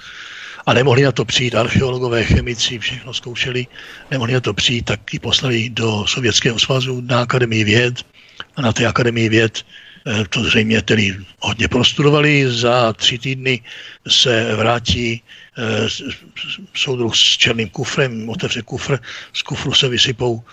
A 0.66 0.74
nemohli 0.74 1.02
na 1.02 1.12
to 1.12 1.24
přijít, 1.24 1.54
archeologové, 1.54 2.24
chemici, 2.24 2.78
všechno 2.78 3.14
zkoušeli, 3.14 3.66
nemohli 4.10 4.32
na 4.32 4.40
to 4.40 4.54
přijít, 4.54 4.84
tak 4.84 5.12
ji 5.12 5.18
poslali 5.18 5.70
do 5.70 6.06
Sovětského 6.06 6.58
svazu 6.58 7.00
na 7.00 7.20
Akademii 7.20 7.64
věd. 7.64 7.94
A 8.56 8.62
na 8.62 8.72
té 8.72 8.86
Akademii 8.86 9.28
věd 9.28 9.66
eh, 10.06 10.24
to 10.30 10.44
zřejmě 10.44 10.82
tedy 10.82 11.16
hodně 11.40 11.68
prostudovali, 11.68 12.50
za 12.50 12.92
tři 12.92 13.18
týdny 13.18 13.60
se 14.08 14.54
vrátí 14.56 15.22
soudruh 16.74 17.16
s 17.16 17.20
černým 17.20 17.68
kufrem, 17.68 18.28
otevře 18.28 18.62
kufr, 18.62 18.98
z 19.32 19.42
kufru 19.42 19.74
se 19.74 19.88
vysypou 19.88 20.44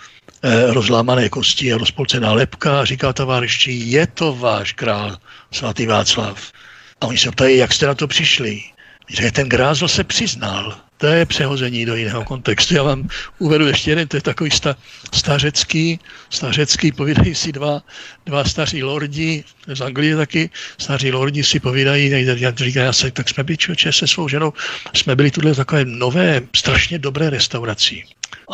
Eh, 0.44 0.72
rozlámané 0.74 1.28
kosti 1.28 1.72
a 1.72 1.78
rozpolcená 1.78 2.32
lepka 2.32 2.80
a 2.80 2.84
říká 2.84 3.12
továrišti, 3.12 3.72
je 3.72 4.06
to 4.06 4.34
váš 4.34 4.72
král, 4.72 5.18
svatý 5.52 5.86
Václav. 5.86 6.52
A 7.00 7.06
oni 7.06 7.18
se 7.18 7.30
ptají, 7.30 7.56
jak 7.56 7.72
jste 7.72 7.86
na 7.86 7.94
to 7.94 8.08
přišli. 8.08 8.60
Že 9.08 9.32
ten 9.32 9.48
grázl 9.48 9.88
se 9.88 10.04
přiznal. 10.04 10.76
To 11.02 11.08
je 11.08 11.26
přehození 11.26 11.86
do 11.86 11.96
jiného 11.96 12.24
kontextu. 12.24 12.74
Já 12.74 12.82
vám 12.82 13.08
uvedu 13.38 13.66
ještě 13.66 13.90
jeden, 13.90 14.08
to 14.08 14.16
je 14.16 14.20
takový 14.20 14.50
sta, 14.50 14.76
stařecký, 15.12 15.98
stařecký, 16.30 16.92
povídají 16.92 17.34
si 17.34 17.52
dva, 17.52 17.82
dva 18.26 18.44
staří 18.44 18.82
lordi, 18.82 19.44
z 19.66 19.80
Anglie 19.80 20.16
taky, 20.16 20.50
staří 20.78 21.12
lordi 21.12 21.44
si 21.44 21.60
povídají, 21.60 22.26
říká, 22.56 22.82
já 22.82 22.92
se, 22.92 23.10
tak 23.10 23.28
jsme 23.28 23.44
byli 23.44 23.56
člověče 23.56 23.92
se 23.92 24.06
svou 24.06 24.28
ženou, 24.28 24.52
jsme 24.94 25.16
byli 25.16 25.30
tuhle 25.30 25.54
takové 25.54 25.84
nové, 25.84 26.40
strašně 26.56 26.98
dobré 26.98 27.30
restaurací. 27.30 28.04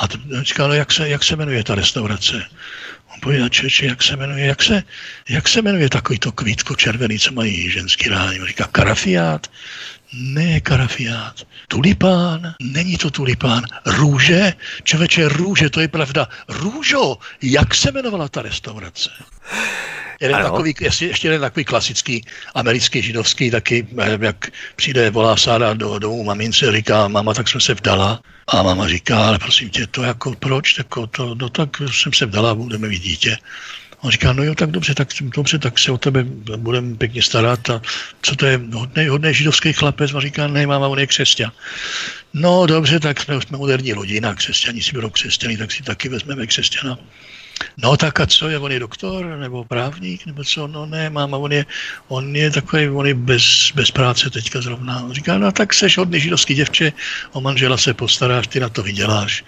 A 0.03 0.09
říká, 0.43 0.67
no 0.67 0.75
jak 0.75 0.93
se, 0.93 1.09
jak 1.09 1.25
se 1.25 1.37
jmenuje 1.37 1.65
ta 1.65 1.75
restaurace? 1.75 2.45
On 3.15 3.21
povídá, 3.21 3.49
čeče, 3.49 3.87
jak 3.87 4.03
se 4.03 4.17
jmenuje, 4.17 4.47
jak 4.47 4.63
se, 4.63 4.83
jak 5.29 5.49
se 5.49 5.63
jmenuje 5.63 5.89
takový 5.89 6.19
to 6.19 6.33
kvítko 6.33 6.77
červený, 6.77 7.19
co 7.19 7.33
mají 7.33 7.71
ženský 7.71 8.09
ráni? 8.09 8.41
On 8.41 8.47
říká, 8.47 8.69
karafiát? 8.73 9.47
Ne, 10.13 10.61
karafiát. 10.61 11.47
Tulipán? 11.69 12.55
Není 12.63 12.97
to 12.97 13.11
tulipán. 13.11 13.63
Růže? 13.87 14.53
Čověče, 14.83 15.29
růže, 15.29 15.71
to 15.71 15.81
je 15.81 15.89
pravda. 15.89 16.29
Růžo, 16.49 17.17
jak 17.43 17.75
se 17.75 17.89
jmenovala 17.91 18.29
ta 18.29 18.43
restaurace? 18.43 19.11
Jeden 20.21 20.37
ano. 20.37 20.51
takový, 20.51 20.75
ještě 20.81 21.27
jeden 21.29 21.41
takový 21.41 21.65
klasický 21.65 22.25
americký 22.55 23.03
židovský 23.03 23.51
taky, 23.51 23.87
eh, 23.99 24.19
jak 24.21 24.51
přijde 24.77 25.11
volá 25.11 25.37
sáda 25.37 25.75
do 25.75 25.99
domu 25.99 26.25
mamince, 26.25 26.73
říká, 26.73 27.09
mama, 27.09 27.35
tak 27.35 27.49
jsem 27.49 27.61
se 27.61 27.75
vdala. 27.75 28.21
A 28.47 28.63
mama 28.63 28.89
říká, 28.89 29.27
ale 29.27 29.39
prosím 29.39 29.71
tě, 29.71 29.87
to 29.87 30.03
jako 30.03 30.35
proč, 30.35 30.79
jako 30.79 31.07
to, 31.07 31.35
no 31.35 31.49
tak 31.49 31.71
jsem 31.93 32.13
se 32.13 32.27
vdala, 32.27 32.55
budeme 32.55 32.89
mít 32.89 33.03
dítě. 33.03 33.37
On 34.01 34.11
říká, 34.11 34.33
no 34.33 34.43
jo, 34.43 34.55
tak 34.55 34.71
dobře, 34.71 34.95
tak 34.95 35.09
dobře, 35.21 35.59
tak 35.59 35.79
se 35.79 35.93
o 35.93 35.99
tebe 35.99 36.25
budeme 36.57 36.97
pěkně 36.97 37.23
starat. 37.23 37.71
A 37.71 37.83
co 38.23 38.37
to 38.37 38.47
je 38.47 38.61
hodný, 38.73 39.09
hodný 39.09 39.35
židovský 39.35 39.73
chlapec? 39.73 40.15
A 40.15 40.21
říká, 40.21 40.47
ne, 40.47 40.67
máma, 40.67 40.89
on 40.89 40.99
je 40.99 41.07
křesťan. 41.07 41.51
No 42.35 42.67
dobře, 42.67 43.01
tak 43.01 43.21
jsme, 43.21 43.43
jsme 43.43 43.59
moderní 43.59 43.93
rodina, 43.93 44.35
křesťani 44.35 44.83
si 44.83 44.93
budou 44.93 45.11
křesťany, 45.11 45.57
tak 45.57 45.73
si 45.73 45.83
taky 45.83 46.09
vezmeme 46.09 46.47
křesťana. 46.47 46.99
No 47.77 47.97
tak 47.97 48.21
a 48.21 48.27
co 48.27 48.49
je, 48.49 48.59
on 48.59 48.73
je 48.73 48.79
doktor 48.79 49.27
nebo 49.27 49.65
právník 49.65 50.27
nebo 50.27 50.45
co? 50.45 50.67
No 50.67 50.87
ne, 50.87 51.11
máma, 51.11 51.37
on 51.37 51.53
je, 51.53 51.67
on 52.09 52.37
je 52.37 52.51
takový, 52.51 52.89
on 52.89 53.07
je 53.07 53.15
bez, 53.15 53.73
bez 53.75 53.91
práce 53.91 54.31
teďka 54.31 54.61
zrovna. 54.61 55.03
On 55.03 55.13
říká, 55.13 55.39
no 55.39 55.53
tak 55.53 55.75
seš 55.75 55.99
hodný 55.99 56.21
židovský 56.21 56.55
děvče, 56.55 56.93
o 57.33 57.41
manžela 57.41 57.77
se 57.77 57.95
postaráš, 57.95 58.47
ty 58.47 58.61
na 58.61 58.69
to 58.69 58.83
vyděláš. 58.83 59.45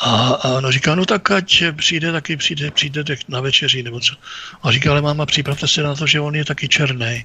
A, 0.00 0.28
a 0.28 0.48
ona 0.48 0.70
říká, 0.70 0.94
no 0.94 1.06
tak 1.06 1.30
ať 1.30 1.62
přijde 1.76 2.12
taky, 2.12 2.36
přijde, 2.36 2.70
přijde 2.70 3.04
na 3.28 3.40
večeři 3.40 3.82
nebo 3.82 4.00
co. 4.00 4.14
A 4.62 4.72
říká, 4.72 4.90
ale 4.90 5.02
máma, 5.02 5.26
připravte 5.26 5.68
se 5.68 5.82
na 5.82 5.94
to, 5.94 6.06
že 6.06 6.20
on 6.20 6.34
je 6.34 6.44
taky 6.44 6.68
černý. 6.68 7.24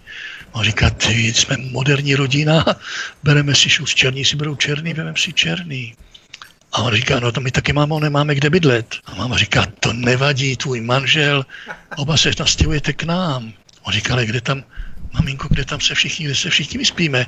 A 0.53 0.63
říká, 0.63 0.89
ty, 0.89 1.33
jsme 1.33 1.57
moderní 1.57 2.15
rodina, 2.15 2.65
bereme 3.23 3.55
si 3.55 3.69
šus 3.69 3.93
černý, 3.93 4.25
si 4.25 4.35
berou 4.35 4.55
černý, 4.55 4.93
bereme 4.93 5.17
si 5.17 5.33
černý. 5.33 5.95
A 6.71 6.81
on 6.81 6.93
říká, 6.93 7.19
no 7.19 7.31
to 7.31 7.41
my 7.41 7.51
taky 7.51 7.73
mámo 7.73 7.99
nemáme 7.99 8.35
kde 8.35 8.49
bydlet. 8.49 8.95
A 9.05 9.15
máma 9.15 9.37
říká, 9.37 9.65
to 9.79 9.93
nevadí, 9.93 10.57
tvůj 10.57 10.81
manžel, 10.81 11.45
oba 11.95 12.17
se 12.17 12.31
nastěhujete 12.39 12.93
k 12.93 13.03
nám. 13.03 13.53
On 13.83 13.93
říká, 13.93 14.13
ale 14.13 14.25
kde 14.25 14.41
tam, 14.41 14.63
maminko, 15.13 15.47
kde 15.49 15.65
tam 15.65 15.81
se 15.81 15.95
všichni, 15.95 16.25
kde 16.25 16.35
se 16.35 16.49
všichni 16.49 16.77
vyspíme? 16.77 17.25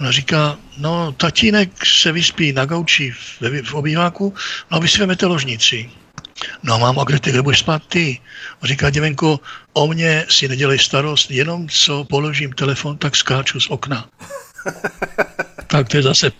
Ona 0.00 0.10
říká, 0.10 0.58
no 0.78 1.12
tatínek 1.12 1.86
se 1.86 2.12
vyspí 2.12 2.52
na 2.52 2.64
gauči 2.64 3.10
v, 3.10 3.62
v 3.62 3.74
obýváku, 3.74 4.34
no 4.70 4.76
a 4.76 4.80
vy 4.80 4.88
si 4.88 4.98
vemete 4.98 5.26
ložnici. 5.26 5.90
No 6.62 6.78
mámo, 6.78 7.04
kde 7.04 7.20
ty, 7.20 7.30
kde 7.30 7.42
budeš 7.42 7.58
spát 7.58 7.82
ty? 7.88 8.20
On 8.62 8.68
říká, 8.68 8.90
děvenko, 8.90 9.40
o 9.72 9.86
mě 9.86 10.26
si 10.28 10.48
nedělej 10.48 10.78
starost, 10.78 11.30
jenom 11.30 11.68
co 11.68 12.04
položím 12.04 12.52
telefon, 12.52 12.98
tak 12.98 13.16
skáču 13.16 13.60
z 13.60 13.70
okna. 13.70 14.08
tak 15.66 15.88
to 15.88 15.96
je 15.96 16.02
zase 16.02 16.32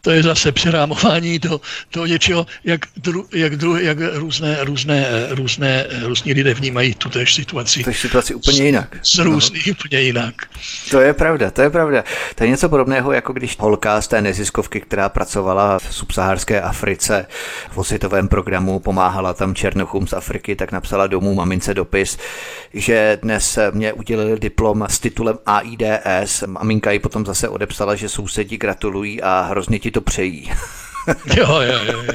to 0.00 0.10
je 0.10 0.22
zase 0.22 0.52
přerámování 0.52 1.38
do, 1.38 1.60
do 1.92 2.06
něčeho, 2.06 2.46
jak, 2.64 2.80
dru, 2.96 3.26
jak, 3.32 3.56
dru, 3.56 3.76
jak 3.76 3.98
různé, 4.14 4.56
různé, 4.64 5.06
různé, 5.30 5.86
různí 6.02 6.32
lidé 6.32 6.54
vnímají 6.54 6.94
tu 6.94 7.08
též 7.08 7.34
situaci. 7.34 7.84
To 7.84 7.90
je 7.90 7.96
situaci 7.96 8.34
úplně 8.34 8.64
jinak. 8.64 8.96
Z 9.02 9.18
různých 9.18 9.66
no. 9.66 9.70
úplně 9.70 10.00
jinak. 10.00 10.34
To 10.90 11.00
je 11.00 11.14
pravda, 11.14 11.50
to 11.50 11.62
je 11.62 11.70
pravda. 11.70 12.04
To 12.34 12.44
je 12.44 12.50
něco 12.50 12.68
podobného, 12.68 13.12
jako 13.12 13.32
když 13.32 13.58
holka 13.58 14.00
z 14.00 14.08
té 14.08 14.22
neziskovky, 14.22 14.80
která 14.80 15.08
pracovala 15.08 15.78
v 15.78 15.94
subsaharské 15.94 16.60
Africe 16.60 17.26
v 17.70 17.78
osvětovém 17.78 18.28
programu, 18.28 18.80
pomáhala 18.80 19.34
tam 19.34 19.54
černochům 19.54 20.06
z 20.06 20.12
Afriky, 20.12 20.56
tak 20.56 20.72
napsala 20.72 21.06
domů 21.06 21.34
mamince 21.34 21.74
dopis, 21.74 22.18
že 22.74 23.18
dnes 23.22 23.58
mě 23.70 23.92
udělili 23.92 24.40
diplom 24.40 24.86
s 24.88 24.98
titulem 25.00 25.38
AIDS. 25.46 26.44
Maminka 26.46 26.90
ji 26.90 26.98
potom 26.98 27.26
zase 27.26 27.48
odepsala, 27.48 27.94
že 27.94 28.08
sousedi 28.08 28.56
gratulují 28.56 29.22
a 29.22 29.40
hrozně 29.40 29.78
ti 29.78 29.90
to 29.90 29.97
přejí. 30.00 30.52
jo, 31.36 31.60
jo, 31.60 31.78
jo. 31.92 32.02
jo. 32.02 32.12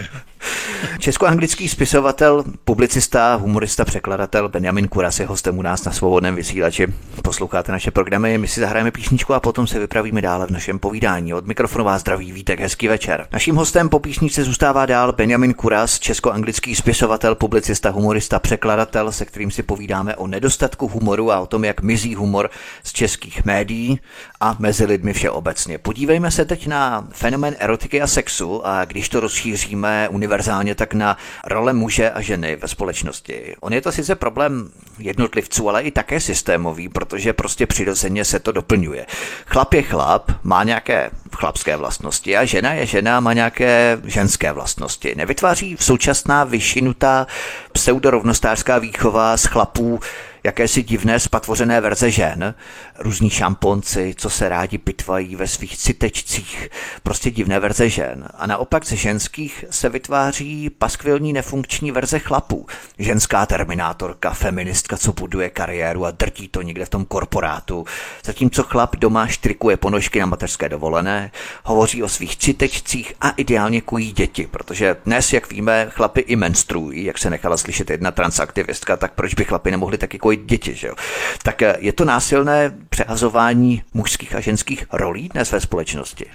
Česko-anglický 1.00 1.70
spisovatel, 1.70 2.44
publicista, 2.64 3.36
humorista, 3.36 3.86
překladatel 3.86 4.50
Benjamin 4.50 4.88
Kuras 4.88 5.20
je 5.20 5.26
hostem 5.26 5.58
u 5.58 5.62
nás 5.62 5.86
na 5.86 5.92
svobodném 5.92 6.36
vysílači. 6.36 6.88
Posloucháte 7.22 7.72
naše 7.72 7.92
programy, 7.92 8.38
my 8.38 8.48
si 8.48 8.60
zahrajeme 8.60 8.92
písničku 8.92 9.34
a 9.34 9.40
potom 9.40 9.68
se 9.68 9.80
vypravíme 9.80 10.22
dále 10.22 10.48
v 10.48 10.52
našem 10.52 10.80
povídání. 10.80 11.34
Od 11.34 11.48
mikrofonu 11.48 11.86
vás 11.86 12.02
zdraví 12.02 12.32
Vítek, 12.32 12.60
hezký 12.60 12.88
večer. 12.88 13.28
Naším 13.32 13.56
hostem 13.56 13.90
po 13.90 14.00
písničce 14.00 14.44
zůstává 14.44 14.86
dál 14.86 15.14
Benjamin 15.14 15.54
Kuras, 15.54 16.00
česko-anglický 16.00 16.76
spisovatel, 16.76 17.36
publicista, 17.36 17.90
humorista, 17.90 18.40
překladatel, 18.40 19.12
se 19.12 19.26
kterým 19.26 19.52
si 19.52 19.64
povídáme 19.64 20.16
o 20.16 20.28
nedostatku 20.28 20.88
humoru 20.88 21.32
a 21.32 21.40
o 21.40 21.46
tom, 21.46 21.64
jak 21.64 21.82
mizí 21.82 22.16
humor 22.16 22.50
z 22.84 22.94
českých 22.94 23.46
médií 23.46 24.00
a 24.40 24.56
mezi 24.60 24.86
lidmi 24.86 25.14
všeobecně. 25.14 25.78
Podívejme 25.78 26.32
se 26.32 26.46
teď 26.46 26.68
na 26.68 27.08
fenomén 27.12 27.56
erotiky 27.60 28.02
a 28.02 28.08
sexu 28.08 28.68
a 28.68 28.86
když 28.86 29.10
to 29.10 29.20
rozšíříme 29.20 30.10
univerzálně, 30.34 30.76
tak 30.76 30.94
na 30.94 31.18
role 31.46 31.74
muže 31.74 32.12
a 32.12 32.22
ženy 32.22 32.56
ve 32.56 32.68
společnosti. 32.68 33.56
On 33.60 33.74
je 33.74 33.82
to 33.82 33.92
sice 33.92 34.16
problém 34.16 34.70
jednotlivců, 35.00 35.70
ale 35.70 35.84
i 35.84 35.92
také 35.92 36.20
systémový, 36.20 36.90
protože 36.90 37.34
prostě 37.34 37.68
přirozeně 37.68 38.26
se 38.26 38.40
to 38.40 38.52
doplňuje. 38.52 39.06
Chlap 39.46 39.74
je 39.74 39.82
chlap, 39.82 40.32
má 40.44 40.64
nějaké 40.64 41.10
chlapské 41.36 41.78
vlastnosti 41.78 42.38
a 42.38 42.46
žena 42.46 42.74
je 42.74 42.86
žena, 42.86 43.20
má 43.20 43.34
nějaké 43.34 43.98
ženské 44.04 44.52
vlastnosti. 44.52 45.14
Nevytváří 45.16 45.78
současná 45.80 46.44
vyšinutá 46.44 47.28
pseudorovnostářská 47.72 48.80
výchova 48.80 49.38
z 49.38 49.46
chlapů 49.46 50.00
jakési 50.44 50.84
divné 50.84 51.20
spatvořené 51.20 51.82
verze 51.82 52.12
žen, 52.12 52.56
různí 53.00 53.30
šamponci, 53.30 54.16
co 54.18 54.30
se 54.30 54.50
rádi 54.50 54.78
pitvají 54.78 55.36
ve 55.36 55.48
svých 55.48 55.78
citečcích, 55.78 56.70
prostě 57.04 57.32
divné 57.32 57.60
verze 57.60 57.90
žen. 57.90 58.28
A 58.38 58.48
naopak 58.48 58.86
ze 58.86 58.96
ženských 58.96 59.66
se 59.70 59.90
vytváří 59.90 60.70
paskvilní 60.70 61.34
nefunkční 61.34 61.92
verze 61.92 62.20
chlapů. 62.20 62.68
Ženská 63.00 63.46
terminátorka, 63.46 64.30
feministka, 64.30 64.98
co 64.98 65.14
buduje 65.14 65.50
kariéru 65.50 66.06
a 66.06 66.12
drtí 66.12 66.48
to 66.48 66.62
někde 66.62 66.86
v 66.86 66.90
tom 66.90 67.06
korporátu. 67.06 67.86
Zatímco 68.24 68.64
chlap 68.64 68.96
doma 68.96 69.28
štrikuje 69.28 69.78
ponožky 69.78 70.20
na 70.20 70.26
mateřské 70.26 70.70
dovolené, 70.70 71.32
hovoří 71.64 72.04
o 72.04 72.10
svých 72.10 72.38
citečcích 72.38 73.14
a 73.22 73.30
ideálně 73.30 73.82
kují 73.82 74.12
děti, 74.12 74.48
protože 74.52 74.96
dnes, 75.06 75.34
jak 75.34 75.52
víme, 75.52 75.88
chlapy 75.90 76.22
i 76.22 76.36
menstruují, 76.36 77.04
jak 77.04 77.18
se 77.18 77.30
nechala 77.30 77.58
slyšet 77.58 77.90
jedna 77.90 78.12
transaktivistka, 78.12 78.98
tak 78.98 79.14
proč 79.14 79.34
by 79.34 79.44
chlapy 79.44 79.72
nemohli 79.72 79.98
taky 79.98 80.20
kojit 80.20 80.33
děti, 80.36 80.76
že 80.76 80.88
jo? 80.88 80.96
Tak 81.44 81.62
eh, 81.62 81.76
je 81.80 81.94
to 81.94 82.06
násilné 82.06 82.72
přehazování 82.90 83.84
mužských 83.94 84.36
a 84.36 84.40
ženských 84.40 84.86
rolí 84.92 85.30
dnes 85.30 85.52
ve 85.52 85.62
společnosti? 85.62 86.26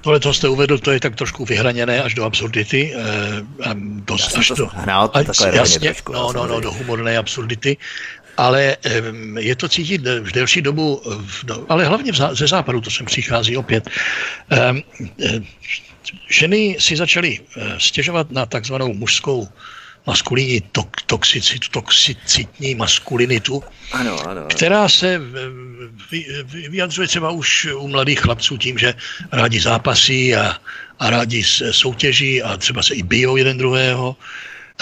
Tohle, 0.00 0.20
co 0.20 0.34
jste 0.34 0.48
uvedl, 0.48 0.78
to 0.78 0.90
je 0.90 1.00
tak 1.00 1.16
trošku 1.16 1.44
vyhraněné 1.44 2.02
až 2.02 2.14
do 2.14 2.24
absurdity. 2.24 2.94
Eh, 2.96 3.74
dost, 3.84 4.36
až 4.36 4.48
do, 4.48 4.56
to 4.56 5.24
takové 5.24 5.56
jasně, 5.56 5.88
trošku, 5.88 6.12
no, 6.12 6.32
no, 6.32 6.46
no, 6.46 6.60
do 6.60 6.72
humorné 6.72 7.18
absurdity. 7.18 7.76
Ale 8.36 8.76
eh, 8.84 9.02
je 9.38 9.56
to 9.56 9.68
cítit 9.68 10.02
v 10.02 10.32
delší 10.32 10.62
dobu, 10.62 11.02
no, 11.46 11.66
ale 11.68 11.84
hlavně 11.84 12.12
ze 12.32 12.46
západu, 12.46 12.80
to 12.80 12.90
sem 12.90 13.06
přichází 13.06 13.56
opět. 13.56 13.90
Eh, 14.50 14.74
ženy 16.30 16.76
si 16.78 16.96
začaly 16.96 17.40
stěžovat 17.78 18.30
na 18.30 18.46
takzvanou 18.46 18.94
mužskou 18.94 19.48
maskulinní 20.06 20.60
to, 20.60 20.84
toxicitu, 21.06 21.68
toxicitní 21.70 22.74
maskulinitu, 22.74 23.62
ano, 23.92 24.28
ano. 24.28 24.42
která 24.50 24.88
se 24.88 25.20
vyjadřuje 26.68 27.08
třeba 27.08 27.30
už 27.30 27.68
u 27.76 27.88
mladých 27.88 28.20
chlapců 28.20 28.56
tím, 28.56 28.78
že 28.78 28.94
rádi 29.32 29.60
zápasí 29.60 30.34
a, 30.36 30.56
a 30.98 31.10
rádi 31.10 31.44
soutěží 31.70 32.42
a 32.42 32.56
třeba 32.56 32.82
se 32.82 32.94
i 32.94 33.02
bijou 33.02 33.36
jeden 33.36 33.58
druhého. 33.58 34.16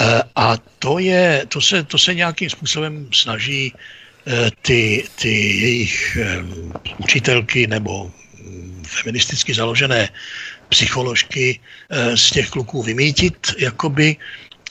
E, 0.01 0.23
a 0.37 0.57
to, 0.79 0.99
je, 0.99 1.45
to, 1.49 1.61
se, 1.61 1.83
to 1.83 1.99
se 1.99 2.14
nějakým 2.14 2.51
způsobem 2.51 3.09
snaží 3.12 3.73
e, 4.27 4.51
ty, 4.62 5.05
ty 5.16 5.35
jejich 5.61 6.18
učitelky 6.99 7.66
nebo 7.66 8.11
feministicky 8.87 9.55
založené 9.55 10.09
psycholožky 10.68 11.61
z 12.14 12.31
těch 12.31 12.51
kluků 12.51 12.83
vymítit, 12.83 13.55
jakoby 13.59 14.16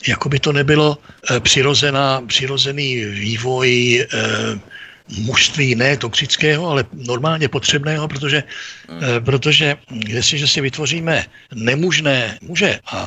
jako 0.08 0.28
by 0.28 0.40
to 0.40 0.52
nebylo 0.52 0.98
eh, 1.30 1.40
přirozená, 1.40 2.22
přirozený 2.26 3.04
vývoj 3.04 4.00
eh, 4.00 4.60
mužství 5.18 5.74
ne 5.74 5.96
toxického, 5.96 6.68
ale 6.68 6.84
normálně 6.92 7.48
potřebného, 7.48 8.08
protože, 8.08 8.42
hmm. 8.88 9.24
protože 9.24 9.76
jestliže 10.08 10.46
si 10.46 10.60
vytvoříme 10.60 11.26
nemužné 11.54 12.38
muže 12.42 12.78
a 12.86 13.06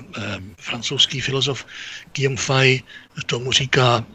francouzský 0.58 1.22
filozof 1.22 1.66
Guillaume 2.16 2.38
Fay 2.38 2.82
tomu 3.26 3.52
říká 3.52 4.06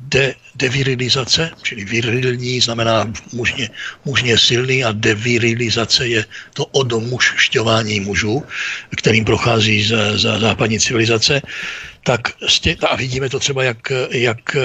de, 0.00 0.34
devirilizace, 0.54 1.50
čili 1.62 1.84
virilní 1.84 2.60
znamená 2.60 3.12
mužně, 3.32 3.70
mužně 4.04 4.38
silný 4.38 4.84
a 4.84 4.92
devirilizace 4.92 6.06
je 6.06 6.24
to 6.54 6.64
odomušťování 6.64 8.00
mužů, 8.00 8.44
kterým 8.96 9.24
prochází 9.24 9.84
za, 9.84 10.18
za 10.18 10.38
západní 10.38 10.80
civilizace, 10.80 11.42
tak 12.04 12.28
a 12.90 12.96
vidíme 12.96 13.28
to 13.28 13.38
třeba, 13.38 13.62
jak, 13.62 13.92
jak 14.10 14.56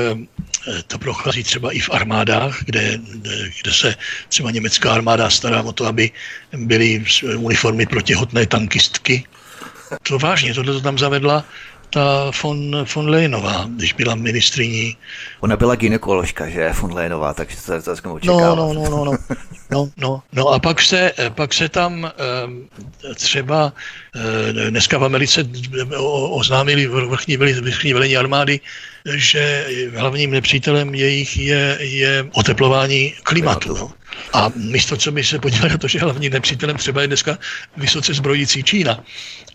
to 0.87 0.99
prochází 0.99 1.43
třeba 1.43 1.71
i 1.71 1.79
v 1.79 1.89
armádách, 1.89 2.63
kde, 2.65 2.99
kde 3.61 3.71
se 3.71 3.95
třeba 4.29 4.51
německá 4.51 4.93
armáda 4.93 5.29
stará 5.29 5.61
o 5.61 5.71
to, 5.71 5.85
aby 5.85 6.11
byly 6.53 7.03
uniformy 7.37 7.85
pro 7.85 8.01
těhotné 8.01 8.45
tankistky. 8.45 9.23
To 10.03 10.19
vážně, 10.19 10.53
tohle 10.53 10.73
to 10.73 10.81
tam 10.81 10.97
zavedla 10.97 11.45
ta 11.89 12.31
von, 12.43 12.85
von 12.95 13.09
Leyenová, 13.09 13.65
když 13.75 13.93
byla 13.93 14.15
ministriní. 14.15 14.97
Ona 15.39 15.57
byla 15.57 15.75
ginekoložka, 15.75 16.49
že, 16.49 16.73
von 16.81 16.93
Leyenová, 16.93 17.33
takže 17.33 17.57
to, 17.65 17.81
to 17.81 17.95
jsme 17.95 18.11
no, 18.23 18.55
no, 18.55 18.73
no, 18.73 18.73
no, 18.73 19.05
no, 19.05 19.17
no, 19.71 19.89
no, 19.97 20.21
no 20.33 20.47
a 20.47 20.59
pak 20.59 20.81
se, 20.81 21.11
pak 21.29 21.53
se 21.53 21.69
tam 21.69 22.11
třeba 23.15 23.73
dneska 24.69 24.97
v 24.97 25.03
Americe 25.03 25.43
oznámili 26.29 26.87
vrchní, 26.87 27.37
vrchní 27.37 27.93
velení 27.93 28.17
armády, 28.17 28.59
že 29.15 29.67
hlavním 29.95 30.31
nepřítelem 30.31 30.95
jejich 30.95 31.37
je, 31.37 31.77
je 31.79 32.27
oteplování 32.31 33.13
klimatu. 33.23 33.77
No. 33.77 33.91
A 34.33 34.51
místo, 34.55 34.97
co 34.97 35.11
by 35.11 35.23
se 35.23 35.39
podívali 35.39 35.69
na 35.69 35.77
to, 35.77 35.87
že 35.87 35.99
hlavním 35.99 36.33
nepřítelem 36.33 36.77
třeba 36.77 37.01
je 37.01 37.07
dneska 37.07 37.37
vysoce 37.77 38.13
zbrojící 38.13 38.63
Čína, 38.63 39.03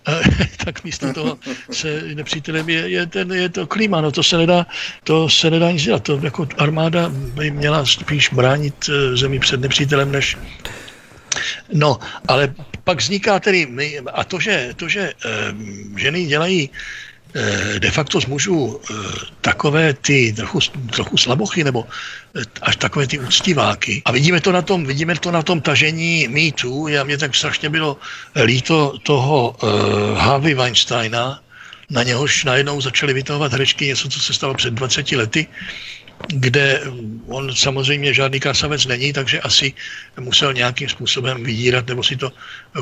tak 0.65 0.85
místo 0.85 1.13
toho 1.13 1.39
se 1.71 2.03
nepřítelem 2.15 2.69
je, 2.69 2.89
je, 2.89 3.07
ten, 3.07 3.33
je 3.33 3.49
to 3.49 3.67
klima, 3.67 4.01
no 4.01 4.13
to 4.13 4.23
se 4.23 4.37
nedá, 4.37 4.67
to 5.05 5.29
se 5.29 5.51
nedá 5.51 5.71
nic 5.71 5.83
dělat. 5.83 6.03
To 6.03 6.21
jako 6.23 6.49
armáda 6.59 7.09
by 7.09 7.51
měla 7.51 7.87
spíš 7.87 8.29
bránit 8.33 8.75
eh, 8.89 9.17
zemi 9.17 9.39
před 9.39 9.61
nepřítelem, 9.61 10.13
než 10.13 10.37
No, 11.73 11.99
ale 12.29 12.55
pak 12.85 12.99
vzniká 12.99 13.41
tedy, 13.41 13.69
a 14.13 14.25
to, 14.25 14.41
že, 14.41 14.71
to, 14.77 14.89
že 14.89 15.13
um, 15.51 15.99
ženy 15.99 16.27
dělají 16.27 16.71
Eh, 16.71 17.14
de 17.79 17.91
facto 17.91 18.21
z 18.21 18.27
mužů 18.27 18.81
eh, 18.81 18.95
takové 19.41 19.95
ty 19.95 20.33
trochu, 20.33 20.59
trochu 20.95 21.17
slabochy 21.17 21.65
nebo 21.65 21.87
eh, 22.39 22.43
až 22.63 22.77
takové 22.77 23.07
ty 23.07 23.19
úctiváky. 23.19 24.03
A 24.05 24.13
vidíme 24.13 24.41
to 24.41 24.53
na 24.53 24.63
tom, 24.63 24.87
vidíme 24.87 25.19
to 25.19 25.31
na 25.31 25.43
tom 25.43 25.61
tažení 25.61 26.29
mýtů. 26.29 26.89
Já 26.89 27.05
mě 27.05 27.19
tak 27.19 27.35
strašně 27.35 27.69
bylo 27.69 27.97
líto 28.45 28.99
toho 29.03 29.57
uh, 29.63 30.19
Harvey 30.19 30.55
Weinsteina, 30.55 31.41
na 31.91 32.03
něhož 32.03 32.45
najednou 32.45 32.81
začali 32.81 33.13
vytahovat 33.13 33.53
herečky 33.53 33.87
něco, 33.87 34.09
co 34.09 34.21
se 34.21 34.35
stalo 34.35 34.55
před 34.55 34.75
20 34.75 35.13
lety, 35.13 35.47
kde 36.29 36.81
on 37.27 37.55
samozřejmě 37.55 38.15
žádný 38.15 38.41
krasavec 38.41 38.87
není, 38.87 39.13
takže 39.13 39.41
asi 39.41 39.73
musel 40.21 40.53
nějakým 40.53 40.89
způsobem 40.89 41.45
vydírat 41.45 41.87
nebo 41.87 42.03
si 42.03 42.17
to 42.17 42.33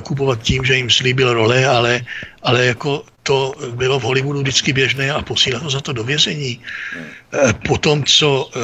kupovat 0.03 0.43
tím, 0.43 0.65
že 0.65 0.77
jim 0.77 0.91
slíbil 0.91 1.35
role, 1.35 1.67
ale, 1.67 2.01
ale 2.43 2.65
jako 2.67 3.05
to 3.23 3.55
bylo 3.75 4.01
v 4.01 4.03
Hollywoodu 4.03 4.41
vždycky 4.41 4.73
běžné 4.73 5.11
a 5.11 5.23
posílal 5.23 5.71
za 5.71 5.81
to 5.81 5.93
do 5.93 6.05
vězení. 6.05 6.61
Eh, 7.33 7.53
po 7.67 7.79
tom, 7.79 8.05
co 8.05 8.51
eh, 8.51 8.61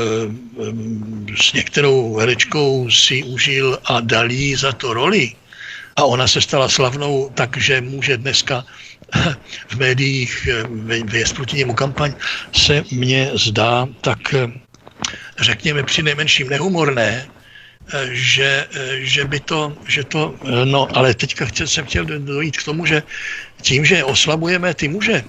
s 1.43 1.53
některou 1.53 2.17
herečkou 2.17 2.91
si 2.91 3.23
užil 3.23 3.79
a 3.85 4.01
dali 4.01 4.57
za 4.57 4.73
to 4.73 4.95
roli, 4.95 5.33
a 5.99 6.05
ona 6.05 6.29
se 6.29 6.41
stala 6.41 6.69
slavnou, 6.69 7.31
takže 7.35 7.81
může 7.81 8.17
dneska 8.17 8.65
v 9.69 9.77
médiích 9.77 10.49
vést 11.05 11.33
proti 11.33 11.57
němu 11.57 11.75
kampaň, 11.75 12.15
se 12.53 12.85
mně 12.91 13.31
zdá 13.35 13.87
tak, 14.01 14.19
řekněme, 15.39 15.83
při 15.83 16.03
nejmenším 16.03 16.49
nehumorné, 16.49 17.27
že, 18.11 18.67
že 18.99 19.25
by 19.25 19.41
to, 19.41 19.77
že 19.89 20.05
to, 20.05 20.35
no 20.65 20.97
ale 20.97 21.15
teďka 21.15 21.47
jsem 21.65 21.87
chtěl 21.87 22.05
dojít 22.05 22.57
k 22.57 22.65
tomu, 22.65 22.87
že 22.87 23.03
tím, 23.63 23.85
že 23.85 24.05
oslabujeme 24.05 24.75
ty 24.75 24.89
muže, 24.89 25.25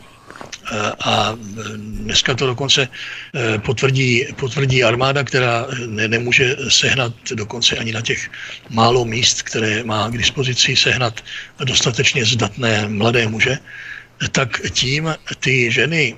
a 1.00 1.38
dneska 1.76 2.36
to 2.36 2.46
dokonce 2.46 2.88
eh, 2.88 3.60
potvrdí, 3.60 4.26
potvrdí 4.36 4.84
armáda, 4.84 5.24
která 5.24 5.68
ne, 5.86 6.08
nemůže 6.08 6.56
sehnat 6.70 7.14
dokonce 7.34 7.78
ani 7.78 7.92
na 7.92 8.02
těch 8.02 8.30
málo 8.70 9.06
míst, 9.06 9.42
které 9.42 9.84
má 9.84 10.10
k 10.10 10.18
dispozici, 10.18 10.76
sehnat 10.76 11.22
dostatečně 11.64 12.26
zdatné 12.26 12.88
mladé 12.88 13.28
muže, 13.28 13.58
tak 14.32 14.62
tím 14.70 15.16
ty 15.40 15.72
ženy 15.72 16.16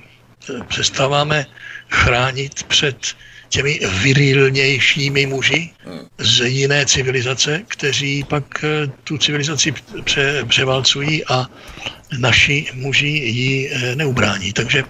přestáváme 0.68 1.46
chránit 1.90 2.64
před 2.64 3.16
těmi 3.52 3.80
virilnějšími 4.02 5.26
muži 5.26 5.70
z 6.18 6.48
jiné 6.48 6.86
civilizace, 6.86 7.62
kteří 7.68 8.24
pak 8.24 8.66
tu 9.04 9.18
civilizaci 9.18 9.74
pře, 10.04 10.44
převalcují 10.48 11.26
a 11.26 11.48
naši 12.20 12.68
muži 12.74 13.08
ji 13.08 13.72
neubrání. 13.96 14.54
Takže 14.54 14.84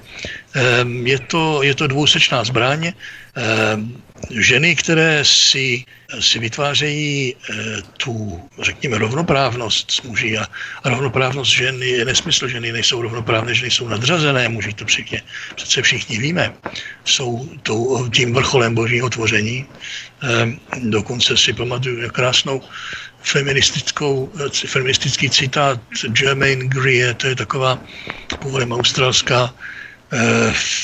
je 1.03 1.19
to, 1.19 1.63
je 1.63 1.75
to 1.75 1.87
dvousečná 1.87 2.43
zbraň. 2.43 2.93
Ženy, 4.29 4.75
které 4.75 5.25
si, 5.25 5.85
si 6.19 6.39
vytvářejí 6.39 7.35
eh, 7.35 7.55
tu, 7.97 8.41
řekněme, 8.61 8.97
rovnoprávnost 8.97 9.91
s 9.91 10.01
muži 10.01 10.37
a 10.37 10.47
rovnoprávnost 10.85 11.51
žen 11.51 11.83
je 11.83 12.05
nesmysl, 12.05 12.47
ženy 12.47 12.71
nejsou 12.71 13.01
rovnoprávné, 13.01 13.55
ženy 13.55 13.71
jsou 13.71 13.87
nadřazené, 13.87 14.49
muži 14.49 14.73
to 14.73 14.85
překně, 14.85 15.21
přece 15.55 15.81
všichni 15.81 16.17
víme, 16.19 16.53
jsou 17.05 17.49
tou, 17.63 18.09
tím 18.09 18.33
vrcholem 18.33 18.75
božího 18.75 19.09
tvoření. 19.09 19.65
Dokonce 20.77 21.37
si 21.37 21.53
pamatuju 21.53 22.09
krásnou 22.09 22.61
feministickou, 23.23 24.31
feministický 24.67 25.29
citát 25.29 25.79
Germaine 26.07 26.67
Greer, 26.67 27.15
to 27.15 27.27
je 27.27 27.35
taková 27.35 27.79
původem 28.39 28.71
australská 28.71 29.53
Eh, 29.53 29.70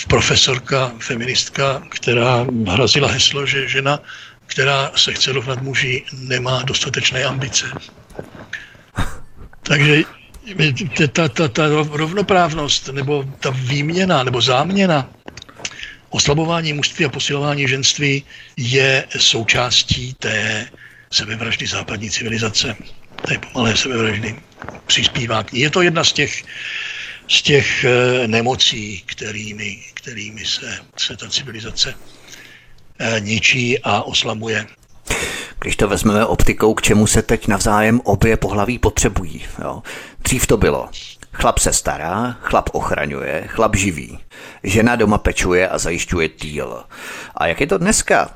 profesorka, 0.08 0.92
feministka, 1.00 1.84
která 1.90 2.46
hrazila 2.68 3.12
heslo, 3.12 3.46
že 3.46 3.68
žena, 3.68 4.00
která 4.46 4.92
se 4.96 5.14
chce 5.14 5.32
rovnat 5.32 5.62
muži, 5.62 6.04
nemá 6.14 6.64
dostatečné 6.64 7.24
ambice. 7.24 7.66
Takže 9.64 10.04
ta, 11.12 11.30
ta, 11.30 11.48
ta 11.48 11.68
rovnoprávnost, 11.92 12.88
nebo 12.88 13.26
ta 13.40 13.50
výměna, 13.50 14.24
nebo 14.24 14.42
záměna, 14.42 15.10
oslabování 16.10 16.74
mužství 16.74 17.06
a 17.06 17.10
posilování 17.10 17.68
ženství 17.68 18.24
je 18.58 19.06
součástí 19.18 20.14
té 20.14 20.66
sebevraždy 21.12 21.68
západní 21.68 22.10
civilizace, 22.10 22.76
té 23.28 23.38
pomalé 23.38 23.78
sebevraždy. 23.78 24.36
Přispívá 24.86 25.44
k 25.44 25.52
ní. 25.52 25.60
Je 25.60 25.70
to 25.70 25.82
jedna 25.82 26.04
z 26.04 26.14
těch 26.14 26.44
z 27.28 27.42
těch 27.42 27.84
eh, 27.84 28.28
nemocí, 28.28 29.04
kterými, 29.06 29.80
kterými 29.94 30.46
se, 30.46 30.80
se 30.98 31.18
ta 31.18 31.30
civilizace 31.30 31.94
eh, 33.00 33.20
ničí 33.20 33.80
a 33.80 34.02
oslabuje. 34.02 34.68
Když 35.60 35.76
to 35.76 35.88
vezmeme 35.88 36.26
optikou, 36.26 36.74
k 36.74 36.82
čemu 36.82 37.08
se 37.08 37.22
teď 37.22 37.48
navzájem 37.48 38.02
obě 38.04 38.38
pohlaví 38.38 38.80
potřebují. 38.80 39.46
Jo? 39.62 39.82
Dřív 40.20 40.48
to 40.48 40.58
bylo. 40.58 40.90
Chlap 41.34 41.60
se 41.60 41.74
stará, 41.74 42.38
chlap 42.42 42.70
ochraňuje, 42.74 43.44
chlap 43.48 43.76
živí. 43.76 44.20
Žena 44.64 44.96
doma 44.96 45.18
pečuje 45.18 45.70
a 45.70 45.78
zajišťuje 45.78 46.30
týl. 46.30 46.84
A 47.36 47.48
jak 47.48 47.62
je 47.62 47.68
to 47.68 47.78
dneska? 47.78 48.30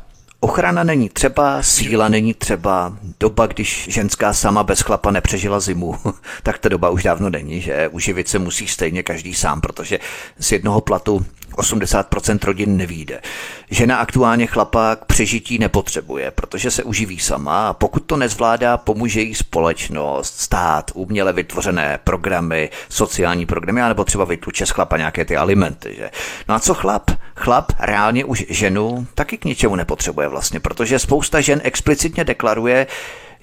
Ochrana 0.43 0.83
není 0.83 1.09
třeba, 1.09 1.63
síla 1.63 2.09
není 2.09 2.33
třeba, 2.33 2.97
doba, 3.19 3.45
když 3.45 3.87
ženská 3.89 4.33
sama 4.33 4.63
bez 4.63 4.81
chlapa 4.81 5.11
nepřežila 5.11 5.59
zimu, 5.59 5.95
tak 6.43 6.57
ta 6.57 6.69
doba 6.69 6.89
už 6.89 7.03
dávno 7.03 7.29
není, 7.29 7.61
že 7.61 7.87
uživit 7.87 8.27
se 8.27 8.39
musí 8.39 8.67
stejně 8.67 9.03
každý 9.03 9.33
sám, 9.33 9.61
protože 9.61 9.99
z 10.39 10.51
jednoho 10.51 10.81
platu 10.81 11.25
80% 11.55 12.39
rodin 12.43 12.77
nevíde. 12.77 13.21
Žena 13.69 13.97
aktuálně 13.97 14.47
chlapa 14.47 14.95
k 14.95 15.05
přežití 15.05 15.59
nepotřebuje, 15.59 16.31
protože 16.31 16.71
se 16.71 16.83
uživí 16.83 17.19
sama 17.19 17.69
a 17.69 17.73
pokud 17.73 17.99
to 17.99 18.17
nezvládá, 18.17 18.77
pomůže 18.77 19.21
jí 19.21 19.35
společnost, 19.35 20.39
stát, 20.39 20.91
uměle 20.93 21.33
vytvořené 21.33 21.99
programy, 22.03 22.69
sociální 22.89 23.45
programy, 23.45 23.81
anebo 23.81 24.03
třeba 24.03 24.25
vytluče 24.25 24.65
z 24.65 24.69
chlapa 24.69 24.97
nějaké 24.97 25.25
ty 25.25 25.37
alimenty. 25.37 25.95
Že? 25.97 26.09
No 26.49 26.55
a 26.55 26.59
co 26.59 26.73
chlap? 26.73 27.11
Chlap 27.35 27.71
reálně 27.79 28.25
už 28.25 28.45
ženu 28.49 29.07
taky 29.15 29.37
k 29.37 29.45
ničemu 29.45 29.75
nepotřebuje 29.75 30.27
vlastně, 30.27 30.59
protože 30.59 30.99
spousta 30.99 31.41
žen 31.41 31.61
explicitně 31.63 32.23
deklaruje, 32.23 32.87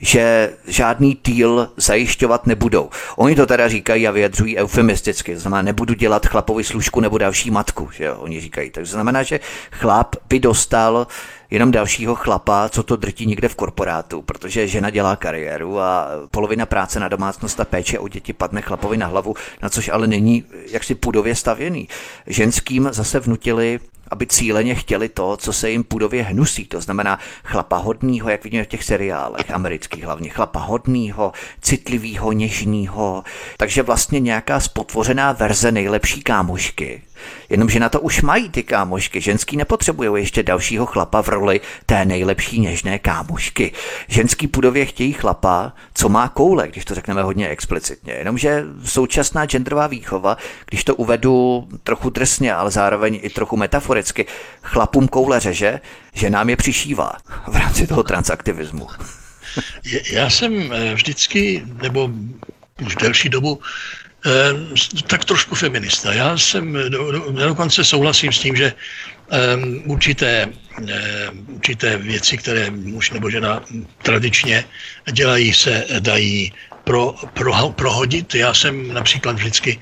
že 0.00 0.52
žádný 0.66 1.14
týl 1.14 1.70
zajišťovat 1.76 2.46
nebudou. 2.46 2.90
Oni 3.16 3.34
to 3.34 3.46
teda 3.46 3.68
říkají 3.68 4.08
a 4.08 4.10
vyjadřují 4.10 4.56
eufemisticky, 4.58 5.34
to 5.34 5.40
znamená, 5.40 5.62
nebudu 5.62 5.94
dělat 5.94 6.26
chlapovi 6.26 6.64
služku 6.64 7.00
nebo 7.00 7.18
další 7.18 7.50
matku, 7.50 7.90
že 7.92 8.04
jo, 8.04 8.16
oni 8.18 8.40
říkají. 8.40 8.70
Takže 8.70 8.92
znamená, 8.92 9.22
že 9.22 9.40
chlap 9.70 10.16
by 10.28 10.40
dostal 10.40 11.06
jenom 11.50 11.70
dalšího 11.70 12.14
chlapa, 12.14 12.68
co 12.68 12.82
to 12.82 12.96
drtí 12.96 13.26
někde 13.26 13.48
v 13.48 13.54
korporátu, 13.54 14.22
protože 14.22 14.68
žena 14.68 14.90
dělá 14.90 15.16
kariéru 15.16 15.80
a 15.80 16.08
polovina 16.30 16.66
práce 16.66 17.00
na 17.00 17.08
domácnost 17.08 17.60
a 17.60 17.64
péče 17.64 17.98
o 17.98 18.08
děti 18.08 18.32
padne 18.32 18.62
chlapovi 18.62 18.96
na 18.96 19.06
hlavu, 19.06 19.34
na 19.62 19.68
což 19.68 19.88
ale 19.88 20.06
není 20.06 20.44
jaksi 20.70 20.94
půdově 20.94 21.34
stavěný. 21.34 21.88
Ženským 22.26 22.88
zase 22.92 23.20
vnutili 23.20 23.80
aby 24.10 24.26
cíleně 24.26 24.74
chtěli 24.74 25.08
to, 25.08 25.36
co 25.36 25.52
se 25.52 25.70
jim 25.70 25.84
půdově 25.84 26.22
hnusí. 26.22 26.64
To 26.64 26.80
znamená 26.80 27.18
chlapa 27.44 27.76
hodnýho, 27.76 28.30
jak 28.30 28.44
vidíme 28.44 28.64
v 28.64 28.68
těch 28.68 28.84
seriálech 28.84 29.50
amerických 29.50 30.04
hlavně, 30.04 30.30
chlapa 30.30 30.60
hodnýho, 30.60 31.32
citlivýho, 31.60 32.32
něžnýho. 32.32 33.24
Takže 33.56 33.82
vlastně 33.82 34.20
nějaká 34.20 34.60
spotvořená 34.60 35.32
verze 35.32 35.72
nejlepší 35.72 36.22
kámošky, 36.22 37.02
Jenomže 37.48 37.80
na 37.80 37.88
to 37.88 38.00
už 38.00 38.22
mají 38.22 38.50
ty 38.50 38.62
kámošky. 38.62 39.20
Ženský 39.20 39.56
nepotřebují 39.56 40.22
ještě 40.22 40.42
dalšího 40.42 40.86
chlapa 40.86 41.22
v 41.22 41.28
roli 41.28 41.60
té 41.86 42.04
nejlepší 42.04 42.60
něžné 42.60 42.98
kámošky. 42.98 43.72
Ženský 44.08 44.46
půdově 44.46 44.86
chtějí 44.86 45.12
chlapa, 45.12 45.72
co 45.94 46.08
má 46.08 46.28
koule, 46.28 46.68
když 46.68 46.84
to 46.84 46.94
řekneme 46.94 47.22
hodně 47.22 47.48
explicitně. 47.48 48.12
Jenomže 48.12 48.64
současná 48.84 49.46
genderová 49.46 49.86
výchova, 49.86 50.36
když 50.66 50.84
to 50.84 50.94
uvedu 50.94 51.68
trochu 51.82 52.10
drsně, 52.10 52.54
ale 52.54 52.70
zároveň 52.70 53.20
i 53.22 53.30
trochu 53.30 53.56
metaforicky, 53.56 54.26
chlapům 54.62 55.08
koule 55.08 55.40
řeže, 55.40 55.80
že 56.12 56.30
nám 56.30 56.50
je 56.50 56.56
přišívá 56.56 57.12
v 57.46 57.56
rámci 57.56 57.86
toho 57.86 58.02
transaktivismu. 58.02 58.86
Já 60.12 60.30
jsem 60.30 60.72
eh, 60.72 60.94
vždycky, 60.94 61.62
nebo 61.82 62.10
už 62.86 62.96
delší 62.96 63.28
dobu 63.28 63.60
tak 65.06 65.24
trošku 65.24 65.54
feminista. 65.54 66.12
Já 66.12 66.38
jsem 66.38 66.72
do, 66.88 67.12
do, 67.12 67.32
dokonce 67.32 67.84
souhlasím 67.84 68.32
s 68.32 68.38
tím, 68.38 68.56
že 68.56 68.72
um, 68.72 69.82
určité, 69.90 70.46
um, 70.46 71.46
určité 71.48 71.96
věci, 71.96 72.38
které 72.38 72.70
muž 72.70 73.10
nebo 73.10 73.30
žena 73.30 73.62
tradičně 74.02 74.64
dělají, 75.12 75.52
se 75.52 75.84
dají 76.00 76.52
pro, 76.84 77.14
pro, 77.34 77.52
prohodit. 77.76 78.34
Já 78.34 78.54
jsem 78.54 78.94
například 78.94 79.36
vždycky 79.36 79.80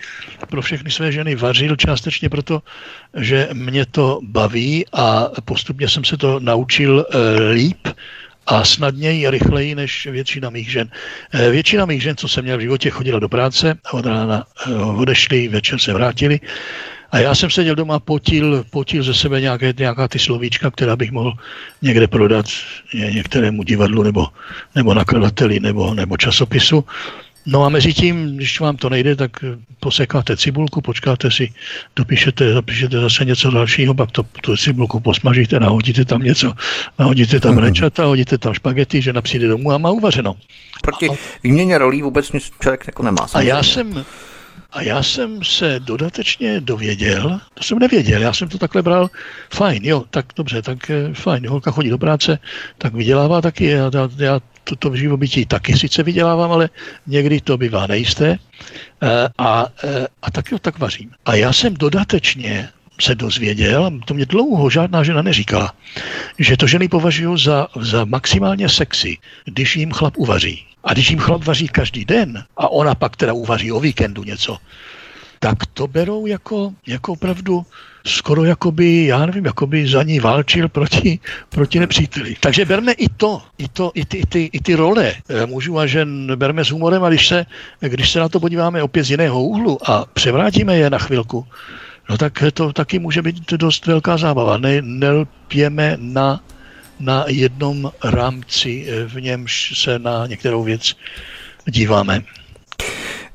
pro 0.50 0.62
všechny 0.62 0.90
své 0.90 1.12
ženy 1.12 1.34
vařil 1.34 1.76
částečně 1.76 2.28
proto, 2.28 2.62
že 3.14 3.48
mě 3.52 3.86
to 3.86 4.20
baví 4.22 4.86
a 4.92 5.30
postupně 5.44 5.88
jsem 5.88 6.04
se 6.04 6.16
to 6.16 6.40
naučil 6.40 7.06
uh, 7.06 7.50
líp 7.52 7.88
a 8.46 8.64
snadněji 8.64 9.26
a 9.26 9.30
rychleji 9.30 9.74
než 9.74 10.06
většina 10.06 10.50
mých 10.50 10.70
žen. 10.70 10.88
Eh, 11.32 11.50
většina 11.50 11.86
mých 11.86 12.02
žen, 12.02 12.16
co 12.16 12.28
jsem 12.28 12.44
měl 12.44 12.58
v 12.58 12.60
životě, 12.60 12.90
chodila 12.90 13.18
do 13.18 13.28
práce, 13.28 13.74
od 13.92 14.06
rána 14.06 14.44
eh, 14.66 14.74
odešli, 14.74 15.48
večer 15.48 15.78
se 15.78 15.92
vrátili 15.92 16.40
a 17.10 17.18
já 17.18 17.34
jsem 17.34 17.50
seděl 17.50 17.74
doma, 17.74 18.00
potil, 18.00 18.64
potil 18.70 19.02
ze 19.02 19.14
sebe 19.14 19.40
nějaké, 19.40 19.74
nějaká 19.78 20.08
ty 20.08 20.18
slovíčka, 20.18 20.70
která 20.70 20.96
bych 20.96 21.12
mohl 21.12 21.32
někde 21.82 22.06
prodat 22.08 22.46
některému 22.94 23.62
divadlu 23.62 24.02
nebo, 24.02 24.26
nebo 24.74 24.94
nakladateli 24.94 25.60
nebo, 25.60 25.94
nebo 25.94 26.16
časopisu. 26.16 26.84
No 27.46 27.64
a 27.64 27.68
mezi 27.68 27.94
tím, 27.94 28.36
když 28.36 28.60
vám 28.60 28.76
to 28.76 28.88
nejde, 28.88 29.16
tak 29.16 29.30
posekáte 29.80 30.36
cibulku, 30.36 30.80
počkáte 30.80 31.30
si, 31.30 31.52
dopíšete, 31.96 32.52
dopíšete 32.52 33.00
zase 33.00 33.24
něco 33.24 33.50
dalšího, 33.50 33.94
pak 33.94 34.10
to, 34.10 34.22
tu 34.22 34.56
cibulku 34.56 35.00
posmažíte, 35.00 35.60
nahodíte 35.60 36.04
tam 36.04 36.22
něco, 36.22 36.52
nahodíte 36.98 37.40
tam 37.40 37.58
rečata, 37.58 38.04
hodíte 38.04 38.38
tam 38.38 38.54
špagety, 38.54 39.02
že 39.02 39.12
přijde 39.12 39.48
domů 39.48 39.72
a 39.72 39.78
má 39.78 39.90
uvařeno. 39.90 40.34
Proti 40.82 41.08
výměně 41.42 41.78
rolí 41.78 42.02
vůbec 42.02 42.32
nic 42.32 42.50
člověk 42.60 42.84
jako 42.86 43.02
nemá. 43.02 43.26
Samozřejmě. 43.28 43.52
A 43.52 43.56
já 43.56 43.62
jsem, 43.62 44.04
a 44.72 44.82
já 44.82 45.02
jsem 45.02 45.44
se 45.44 45.80
dodatečně 45.80 46.60
dověděl, 46.60 47.40
to 47.54 47.62
jsem 47.62 47.78
nevěděl, 47.78 48.22
já 48.22 48.32
jsem 48.32 48.48
to 48.48 48.58
takhle 48.58 48.82
bral, 48.82 49.10
fajn, 49.54 49.84
jo, 49.84 50.04
tak 50.10 50.26
dobře, 50.36 50.62
tak 50.62 50.90
eh, 50.90 51.14
fajn, 51.14 51.48
holka 51.48 51.70
chodí 51.70 51.90
do 51.90 51.98
práce, 51.98 52.38
tak 52.78 52.94
vydělává 52.94 53.40
taky, 53.40 53.66
já, 53.66 53.90
já, 53.94 54.08
já 54.16 54.40
to 54.74 54.96
živobytí 54.96 55.46
taky 55.46 55.76
sice 55.78 56.02
vydělávám, 56.02 56.52
ale 56.52 56.68
někdy 57.06 57.40
to 57.40 57.56
bývá 57.56 57.86
nejisté 57.86 58.38
eh, 59.02 59.28
a, 59.38 59.66
eh, 59.84 60.06
a 60.22 60.30
tak 60.30 60.52
jo, 60.52 60.58
tak 60.58 60.78
vařím. 60.78 61.10
A 61.24 61.34
já 61.34 61.52
jsem 61.52 61.74
dodatečně 61.74 62.68
se 63.00 63.14
dozvěděl, 63.14 63.90
to 64.04 64.14
mě 64.14 64.26
dlouho 64.26 64.70
žádná 64.70 65.04
žena 65.04 65.22
neříkala, 65.22 65.72
že 66.38 66.56
to 66.56 66.66
ženy 66.66 66.88
považují 66.88 67.44
za, 67.44 67.66
za 67.80 68.04
maximálně 68.04 68.68
sexy, 68.68 69.18
když 69.44 69.76
jim 69.76 69.92
chlap 69.92 70.16
uvaří. 70.16 70.66
A 70.84 70.92
když 70.92 71.10
jim 71.10 71.18
chlap 71.18 71.44
vaří 71.44 71.68
každý 71.68 72.04
den 72.04 72.44
a 72.56 72.68
ona 72.68 72.94
pak 72.94 73.16
teda 73.16 73.32
uvaří 73.32 73.72
o 73.72 73.80
víkendu 73.80 74.24
něco, 74.24 74.58
tak 75.46 75.66
to 75.66 75.86
berou 75.86 76.26
jako, 76.26 76.74
jako 76.86 77.12
opravdu 77.12 77.66
skoro 78.06 78.44
jakoby, 78.44 79.06
já 79.06 79.26
nevím, 79.26 79.44
jakoby 79.44 79.88
za 79.88 80.02
ní 80.02 80.20
válčil 80.20 80.68
proti, 80.68 81.18
proti 81.48 81.78
nepříteli. 81.78 82.36
Takže 82.40 82.64
berme 82.64 82.92
i 82.92 83.08
to, 83.08 83.42
i, 83.58 83.68
to, 83.68 83.92
i, 83.94 84.04
ty, 84.04 84.16
i, 84.16 84.26
ty, 84.26 84.50
i 84.52 84.60
ty 84.60 84.74
role 84.74 85.12
eh, 85.14 85.46
mužů 85.46 85.78
a 85.78 85.86
žen 85.86 86.32
berme 86.36 86.64
s 86.64 86.70
humorem 86.70 87.04
a 87.04 87.08
když 87.08 87.28
se, 87.28 87.46
když 87.80 88.10
se 88.10 88.18
na 88.18 88.28
to 88.28 88.40
podíváme 88.40 88.82
opět 88.82 89.04
z 89.04 89.10
jiného 89.10 89.42
úhlu 89.42 89.90
a 89.90 90.04
převrátíme 90.12 90.76
je 90.76 90.90
na 90.90 90.98
chvilku, 90.98 91.46
no 92.10 92.18
tak 92.18 92.42
to 92.54 92.72
taky 92.72 92.98
může 92.98 93.22
být 93.22 93.52
dost 93.52 93.86
velká 93.86 94.16
zábava. 94.16 94.58
Ne, 94.58 94.82
nelpěme 94.82 95.96
na, 96.00 96.40
na 97.00 97.24
jednom 97.28 97.90
rámci, 98.04 98.86
eh, 98.88 99.04
v 99.04 99.20
němž 99.20 99.72
se 99.78 99.98
na 99.98 100.26
některou 100.26 100.62
věc 100.62 100.96
díváme. 101.70 102.22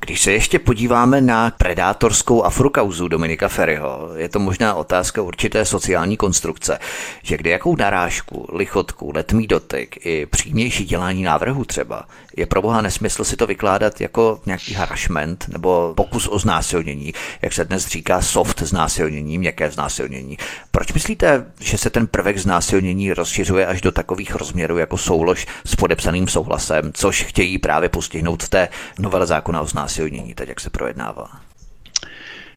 Když 0.06 0.20
se 0.20 0.32
ještě 0.32 0.58
podíváme 0.58 1.20
na 1.20 1.50
predátorskou 1.50 2.42
afrokauzu 2.42 3.08
Dominika 3.08 3.48
Ferryho, 3.48 4.10
je 4.16 4.28
to 4.28 4.38
možná 4.38 4.74
otázka 4.74 5.22
určité 5.22 5.64
sociální 5.64 6.16
konstrukce, 6.16 6.78
že 7.22 7.36
kde 7.36 7.50
jakou 7.50 7.76
narážku, 7.76 8.46
lichotku, 8.52 9.12
letmý 9.14 9.46
dotyk 9.46 10.06
i 10.06 10.26
přímější 10.26 10.84
dělání 10.84 11.22
návrhu 11.22 11.64
třeba, 11.64 12.04
je 12.36 12.46
pro 12.46 12.62
boha 12.62 12.80
nesmysl 12.80 13.24
si 13.24 13.36
to 13.36 13.46
vykládat 13.46 14.00
jako 14.00 14.40
nějaký 14.46 14.74
harassment 14.74 15.44
nebo 15.48 15.92
pokus 15.96 16.28
o 16.28 16.38
znásilnění, 16.38 17.14
jak 17.42 17.52
se 17.52 17.64
dnes 17.64 17.86
říká 17.86 18.22
soft 18.22 18.62
znásilnění, 18.62 19.38
měkké 19.38 19.70
znásilnění. 19.70 20.38
Proč 20.70 20.92
myslíte, 20.92 21.46
že 21.60 21.78
se 21.78 21.90
ten 21.90 22.06
prvek 22.06 22.38
znásilnění 22.38 23.12
rozšiřuje 23.12 23.66
až 23.66 23.80
do 23.80 23.92
takových 23.92 24.34
rozměrů 24.34 24.78
jako 24.78 24.98
soulož 24.98 25.46
s 25.64 25.76
podepsaným 25.76 26.28
souhlasem, 26.28 26.90
což 26.94 27.22
chtějí 27.22 27.58
právě 27.58 27.88
postihnout 27.88 28.42
v 28.42 28.48
té 28.48 28.68
novele 28.98 29.26
zákona 29.26 29.60
o 29.60 29.66
znásilnění? 29.66 29.91
Znásilnění, 29.92 30.34
teď 30.34 30.48
jak 30.48 30.60
se 30.60 30.70
projednává? 30.70 31.28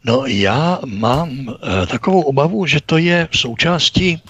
No 0.03 0.23
já 0.25 0.79
mám 0.86 1.29
e, 1.49 1.86
takovou 1.86 2.21
obavu, 2.21 2.65
že 2.65 2.79
to 2.86 2.97
je 2.97 3.27
v 3.31 3.38
součástí 3.38 4.21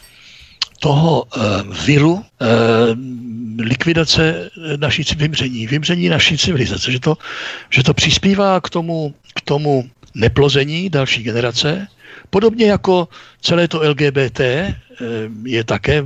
toho 0.80 1.24
e, 1.26 1.40
viru 1.86 2.24
e, 2.24 2.46
likvidace 3.64 4.50
naší 4.78 5.04
vymření, 5.18 5.68
vymření 5.68 6.10
naší 6.10 6.38
civilizace, 6.38 6.92
že 6.92 7.00
to, 7.00 7.18
že 7.70 7.84
to 7.84 7.94
přispívá 7.94 8.62
k 8.62 8.70
tomu, 8.70 9.14
k 9.36 9.42
tomu 9.42 9.90
neplození 10.16 10.90
další 10.90 11.24
generace, 11.24 11.88
podobně 12.30 12.66
jako 12.66 13.08
celé 13.42 13.68
to 13.68 13.80
LGBT 13.90 14.42
je 15.44 15.64
také 15.64 16.04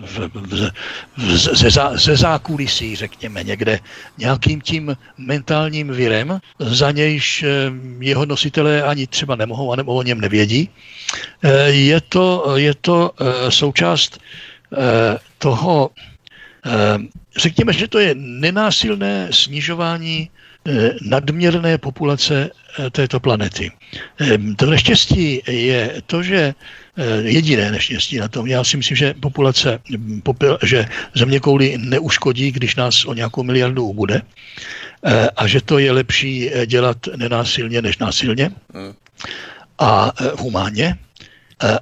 v, 0.00 0.18
v, 0.34 0.70
v, 1.16 1.36
ze, 1.70 1.70
ze 1.94 2.16
zákulisí, 2.16 2.96
řekněme, 2.96 3.44
někde 3.44 3.80
nějakým 4.18 4.60
tím 4.60 4.96
mentálním 5.18 5.88
virem, 5.88 6.40
za 6.58 6.90
nějž 6.90 7.42
eh, 7.42 7.48
jeho 8.00 8.26
nositelé 8.26 8.82
ani 8.82 9.06
třeba 9.06 9.36
nemohou, 9.36 9.72
anebo 9.72 9.94
o 9.94 10.02
něm 10.02 10.20
nevědí. 10.20 10.68
Eh, 11.42 11.70
je 11.70 12.00
to, 12.00 12.54
je 12.56 12.74
to 12.74 13.10
eh, 13.20 13.50
součást 13.50 14.18
toho, 15.38 15.90
řekněme, 17.36 17.72
že 17.72 17.88
to 17.88 17.98
je 17.98 18.14
nenásilné 18.14 19.28
snižování 19.30 20.30
nadměrné 21.02 21.78
populace 21.78 22.50
této 22.92 23.20
planety. 23.20 23.72
To 24.56 24.66
neštěstí 24.66 25.42
je 25.46 26.02
to, 26.06 26.22
že 26.22 26.54
jediné 27.22 27.70
neštěstí 27.70 28.18
na 28.18 28.28
tom. 28.28 28.46
Já 28.46 28.64
si 28.64 28.76
myslím, 28.76 28.96
že 28.96 29.14
populace, 29.20 29.78
že 30.62 30.86
země 31.14 31.40
kouli 31.40 31.78
neuškodí, 31.78 32.52
když 32.52 32.76
nás 32.76 33.04
o 33.04 33.14
nějakou 33.14 33.42
miliardu 33.42 33.84
ubude 33.84 34.22
eh, 35.04 35.28
a 35.36 35.46
že 35.46 35.60
to 35.60 35.78
je 35.78 35.92
lepší 35.92 36.50
eh, 36.50 36.66
dělat 36.66 36.96
nenásilně 37.16 37.82
než 37.82 37.98
násilně 37.98 38.50
a 39.78 40.12
humánně 40.38 40.98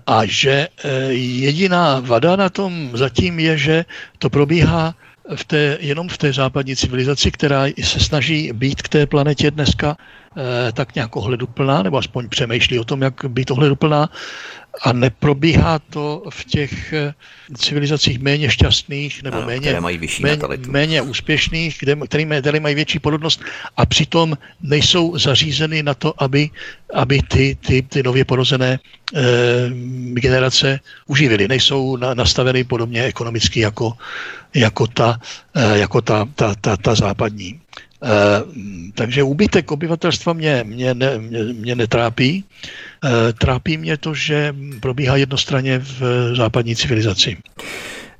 a 0.06 0.24
že 0.24 0.68
jediná 1.10 2.00
vada 2.00 2.36
na 2.36 2.48
tom 2.48 2.90
zatím 2.94 3.40
je, 3.40 3.58
že 3.58 3.84
to 4.18 4.30
probíhá 4.30 4.94
v 5.34 5.44
té, 5.44 5.78
jenom 5.80 6.08
v 6.08 6.18
té 6.18 6.32
západní 6.32 6.76
civilizaci, 6.76 7.30
která 7.30 7.66
se 7.82 8.00
snaží 8.00 8.52
být 8.52 8.82
k 8.82 8.88
té 8.88 9.06
planetě 9.06 9.50
dneska 9.50 9.96
eh, 9.96 10.25
tak 10.72 10.94
nějak 10.94 11.16
ohleduplná, 11.16 11.82
nebo 11.82 11.98
aspoň 11.98 12.28
přemýšlí 12.28 12.78
o 12.78 12.84
tom, 12.84 13.02
jak 13.02 13.24
být 13.28 13.50
ohleduplná 13.50 14.10
a 14.82 14.92
neprobíhá 14.92 15.78
to 15.78 16.22
v 16.30 16.44
těch 16.44 16.92
eh, 16.92 17.14
civilizacích 17.56 18.18
méně 18.18 18.50
šťastných 18.50 19.22
nebo 19.22 19.36
ano, 19.36 19.46
méně, 19.46 19.80
mají 19.80 19.98
vyšší 19.98 20.22
méně, 20.22 20.42
méně 20.68 21.02
úspěšných, 21.02 21.76
kde, 21.80 21.96
který, 21.96 22.26
které 22.40 22.60
mají 22.60 22.74
větší 22.74 22.98
podobnost 22.98 23.40
a 23.76 23.86
přitom 23.86 24.38
nejsou 24.62 25.18
zařízeny 25.18 25.82
na 25.82 25.94
to, 25.94 26.22
aby, 26.22 26.50
aby 26.94 27.20
ty, 27.28 27.56
ty, 27.66 27.82
ty 27.82 28.02
nově 28.02 28.24
porozené 28.24 28.78
e, 28.78 28.78
generace 30.12 30.80
uživily. 31.06 31.48
Nejsou 31.48 31.96
na, 31.96 32.14
nastaveny 32.14 32.64
podobně 32.64 33.04
ekonomicky 33.04 33.60
jako, 33.60 33.92
jako, 34.54 34.86
ta, 34.86 35.20
e, 35.54 35.78
jako 35.78 36.00
ta, 36.00 36.28
ta, 36.34 36.54
ta, 36.60 36.76
ta 36.76 36.94
západní. 36.94 37.60
Eh, 38.06 38.42
takže 38.94 39.22
úbytek 39.22 39.72
obyvatelstva 39.72 40.32
mě, 40.32 40.64
mě, 40.64 40.94
ne, 40.94 41.18
mě, 41.18 41.42
mě 41.42 41.74
netrápí. 41.74 42.44
Eh, 43.04 43.32
trápí 43.32 43.76
mě 43.76 43.96
to, 43.96 44.14
že 44.14 44.54
probíhá 44.80 45.16
jednostranně 45.16 45.78
v 45.78 46.00
západní 46.36 46.76
civilizaci. 46.76 47.36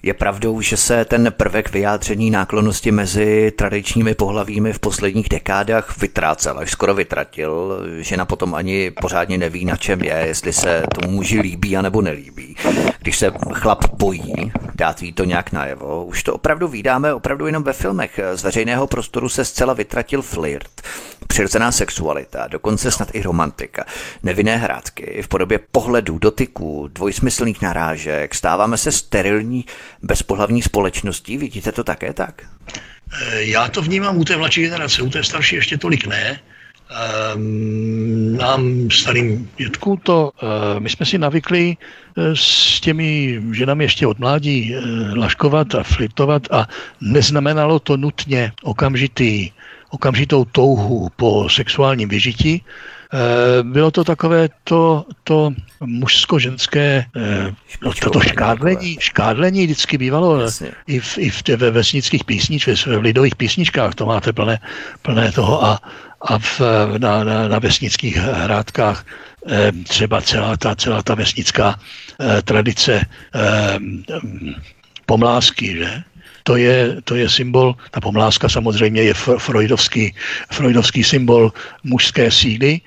Je 0.06 0.14
pravdou, 0.14 0.60
že 0.60 0.76
se 0.76 1.04
ten 1.04 1.34
prvek 1.36 1.72
vyjádření 1.72 2.30
náklonosti 2.30 2.90
mezi 2.90 3.52
tradičními 3.56 4.14
pohlavími 4.14 4.72
v 4.72 4.78
posledních 4.78 5.28
dekádách 5.28 5.98
vytrácel, 5.98 6.58
až 6.58 6.70
skoro 6.70 6.94
vytratil. 6.94 7.82
Žena 7.98 8.24
potom 8.24 8.54
ani 8.54 8.90
pořádně 8.90 9.38
neví, 9.38 9.64
na 9.64 9.76
čem 9.76 10.02
je, 10.02 10.14
jestli 10.26 10.52
se 10.52 10.82
tomu 10.94 11.14
muži 11.14 11.40
líbí 11.40 11.76
a 11.76 11.82
nebo 11.82 12.02
nelíbí. 12.02 12.56
Když 12.98 13.18
se 13.18 13.32
chlap 13.52 13.84
bojí, 13.92 14.52
dát 14.74 15.00
ví 15.00 15.12
to 15.12 15.24
nějak 15.24 15.52
najevo. 15.52 16.04
Už 16.04 16.22
to 16.22 16.34
opravdu 16.34 16.68
vydáme 16.68 17.14
opravdu 17.14 17.46
jenom 17.46 17.62
ve 17.62 17.72
filmech. 17.72 18.20
Z 18.34 18.42
veřejného 18.42 18.86
prostoru 18.86 19.28
se 19.28 19.44
zcela 19.44 19.72
vytratil 19.72 20.22
flirt, 20.22 20.82
přirozená 21.26 21.72
sexualita, 21.72 22.46
dokonce 22.46 22.90
snad 22.90 23.08
i 23.12 23.22
romantika, 23.22 23.84
nevinné 24.22 24.56
hrádky 24.56 25.22
v 25.22 25.28
podobě 25.28 25.60
pohledů, 25.72 26.18
dotyků, 26.18 26.88
dvojsmyslných 26.92 27.62
narážek, 27.62 28.34
stáváme 28.34 28.76
se 28.76 28.92
sterilní 28.92 29.64
bezpohlavní 30.06 30.62
společností. 30.62 31.38
Vidíte 31.38 31.72
to 31.72 31.84
také 31.84 32.12
tak? 32.12 32.42
Eh, 33.22 33.42
já 33.42 33.68
to 33.68 33.82
vnímám 33.82 34.18
u 34.18 34.24
té 34.24 34.36
mladší 34.36 34.62
generace, 34.62 35.02
u 35.02 35.10
té 35.10 35.24
starší 35.24 35.56
ještě 35.56 35.78
tolik 35.78 36.06
ne. 36.06 36.40
Um, 37.34 38.36
nám 38.36 38.90
starým 38.90 39.50
dětků 39.56 40.00
to, 40.02 40.30
uh, 40.42 40.80
my 40.80 40.90
jsme 40.90 41.06
si 41.06 41.18
navykli 41.18 41.76
uh, 42.16 42.24
s 42.34 42.80
těmi 42.80 43.40
ženami 43.52 43.84
ještě 43.84 44.06
od 44.06 44.18
mládí 44.18 44.74
laškovat 45.16 45.74
a 45.74 45.82
flirtovat 45.82 46.42
a 46.50 46.68
neznamenalo 47.00 47.78
to 47.78 47.96
nutně 47.96 48.52
okamžitý, 48.62 49.50
okamžitou 49.90 50.44
touhu 50.44 51.08
po 51.16 51.48
sexuálním 51.50 52.08
vyžití, 52.08 52.62
Eh, 52.62 52.95
bylo 53.62 53.90
to 53.90 54.04
takové 54.04 54.48
to, 54.64 55.04
to 55.24 55.50
mužsko-ženské, 55.80 57.06
eh, 57.16 57.54
no, 57.82 57.92
to 58.12 58.20
škádlení, 58.20 58.96
škádlení 59.00 59.64
vždycky 59.64 59.98
bývalo 59.98 60.40
Jasně. 60.40 60.70
i 60.86 61.00
v, 61.00 61.18
i 61.18 61.30
v 61.30 61.48
ve 61.56 61.70
vesnických 61.70 62.24
písničkách, 62.24 62.86
v 62.86 63.00
lidových 63.00 63.36
písničkách, 63.36 63.94
to 63.94 64.06
máte 64.06 64.32
plné, 64.32 64.58
plné 65.02 65.32
toho 65.32 65.64
a, 65.64 65.80
a 66.20 66.38
v, 66.38 66.60
na, 66.98 67.24
na, 67.24 67.48
na 67.48 67.58
vesnických 67.58 68.16
hrádkách 68.16 69.06
eh, 69.46 69.72
třeba 69.72 70.20
celá 70.20 70.56
ta, 70.56 70.74
celá 70.74 71.02
ta 71.02 71.14
vesnická 71.14 71.78
tradice 72.44 73.04
pomlásky, 75.06 75.76
že? 75.76 76.02
to 76.46 76.56
je, 76.56 77.02
to 77.04 77.14
je 77.18 77.26
symbol, 77.28 77.74
ta 77.90 78.00
pomláska 78.00 78.48
samozřejmě 78.48 79.02
je 79.02 79.14
freudovský, 79.14 80.14
freudovský 80.50 81.04
symbol 81.04 81.52
mužské 81.84 82.30
síly, 82.30 82.80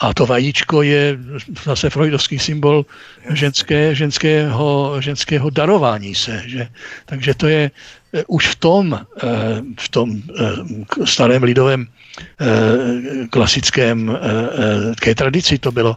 a 0.00 0.14
to 0.14 0.26
vajíčko 0.26 0.82
je 0.82 1.18
zase 1.64 1.90
freudovský 1.90 2.38
symbol 2.38 2.86
ženské, 3.30 3.94
ženského, 3.94 4.96
ženského 5.00 5.50
darování 5.50 6.14
se. 6.14 6.42
Že? 6.46 6.68
Takže 7.06 7.34
to 7.34 7.46
je 7.48 7.70
eh, 7.70 8.24
už 8.26 8.46
v 8.46 8.56
tom, 8.56 8.84
eh, 8.94 9.62
v 9.80 9.88
tom 9.88 10.22
eh, 10.38 11.06
starém 11.06 11.42
lidovém 11.42 11.86
klasickém 13.30 14.18
také 14.94 15.14
tradici 15.14 15.58
to 15.58 15.72
bylo 15.72 15.96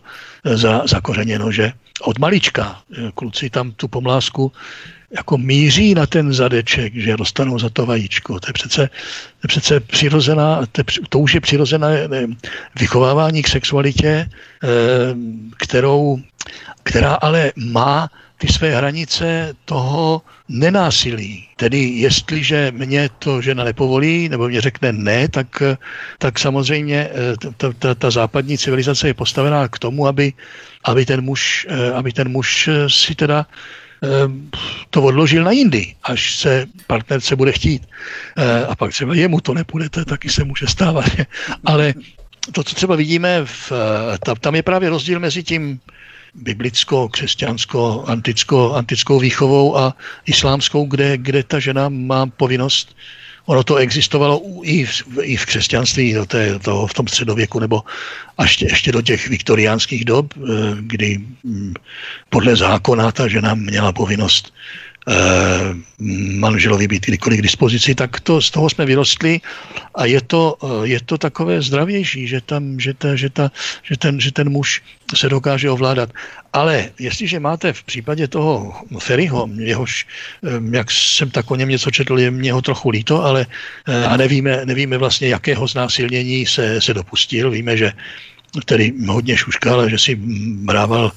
zakořeněno, 0.86 1.52
že 1.52 1.74
od 2.02 2.20
malička 2.20 2.82
kluci 3.16 3.50
tam 3.50 3.72
tu 3.72 3.88
pomlásku 3.88 4.52
jako 5.12 5.38
míří 5.38 5.96
na 5.96 6.06
ten 6.06 6.34
zadeček, 6.34 6.96
že 6.96 7.18
dostanou 7.18 7.60
za 7.60 7.70
to 7.70 7.86
vajíčko. 7.86 8.40
To 8.40 8.50
je 8.50 8.54
přece, 8.54 8.88
to 8.88 9.44
je 9.44 9.48
přece 9.48 9.80
přirozená, 9.80 10.66
to, 10.72 10.82
je, 10.82 10.86
to 11.10 11.20
už 11.20 11.34
je 11.34 11.42
přirozené 11.42 12.08
vychovávání 12.80 13.44
k 13.44 13.48
sexualitě, 13.48 14.30
eh, 14.64 14.68
kterou, 15.58 16.20
která 16.84 17.14
ale 17.14 17.52
má 17.56 18.10
ty 18.38 18.48
své 18.48 18.76
hranice 18.76 19.54
toho 19.66 20.22
nenásilí. 20.50 21.48
Tedy 21.56 21.80
jestliže 21.80 22.72
mě 22.76 23.10
to 23.20 23.42
žena 23.42 23.64
nepovolí, 23.64 24.30
nebo 24.30 24.48
mě 24.48 24.62
řekne 24.62 24.94
ne, 24.94 25.28
tak, 25.28 25.64
tak 26.18 26.40
samozřejmě 26.40 27.10
eh, 27.12 27.52
ta, 27.58 27.74
ta, 27.80 27.96
ta 27.96 28.12
západní 28.12 28.58
civilizace 28.58 29.08
je 29.08 29.14
postavená 29.14 29.68
k 29.68 29.80
tomu, 29.80 30.08
aby, 30.08 30.34
aby, 30.84 31.06
ten, 31.06 31.22
muž, 31.22 31.68
eh, 31.70 31.92
aby 31.92 32.14
ten 32.14 32.30
muž 32.30 32.68
eh, 32.68 32.90
si 32.90 33.16
teda 33.16 33.46
to 34.90 35.04
odložil 35.04 35.44
na 35.44 35.52
jindy, 35.52 35.96
až 36.04 36.36
se 36.36 36.66
partnerce 36.88 37.36
bude 37.36 37.52
chtít. 37.52 37.90
A 38.68 38.76
pak 38.76 38.92
třeba 38.92 39.16
jemu 39.16 39.42
to 39.42 39.54
nepůjdete, 39.54 40.06
taky 40.06 40.30
se 40.30 40.44
může 40.44 40.68
stávat. 40.68 41.06
Ale 41.66 41.94
to, 42.52 42.64
co 42.64 42.76
třeba 42.76 42.96
vidíme, 42.96 43.42
v, 43.46 43.72
tam 44.40 44.56
je 44.56 44.64
právě 44.64 44.90
rozdíl 44.90 45.20
mezi 45.20 45.44
tím 45.44 45.80
biblicko, 46.38 47.10
křesťansko, 47.10 48.04
anticko, 48.08 48.74
antickou 48.74 49.20
výchovou 49.20 49.78
a 49.78 49.96
islámskou, 50.26 50.86
kde, 50.86 51.18
kde 51.18 51.44
ta 51.44 51.60
žena 51.60 51.90
má 51.90 52.26
povinnost. 52.26 52.96
Ono 53.46 53.64
to 53.64 53.76
existovalo 53.76 54.42
i 54.64 54.86
v, 54.86 55.04
i 55.22 55.36
v 55.36 55.46
křesťanství 55.46 56.14
do 56.14 56.26
té, 56.26 56.60
toho, 56.60 56.88
v 56.88 56.94
tom 56.94 57.08
středověku, 57.08 57.60
nebo 57.60 57.84
až 58.38 58.62
ještě 58.62 58.92
do 58.92 59.02
těch 59.02 59.28
viktoriánských 59.28 60.06
dob, 60.06 60.34
eh, 60.36 60.42
kdy 60.80 61.18
hm, 61.44 61.74
podle 62.30 62.56
zákona 62.56 63.12
ta 63.12 63.28
žena 63.28 63.56
měla 63.56 63.92
povinnost 63.92 64.54
manželovi 66.38 66.88
být 66.88 67.06
kdykoliv 67.06 67.40
k 67.40 67.42
dispozici, 67.42 67.96
tak 67.96 68.20
to, 68.20 68.42
z 68.42 68.52
toho 68.52 68.70
jsme 68.70 68.86
vyrostli 68.86 69.42
a 69.96 70.06
je 70.06 70.22
to, 70.22 70.58
eh, 70.64 70.88
je 70.88 71.00
to 71.06 71.18
takové 71.18 71.62
zdravější, 71.62 72.28
že, 72.28 72.42
tam, 72.42 72.80
že, 72.80 72.94
ta, 72.94 73.16
že, 73.16 73.30
ta, 73.30 73.52
že, 73.84 73.98
ten, 73.98 74.20
že 74.20 74.32
ten 74.32 74.50
muž 74.50 74.82
se 75.16 75.30
dokáže 75.30 75.70
ovládat. 75.70 76.10
Ale 76.54 76.90
jestliže 77.00 77.40
máte 77.40 77.74
v 77.74 77.84
případě 77.84 78.28
toho 78.28 78.76
Ferryho, 79.00 79.50
jehož, 79.56 80.08
eh, 80.44 80.50
jak 80.72 80.92
jsem 80.92 81.30
tak 81.32 81.52
o 81.52 81.56
něm 81.56 81.70
něco 81.70 81.92
četl, 81.92 82.20
je 82.20 82.32
mě 82.32 82.54
ho 82.54 82.62
trochu 82.62 82.90
líto, 82.90 83.24
ale 83.24 83.46
a 84.08 84.18
nevíme, 84.18 84.66
nevíme 84.66 84.98
vlastně, 84.98 85.28
jakého 85.28 85.68
znásilnění 85.68 86.46
se, 86.46 86.82
se 86.82 86.94
dopustil. 86.94 87.52
Víme, 87.52 87.78
že 87.78 87.94
který 88.62 88.94
hodně 89.08 89.38
šuškal, 89.38 89.90
že 89.90 89.98
si 90.00 90.16
brával 90.68 91.12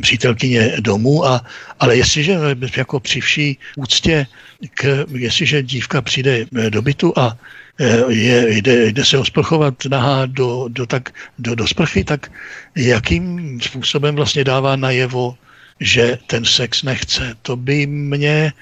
přítelkyně 0.00 0.72
domů, 0.80 1.26
a, 1.26 1.44
ale 1.80 1.96
jestliže 1.96 2.38
jako 2.76 3.00
při 3.00 3.20
vší 3.20 3.58
úctě, 3.76 4.26
k, 4.74 5.06
jestliže 5.08 5.62
dívka 5.62 6.02
přijde 6.02 6.46
eh, 6.58 6.70
do 6.70 6.82
bytu 6.82 7.12
a 7.18 7.38
eh, 7.80 8.12
je, 8.12 8.56
jde, 8.56 8.86
jde 8.86 9.04
se 9.04 9.18
osprchovat 9.18 9.74
nahá 9.88 10.26
do, 10.26 10.68
do, 10.68 10.86
tak, 10.86 11.10
do, 11.38 11.54
do 11.54 11.66
sprchy, 11.66 12.04
tak 12.04 12.32
jakým 12.76 13.58
způsobem 13.60 14.14
vlastně 14.14 14.44
dává 14.44 14.76
najevo, 14.76 15.34
že 15.80 16.18
ten 16.26 16.44
sex 16.44 16.82
nechce. 16.82 17.34
To 17.42 17.56
by 17.56 17.86
mě, 17.86 18.52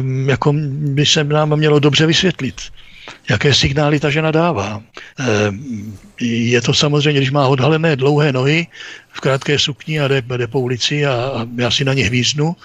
mm, 0.00 0.28
jako 0.28 0.52
by 0.94 1.06
se 1.06 1.24
nám 1.24 1.56
mělo 1.56 1.78
dobře 1.78 2.06
vysvětlit 2.06 2.60
jaké 3.30 3.54
signály 3.54 4.00
ta 4.00 4.10
žena 4.10 4.30
dává. 4.30 4.82
Eh, 5.20 5.24
je 6.20 6.60
to 6.60 6.74
samozřejmě, 6.74 7.20
když 7.20 7.30
má 7.30 7.48
odhalené 7.48 7.96
dlouhé 7.96 8.32
nohy 8.32 8.66
v 9.12 9.20
krátké 9.20 9.58
sukni 9.58 10.00
a 10.00 10.08
jde, 10.08 10.22
jde 10.22 10.46
po 10.46 10.60
ulici 10.60 11.06
a, 11.06 11.46
já 11.56 11.70
si 11.70 11.84
na 11.84 11.94
ně 11.94 12.04
hvíznu 12.04 12.56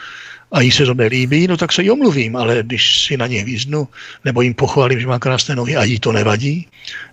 a 0.51 0.61
jí 0.61 0.71
se 0.71 0.85
to 0.85 0.93
nelíbí, 0.93 1.47
no 1.47 1.57
tak 1.57 1.71
se 1.71 1.83
jí 1.83 1.91
omluvím, 1.91 2.35
ale 2.35 2.63
když 2.63 3.03
si 3.03 3.17
na 3.17 3.27
ně 3.27 3.41
hvíznu 3.41 3.87
nebo 4.25 4.41
jim 4.41 4.53
pochválím, 4.53 4.99
že 4.99 5.07
má 5.07 5.19
krásné 5.19 5.55
nohy 5.55 5.75
a 5.75 5.83
jí 5.83 5.99
to 5.99 6.11
nevadí, 6.11 6.67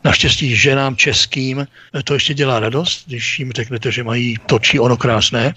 naštěstí 0.05 0.57
ženám 0.57 0.97
českým 0.97 1.67
to 2.05 2.15
ještě 2.15 2.35
dělá 2.35 2.61
radost, 2.61 3.05
když 3.07 3.39
jim 3.39 3.53
řeknete, 3.53 3.93
že 3.93 4.05
mají 4.05 4.37
to 4.47 4.59
či 4.59 4.79
ono 4.79 4.97
krásné, 4.97 5.55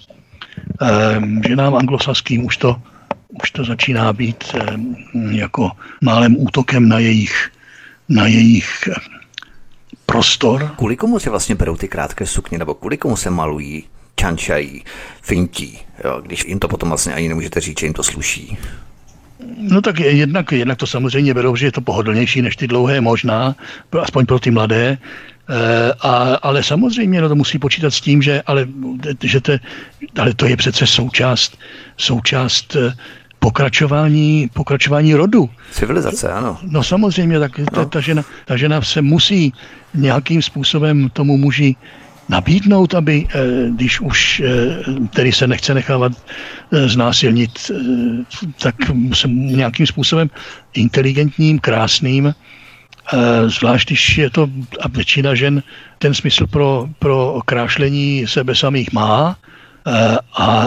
ehm, 0.80 1.42
ženám 1.48 1.74
anglosaským 1.74 2.44
už 2.44 2.56
to 2.56 2.76
už 3.42 3.50
to 3.50 3.64
začíná 3.64 4.12
být 4.12 4.44
jako 5.30 5.70
málem 6.00 6.36
útokem 6.38 6.88
na 6.88 6.98
jejich 6.98 7.50
na 8.08 8.26
jejich 8.26 8.88
prostor. 10.06 10.74
Kvůli 10.76 10.96
komu 10.96 11.18
se 11.18 11.30
vlastně 11.30 11.54
berou 11.54 11.76
ty 11.76 11.88
krátké 11.88 12.26
sukně, 12.26 12.58
nebo 12.58 12.74
kvůli 12.74 12.96
komu 12.96 13.16
se 13.16 13.30
malují, 13.30 13.84
čančají, 14.16 14.84
fintí, 15.22 15.78
jo, 16.04 16.22
když 16.26 16.44
jim 16.44 16.58
to 16.58 16.68
potom 16.68 16.88
vlastně 16.88 17.14
ani 17.14 17.28
nemůžete 17.28 17.60
říct, 17.60 17.80
že 17.80 17.86
jim 17.86 17.92
to 17.92 18.02
sluší? 18.02 18.58
No 19.58 19.82
tak 19.82 20.00
jednak, 20.00 20.52
jednak 20.52 20.78
to 20.78 20.86
samozřejmě 20.86 21.34
berou, 21.34 21.56
že 21.56 21.66
je 21.66 21.72
to 21.72 21.80
pohodlnější 21.80 22.42
než 22.42 22.56
ty 22.56 22.66
dlouhé 22.66 23.00
možná, 23.00 23.56
aspoň 24.00 24.26
pro 24.26 24.38
ty 24.38 24.50
mladé, 24.50 24.98
eh, 24.98 25.92
a, 26.00 26.34
ale 26.42 26.62
samozřejmě 26.62 27.20
no 27.20 27.28
to 27.28 27.34
musí 27.34 27.58
počítat 27.58 27.90
s 27.90 28.00
tím, 28.00 28.22
že, 28.22 28.42
ale, 28.46 28.66
že 29.22 29.40
te, 29.40 29.60
ale 30.18 30.34
to 30.34 30.46
je 30.46 30.56
přece 30.56 30.86
součást, 30.86 31.58
součást 31.96 32.76
eh, 32.76 32.92
pokračování, 33.46 34.50
pokračování 34.52 35.14
rodu. 35.14 35.50
Civilizace, 35.70 36.32
ano. 36.32 36.58
No 36.62 36.82
samozřejmě, 36.82 37.38
tak 37.38 37.52
ta, 37.56 37.80
no. 37.80 37.86
ta, 37.86 38.00
žena, 38.00 38.22
ta 38.44 38.56
žena 38.56 38.82
se 38.82 39.02
musí 39.02 39.52
nějakým 39.94 40.42
způsobem 40.42 41.08
tomu 41.12 41.36
muži 41.38 41.76
nabídnout, 42.28 42.94
aby, 42.94 43.22
eh, 43.22 43.70
když 43.70 44.00
už 44.00 44.42
eh, 44.42 44.50
tedy 45.14 45.32
se 45.32 45.46
nechce 45.46 45.74
nechávat 45.74 46.12
eh, 46.12 46.88
znásilnit, 46.88 47.70
tak 48.58 48.74
se 49.14 49.28
nějakým 49.30 49.86
způsobem 49.86 50.30
inteligentním, 50.74 51.58
krásným, 51.58 52.34
zvlášť 53.46 53.88
když 53.88 54.18
je 54.18 54.30
to, 54.30 54.50
a 54.80 54.88
většina 54.88 55.34
žen 55.34 55.62
ten 55.98 56.14
smysl 56.14 56.46
pro, 56.46 56.90
pro 56.98 57.40
krášlení 57.46 58.26
sebe 58.26 58.54
samých 58.54 58.92
má, 58.92 59.38
a 60.34 60.66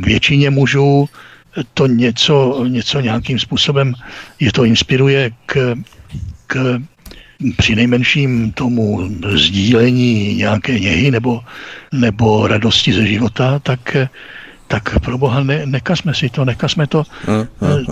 většině 0.00 0.50
mužů 0.50 1.08
to 1.74 1.86
něco, 1.86 2.64
něco 2.68 3.00
nějakým 3.00 3.38
způsobem 3.38 3.94
je 4.40 4.52
to 4.52 4.64
inspiruje 4.64 5.30
k, 5.46 5.76
k 6.46 6.80
při 7.56 7.74
nejmenším 7.74 8.52
tomu 8.52 9.08
sdílení 9.34 10.34
nějaké 10.34 10.78
něhy 10.78 11.10
nebo, 11.10 11.40
nebo 11.92 12.46
radosti 12.46 12.92
ze 12.92 13.06
života, 13.06 13.58
tak, 13.58 13.96
tak 14.68 15.00
pro 15.00 15.18
boha 15.18 15.42
ne, 15.42 15.66
nekazme 15.66 16.14
si 16.14 16.28
to, 16.28 16.44
nekazme 16.44 16.86
to. 16.86 17.04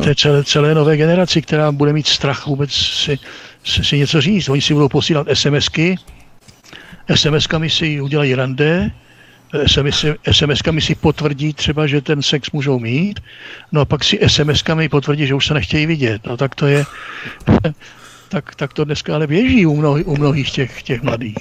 Té 0.05 0.15
celé, 0.15 0.45
celé 0.45 0.75
nové 0.75 0.97
generaci, 0.97 1.43
která 1.43 1.73
bude 1.73 1.93
mít 1.93 2.07
strach 2.07 2.47
vůbec 2.47 2.73
si, 2.73 3.19
si, 3.65 3.85
si 3.85 3.99
něco 3.99 4.21
říct. 4.21 4.49
Oni 4.49 4.61
si 4.61 4.75
budou 4.75 4.89
posílat 4.89 5.27
SMSky, 5.35 5.97
SMS-kami 7.09 7.71
si 7.71 8.01
udělají 8.01 8.35
rande, 8.35 8.91
SMS, 9.66 10.05
SMS-kami 10.30 10.80
si 10.80 10.94
potvrdí 10.94 11.53
třeba, 11.55 11.86
že 11.86 12.00
ten 12.00 12.22
sex 12.22 12.50
můžou 12.50 12.78
mít, 12.78 13.20
no 13.72 13.80
a 13.80 13.84
pak 13.84 14.05
si 14.05 14.18
SMS-kami 14.18 14.88
potvrdí, 14.88 15.26
že 15.26 15.34
už 15.34 15.46
se 15.46 15.55
nechtějí 15.55 15.86
vidět. 15.86 16.26
No 16.26 16.36
tak 16.36 16.55
to 16.55 16.66
je, 16.66 16.84
tak, 18.28 18.55
tak 18.55 18.72
to 18.72 18.84
dneska 18.84 19.14
ale 19.14 19.26
běží 19.26 19.66
u, 19.66 19.76
mnohých, 19.76 20.09
u 20.09 20.16
mnohých 20.16 20.50
těch, 20.50 20.82
těch 20.82 21.03
mladých. 21.03 21.38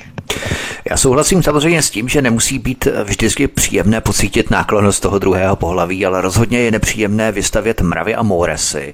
Já 0.90 0.98
souhlasím 0.98 1.44
samozřejmě 1.44 1.82
s 1.82 1.90
tím, 1.90 2.10
že 2.10 2.22
nemusí 2.22 2.60
být 2.60 2.88
vždycky 3.04 3.48
příjemné 3.48 4.02
pocítit 4.02 4.52
náklonost 4.52 5.02
toho 5.02 5.20
druhého 5.20 5.56
pohlaví, 5.56 6.06
ale 6.06 6.22
rozhodně 6.22 6.60
je 6.60 6.72
nepříjemné 6.72 7.32
vystavět 7.32 7.82
mravy 7.82 8.16
a 8.16 8.24
móresy 8.24 8.94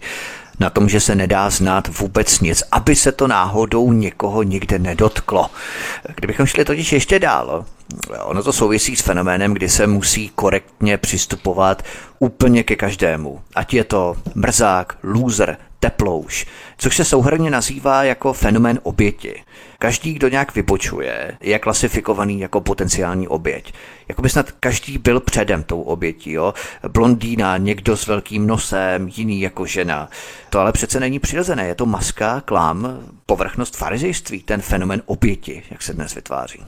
na 0.60 0.70
tom, 0.70 0.90
že 0.90 1.00
se 1.00 1.16
nedá 1.16 1.50
znát 1.50 2.00
vůbec 2.00 2.40
nic, 2.40 2.64
aby 2.72 2.96
se 2.96 3.12
to 3.12 3.28
náhodou 3.28 3.92
někoho 3.92 4.44
nikde 4.44 4.80
nedotklo. 4.80 5.50
Kdybychom 6.16 6.46
šli 6.46 6.66
totiž 6.66 6.94
ještě 6.94 7.20
dál, 7.20 7.66
ono 8.24 8.44
to 8.44 8.54
souvisí 8.54 8.96
s 8.96 9.02
fenoménem, 9.02 9.54
kdy 9.54 9.70
se 9.70 9.88
musí 9.88 10.30
korektně 10.36 10.98
přistupovat 10.98 11.84
úplně 12.20 12.64
ke 12.64 12.76
každému. 12.76 13.42
Ať 13.56 13.74
je 13.74 13.84
to 13.84 14.16
mrzák, 14.36 14.98
loser, 15.04 15.58
teplouš, 15.80 16.46
což 16.78 16.96
se 16.96 17.06
souhrně 17.06 17.50
nazývá 17.50 18.04
jako 18.04 18.34
fenomén 18.34 18.80
oběti. 18.84 19.44
Každý, 19.80 20.14
kdo 20.14 20.28
nějak 20.28 20.56
vybočuje, 20.56 21.38
je 21.42 21.60
klasifikovaný 21.60 22.40
jako 22.40 22.62
potenciální 22.62 23.28
oběť. 23.28 23.74
Jako 24.08 24.22
by 24.22 24.30
snad 24.30 24.52
každý 24.52 24.98
byl 24.98 25.20
předem 25.20 25.64
tou 25.64 25.82
obětí, 25.82 26.32
jo? 26.32 26.54
Blondýna, 26.88 27.58
někdo 27.58 27.98
s 27.98 28.08
velkým 28.08 28.48
nosem, 28.48 29.08
jiný 29.16 29.42
jako 29.42 29.66
žena. 29.66 30.10
To 30.50 30.60
ale 30.60 30.72
přece 30.72 31.00
není 31.00 31.20
přirozené, 31.20 31.68
je 31.68 31.76
to 31.76 31.86
maska, 31.86 32.42
klam, 32.42 33.00
povrchnost 33.26 33.78
farizejství, 33.78 34.44
ten 34.44 34.62
fenomén 34.62 35.02
oběti, 35.06 35.64
jak 35.72 35.82
se 35.82 35.94
dnes 35.94 36.16
vytváří. 36.16 36.60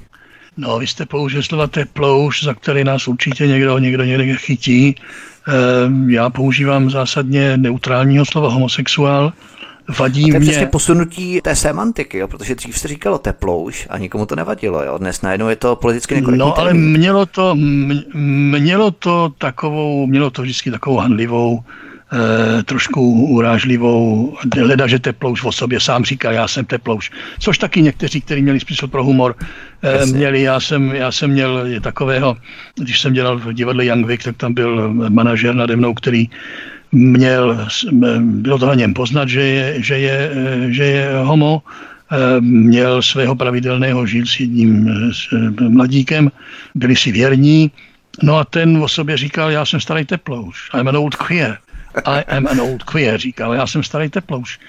No, 0.57 0.79
vy 0.79 0.87
jste 0.87 1.05
použil 1.05 1.43
slova 1.43 1.67
teplouš, 1.67 2.43
za 2.43 2.53
který 2.53 2.83
nás 2.83 3.07
určitě 3.07 3.47
někdo, 3.47 3.77
někdo 3.77 4.03
někde 4.03 4.35
chytí. 4.35 4.95
Ehm, 5.47 6.09
já 6.09 6.29
používám 6.29 6.89
zásadně 6.89 7.57
neutrálního 7.57 8.25
slova 8.25 8.49
homosexuál. 8.49 9.33
Vadí 9.97 10.35
a 10.35 10.39
to 10.39 10.45
je 10.51 10.57
mě... 10.57 10.65
posunutí 10.65 11.41
té 11.41 11.55
semantiky, 11.55 12.17
jo? 12.17 12.27
protože 12.27 12.55
dřív 12.55 12.79
se 12.79 12.87
říkalo 12.87 13.17
teplouš 13.17 13.87
a 13.89 13.97
nikomu 13.97 14.25
to 14.25 14.35
nevadilo. 14.35 14.83
Jo? 14.83 14.97
Dnes 14.97 15.21
najednou 15.21 15.49
je 15.49 15.55
to 15.55 15.75
politicky 15.75 16.15
nekorektní. 16.15 16.39
No, 16.39 16.59
ale 16.59 16.73
mělo 16.73 17.25
to, 17.25 17.55
mělo 17.55 18.91
to 18.91 19.33
takovou, 19.37 20.07
mělo 20.07 20.29
to 20.29 20.41
vždycky 20.41 20.71
takovou 20.71 20.97
handlivou 20.97 21.59
e, 21.59 22.63
trošku 22.63 23.11
urážlivou, 23.11 24.37
leda, 24.61 24.87
že 24.87 24.99
teplouš 24.99 25.43
o 25.43 25.51
sobě 25.51 25.79
sám 25.79 26.03
říká, 26.03 26.31
já 26.31 26.47
jsem 26.47 26.65
teplouš. 26.65 27.11
Což 27.39 27.57
taky 27.57 27.81
někteří, 27.81 28.21
kteří 28.21 28.41
měli 28.41 28.59
smysl 28.59 28.87
pro 28.87 29.03
humor, 29.03 29.35
e, 29.81 30.05
měli. 30.05 30.41
Já 30.41 30.59
jsem, 30.59 30.91
já 30.95 31.11
jsem 31.11 31.31
měl 31.31 31.67
takového, 31.81 32.37
když 32.75 32.99
jsem 32.99 33.13
dělal 33.13 33.39
v 33.39 33.53
divadle 33.53 33.85
Young 33.85 34.23
tak 34.23 34.37
tam 34.37 34.53
byl 34.53 34.93
manažer 34.93 35.55
nade 35.55 35.75
mnou, 35.75 35.93
který 35.93 36.29
měl, 36.91 37.67
bylo 38.21 38.59
to 38.59 38.65
na 38.65 38.75
něm 38.75 38.93
poznat, 38.93 39.29
že 39.29 39.41
je, 39.41 39.83
že 39.83 39.97
je, 39.97 40.31
že 40.69 40.83
je 40.83 41.09
homo, 41.23 41.61
měl 42.39 43.01
svého 43.01 43.35
pravidelného 43.35 44.05
žil 44.05 44.25
s 44.25 44.39
jedním 44.39 44.89
s 45.13 45.27
mladíkem, 45.59 46.31
byli 46.75 46.95
si 46.95 47.11
věrní, 47.11 47.71
no 48.23 48.37
a 48.37 48.43
ten 48.45 48.77
o 48.77 48.87
sobě 48.87 49.17
říkal, 49.17 49.51
já 49.51 49.65
jsem 49.65 49.79
starý 49.79 50.05
teplouš, 50.05 50.69
I'm 50.79 50.87
an 50.87 50.97
old 50.97 51.15
queer. 51.15 51.57
I 52.05 52.23
am 52.23 52.47
an 52.47 52.61
old 52.61 52.83
queer, 52.83 53.19
říkal, 53.19 53.53
já 53.53 53.67
jsem 53.67 53.83
starý 53.83 54.09
teplouš. 54.09 54.59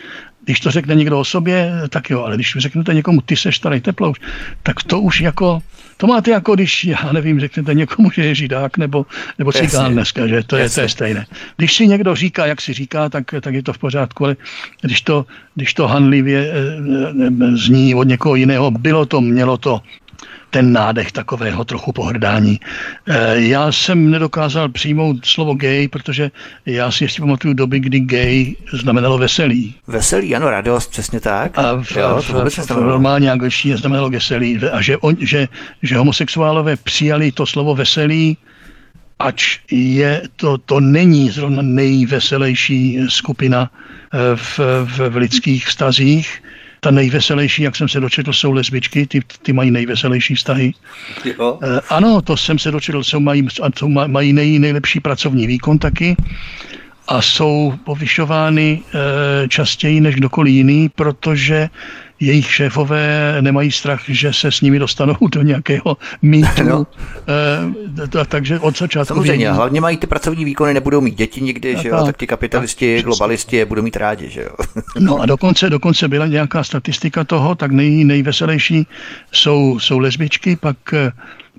Když 0.44 0.60
to 0.60 0.70
řekne 0.70 0.94
někdo 0.94 1.18
o 1.18 1.24
sobě, 1.24 1.72
tak 1.88 2.10
jo, 2.10 2.22
ale 2.24 2.34
když 2.34 2.56
řeknete 2.58 2.94
někomu, 2.94 3.20
ty 3.20 3.36
seš 3.36 3.56
starý 3.56 3.80
teplouš, 3.80 4.20
tak 4.62 4.82
to 4.82 5.00
už 5.00 5.20
jako, 5.20 5.62
to 6.00 6.06
máte 6.06 6.30
jako 6.30 6.54
když, 6.54 6.84
já 6.84 7.12
nevím, 7.12 7.40
řeknete 7.40 7.74
někomu, 7.74 8.10
že 8.10 8.24
je 8.24 8.34
židák 8.34 8.78
nebo, 8.78 9.06
nebo 9.38 9.52
cigán 9.52 9.92
dneska, 9.92 10.26
že 10.26 10.42
to 10.42 10.56
je, 10.56 10.70
to 10.70 10.80
je 10.80 10.88
stejné. 10.88 11.26
Když 11.56 11.76
si 11.76 11.88
někdo 11.88 12.14
říká, 12.14 12.46
jak 12.46 12.60
si 12.60 12.72
říká, 12.72 13.08
tak, 13.08 13.24
tak 13.40 13.54
je 13.54 13.62
to 13.62 13.72
v 13.72 13.78
pořádku, 13.78 14.24
ale 14.24 14.36
když 14.80 15.00
to, 15.00 15.26
když 15.54 15.74
to 15.74 15.88
hanlivě 15.88 16.40
eh, 16.40 16.56
eh, 17.26 17.56
zní 17.56 17.94
od 17.94 18.08
někoho 18.08 18.34
jiného, 18.34 18.70
bylo 18.70 19.06
to, 19.06 19.20
mělo 19.20 19.56
to, 19.56 19.80
ten 20.50 20.72
nádech 20.72 21.12
takového 21.12 21.64
trochu 21.64 21.92
pohrdání. 21.92 22.60
Eh, 23.08 23.40
já 23.40 23.72
jsem 23.72 24.10
nedokázal 24.10 24.68
přijmout 24.68 25.26
slovo 25.26 25.54
gay, 25.54 25.88
protože 25.88 26.30
já 26.66 26.90
si 26.90 27.04
ještě 27.04 27.22
pamatuju 27.22 27.54
doby, 27.54 27.80
kdy 27.80 28.00
gay 28.00 28.56
znamenalo 28.72 29.18
veselý. 29.18 29.74
Veselý, 29.86 30.36
ano, 30.36 30.50
radost, 30.50 30.90
přesně 30.90 31.20
tak. 31.20 31.58
A 31.58 31.82
v, 31.82 31.96
jo, 31.96 32.22
v, 32.22 32.30
v, 32.50 32.70
v 32.70 32.70
normální 32.70 33.30
angličtině 33.30 33.76
znamenalo 33.76 34.10
veselý. 34.10 34.60
A 34.72 34.80
že, 34.80 34.96
on, 34.96 35.16
že, 35.20 35.48
že 35.82 35.96
homosexuálové 35.96 36.76
přijali 36.76 37.32
to 37.32 37.46
slovo 37.46 37.74
veselý, 37.74 38.36
ač 39.18 39.58
je 39.70 40.22
to, 40.36 40.58
to 40.58 40.80
není 40.80 41.30
zrovna 41.30 41.62
nejveselější 41.62 42.98
skupina 43.08 43.70
eh, 43.70 44.36
v, 44.36 44.58
v, 44.84 45.08
v 45.08 45.16
lidských 45.16 45.66
vztazích, 45.66 46.42
ta 46.80 46.90
nejveselější, 46.90 47.62
jak 47.62 47.76
jsem 47.76 47.88
se 47.88 48.00
dočetl, 48.00 48.32
jsou 48.32 48.52
lesbičky, 48.52 49.06
ty, 49.06 49.20
ty 49.42 49.52
mají 49.52 49.70
nejveselější 49.70 50.34
vztahy. 50.34 50.72
Jo. 51.24 51.58
E, 51.62 51.80
ano, 51.88 52.22
to 52.22 52.36
jsem 52.36 52.58
se 52.58 52.70
dočetl, 52.70 53.02
jsou, 53.02 53.20
mají, 53.20 53.46
jsou, 53.76 53.88
mají 53.88 54.32
nej, 54.32 54.58
nejlepší 54.58 55.00
pracovní 55.00 55.46
výkon 55.46 55.78
taky 55.78 56.16
a 57.08 57.22
jsou 57.22 57.74
povyšovány 57.84 58.80
e, 59.44 59.48
častěji 59.48 60.00
než 60.00 60.14
kdokoliv 60.14 60.54
jiný, 60.54 60.88
protože 60.88 61.68
jejich 62.20 62.54
šéfové 62.54 63.36
nemají 63.40 63.72
strach, 63.72 64.00
že 64.08 64.32
se 64.32 64.52
s 64.52 64.60
nimi 64.60 64.78
dostanou 64.78 65.16
do 65.32 65.42
nějakého 65.42 65.96
mýtu. 66.22 66.62
No. 66.62 66.86
E, 68.20 68.24
takže 68.24 68.58
od 68.58 68.78
začátku... 68.78 69.14
Samozřejmě, 69.14 69.44
vědí. 69.44 69.56
hlavně 69.56 69.80
mají 69.80 69.96
ty 69.96 70.06
pracovní 70.06 70.44
výkony, 70.44 70.74
nebudou 70.74 71.00
mít 71.00 71.14
děti 71.14 71.40
nikdy, 71.40 71.76
že 71.76 71.88
jo? 71.88 72.04
tak 72.04 72.16
ti 72.16 72.26
kapitalisti, 72.26 72.96
tak, 72.96 73.04
globalisti 73.04 73.56
je 73.56 73.64
budou 73.66 73.82
mít 73.82 73.96
rádi. 73.96 74.28
Že 74.30 74.42
jo? 74.42 74.50
no 74.98 75.18
a 75.18 75.26
dokonce, 75.26 75.70
dokonce 75.70 76.08
byla 76.08 76.26
nějaká 76.26 76.64
statistika 76.64 77.24
toho, 77.24 77.54
tak 77.54 77.70
nej, 77.70 78.04
nejveselější 78.04 78.86
jsou, 79.32 79.78
jsou 79.78 79.98
lesbičky, 79.98 80.56
pak, 80.56 80.76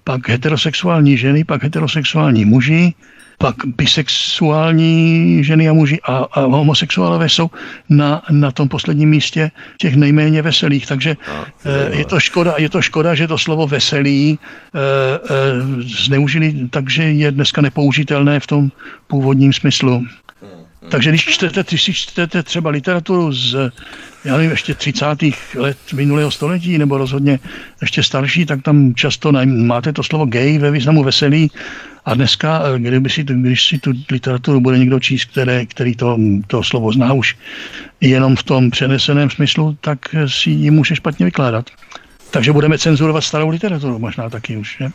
pak 0.04 0.30
heterosexuální 0.30 1.18
ženy, 1.18 1.44
pak 1.44 1.64
heterosexuální 1.64 2.46
muži, 2.46 2.94
pak 3.42 3.56
bisexuální 3.66 5.44
ženy 5.44 5.70
a 5.70 5.74
muži 5.74 6.00
a, 6.04 6.18
a 6.32 6.40
homosexuálové 6.42 7.30
jsou 7.30 7.50
na, 7.90 8.22
na 8.32 8.52
tom 8.52 8.70
posledním 8.70 9.10
místě 9.10 9.52
těch 9.78 9.96
nejméně 9.96 10.42
veselých. 10.42 10.88
Takže 10.88 11.18
eh, 11.66 11.98
je 11.98 12.06
to 12.06 12.20
škoda, 12.20 12.56
je 12.58 12.70
to 12.70 12.82
škoda, 12.82 13.16
že 13.16 13.28
to 13.28 13.38
slovo 13.38 13.68
veselý 13.68 14.32
e, 14.32 14.38
e, 14.38 14.40
zneužili, 16.06 16.68
takže 16.70 17.04
je 17.04 17.32
dneska 17.32 17.62
nepoužitelné 17.62 18.40
v 18.40 18.48
tom 18.48 18.72
původním 19.08 19.54
smyslu. 19.54 20.06
Takže 20.92 21.10
když 21.10 21.26
čtete, 21.26 21.64
když 21.70 21.84
si 21.84 21.94
čtete 21.94 22.44
třeba 22.44 22.70
literaturu 22.70 23.34
z, 23.34 23.72
já 24.26 24.38
nevím, 24.38 24.52
ještě 24.52 24.74
30. 24.74 25.06
let 25.56 25.78
minulého 25.94 26.32
století, 26.32 26.78
nebo 26.78 26.98
rozhodně 26.98 27.40
ještě 27.82 28.04
starší, 28.04 28.46
tak 28.46 28.62
tam 28.62 28.96
často 28.96 29.32
máte 29.46 29.94
to 29.94 30.04
slovo 30.04 30.26
gay 30.26 30.58
ve 30.58 30.72
významu 30.72 31.04
veselý 31.04 31.52
a 32.06 32.14
dneska, 32.14 32.62
eh, 32.76 32.80
kdyby 32.80 33.10
si, 33.10 33.24
když 33.24 33.64
si 33.64 33.80
tu 33.80 33.92
literaturu 34.12 34.60
bude 34.60 34.78
někdo 34.78 35.00
číst, 35.00 35.26
které, 35.26 35.66
který 35.66 35.96
to, 35.96 36.18
to 36.48 36.64
slovo 36.64 36.92
zná 36.92 37.14
už 37.14 37.38
jenom 38.02 38.36
v 38.36 38.44
tom 38.44 38.72
přeneseném 38.72 39.30
smyslu, 39.30 39.78
tak 39.82 40.00
si 40.28 40.50
ji 40.50 40.72
může 40.72 40.96
špatně 40.96 41.26
vykládat. 41.26 41.70
Takže 42.32 42.52
budeme 42.52 42.78
cenzurovat 42.78 43.24
starou 43.24 43.50
literaturu 43.50 44.00
možná 44.00 44.30
taky 44.30 44.58
už. 44.58 44.80
Ne? 44.80 44.92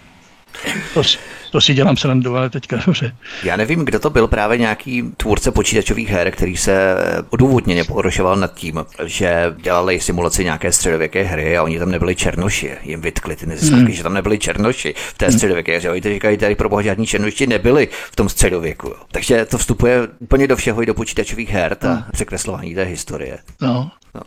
To, 0.94 1.02
to 1.50 1.60
si 1.60 1.74
dělám 1.74 1.96
srandu, 1.96 2.36
ale 2.36 2.50
teďka 2.50 2.76
dobře. 2.86 3.16
Já 3.42 3.56
nevím, 3.56 3.84
kdo 3.84 3.98
to 3.98 4.10
byl 4.10 4.28
právě 4.28 4.58
nějaký 4.58 5.02
tvůrce 5.16 5.50
počítačových 5.50 6.08
her, 6.08 6.30
který 6.30 6.56
se 6.56 6.94
odůvodněně 7.30 7.84
porošoval 7.84 8.36
nad 8.36 8.54
tím, 8.54 8.84
že 9.04 9.54
dělali 9.62 10.00
simulaci 10.00 10.44
nějaké 10.44 10.72
středověké 10.72 11.22
hry 11.22 11.56
a 11.56 11.62
oni 11.62 11.78
tam 11.78 11.90
nebyli 11.90 12.16
černoši. 12.16 12.72
Jim 12.82 13.00
vytkli 13.00 13.36
ty 13.36 13.46
neziskovky, 13.46 13.84
hmm. 13.84 13.92
že 13.92 14.02
tam 14.02 14.14
nebyli 14.14 14.38
černoši 14.38 14.94
v 14.96 15.18
té 15.18 15.26
hmm. 15.26 15.32
středověké 15.32 15.78
hře. 15.78 15.90
Oni 15.90 16.00
to 16.00 16.08
říkají, 16.08 16.38
tady 16.38 16.54
pro 16.54 16.68
boha 16.68 16.82
žádní 16.82 17.06
černoši 17.06 17.46
nebyli 17.46 17.88
v 18.10 18.16
tom 18.16 18.28
středověku. 18.28 18.94
Takže 19.12 19.44
to 19.44 19.58
vstupuje 19.58 20.08
úplně 20.18 20.46
do 20.46 20.56
všeho 20.56 20.82
i 20.82 20.86
do 20.86 20.94
počítačových 20.94 21.50
her, 21.50 21.74
ta 21.74 21.92
hmm. 21.92 22.04
překreslování 22.12 22.74
té 22.74 22.84
historie. 22.84 23.38
No. 23.60 23.90
no. 24.14 24.20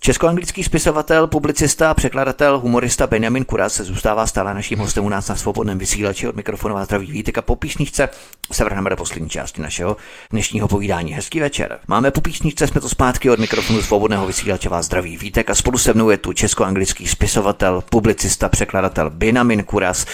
Česko-anglický 0.00 0.64
spisovatel, 0.64 1.26
publicista, 1.26 1.94
překladatel, 1.94 2.58
humorista 2.58 3.06
Benjamin 3.06 3.44
Kuras 3.44 3.74
se 3.74 3.84
zůstává 3.84 4.26
stále 4.26 4.54
naším 4.54 4.78
hostem 4.78 5.04
u 5.04 5.08
nás 5.08 5.28
na 5.28 5.36
svobodném 5.36 5.78
vysílači 5.78 6.28
od 6.28 6.36
mikrofonu 6.36 6.76
a 6.76 6.84
zdraví 6.84 7.12
vítek 7.12 7.38
a 7.38 7.42
po 7.42 7.56
písničce 7.56 8.08
se 8.52 8.64
vrhneme 8.64 8.90
do 8.90 8.96
poslední 8.96 9.28
části 9.28 9.62
našeho 9.62 9.96
dnešního 10.30 10.68
povídání. 10.68 11.12
Hezký 11.12 11.40
večer. 11.40 11.78
Máme 11.88 12.10
po 12.10 12.20
písničce, 12.20 12.66
jsme 12.66 12.80
to 12.80 12.88
zpátky 12.88 13.30
od 13.30 13.38
mikrofonu 13.38 13.82
svobodného 13.82 14.26
vysílače 14.26 14.68
vás 14.68 14.86
zdraví 14.86 15.16
vítek 15.16 15.50
a 15.50 15.54
spolu 15.54 15.78
se 15.78 15.92
mnou 15.92 16.10
je 16.10 16.16
tu 16.16 16.32
česko-anglický 16.32 17.06
spisovatel, 17.06 17.82
publicista, 17.90 18.48
překladatel 18.48 19.10
Benjamin 19.10 19.64
Kuras. 19.64 20.06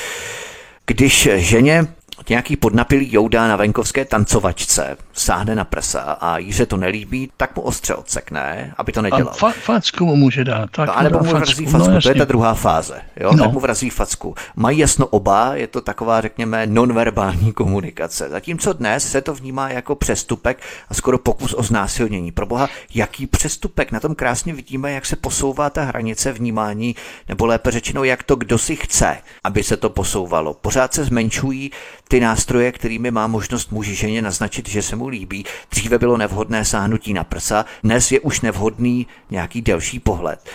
Když 0.87 1.28
ženě 1.35 1.87
nějaký 2.29 2.57
podnapilý 2.57 3.12
jouda 3.12 3.49
na 3.49 3.57
venkovské 3.57 4.05
tancovačce 4.05 4.97
sáhne 5.12 5.55
na 5.55 5.65
prsa 5.65 6.01
a 6.01 6.39
jí 6.39 6.53
se 6.53 6.67
to 6.67 6.77
nelíbí, 6.77 7.31
tak 7.37 7.57
mu 7.57 7.62
ostře 7.62 7.95
odsekne, 7.95 8.75
aby 8.77 8.93
to 8.93 9.03
nedělal. 9.03 9.29
A 9.29 9.37
fa- 9.37 9.53
facku 9.53 10.07
mu 10.07 10.17
může 10.17 10.45
dát. 10.45 10.71
Tak 10.71 10.97
no, 10.97 11.03
nebo 11.03 11.19
mu 11.19 11.31
vrazí 11.33 11.67
facku, 11.67 11.91
no, 11.91 12.01
to 12.01 12.09
je 12.09 12.15
ta 12.15 12.25
druhá 12.25 12.55
fáze. 12.55 13.01
Jo? 13.21 13.33
No. 13.33 13.45
Tak 13.45 13.53
mu 13.53 13.61
vrazí 13.61 13.91
facku. 13.91 14.35
Mají 14.57 14.79
jasno 14.79 15.07
oba, 15.07 15.55
je 15.55 15.67
to 15.67 15.81
taková, 15.81 16.21
řekněme, 16.21 16.67
nonverbální 16.67 17.53
komunikace. 17.53 18.29
Zatímco 18.29 18.73
dnes 18.73 19.11
se 19.11 19.21
to 19.21 19.35
vnímá 19.35 19.71
jako 19.71 19.95
přestupek 19.95 20.59
a 20.89 20.95
skoro 20.95 21.19
pokus 21.19 21.55
o 21.55 21.62
znásilnění. 21.62 22.33
Pro 22.33 22.47
boha, 22.47 22.69
jaký 22.95 23.27
přestupek? 23.27 23.93
Na 23.93 24.01
tom 24.01 24.15
krásně 24.15 24.53
vidíme, 24.53 24.93
jak 24.93 25.07
se 25.07 25.17
posouvá 25.17 25.71
ta 25.71 25.85
hranice 25.85 26.33
vnímání, 26.33 26.97
nebo 27.29 27.47
lépe 27.47 27.71
řečeno, 27.71 28.05
jak 28.05 28.23
to 28.23 28.37
kdo 28.37 28.59
si 28.59 28.77
chce, 28.77 29.19
aby 29.45 29.62
se 29.62 29.77
to 29.77 29.91
posouvalo. 29.91 30.55
Pořád 30.55 30.95
se 30.95 31.05
zmenšují 31.05 31.71
ty 32.09 32.21
nástroje, 32.21 32.73
kterými 32.73 33.11
má 33.11 33.27
možnost 33.27 33.73
muži 33.73 33.95
ženě 33.95 34.23
naznačit, 34.23 34.69
že 34.69 34.83
se 34.83 34.97
mu 34.97 35.09
líbí. 35.09 35.45
Dříve 35.71 35.99
bylo 35.99 36.17
nevhodné 36.17 36.65
sáhnutí 36.65 37.15
na 37.15 37.25
prsa, 37.25 37.65
dnes 37.83 38.13
je 38.13 38.21
už 38.21 38.41
nevhodný 38.41 39.07
nějaký 39.31 39.63
delší 39.63 39.99
pohled. 39.99 40.51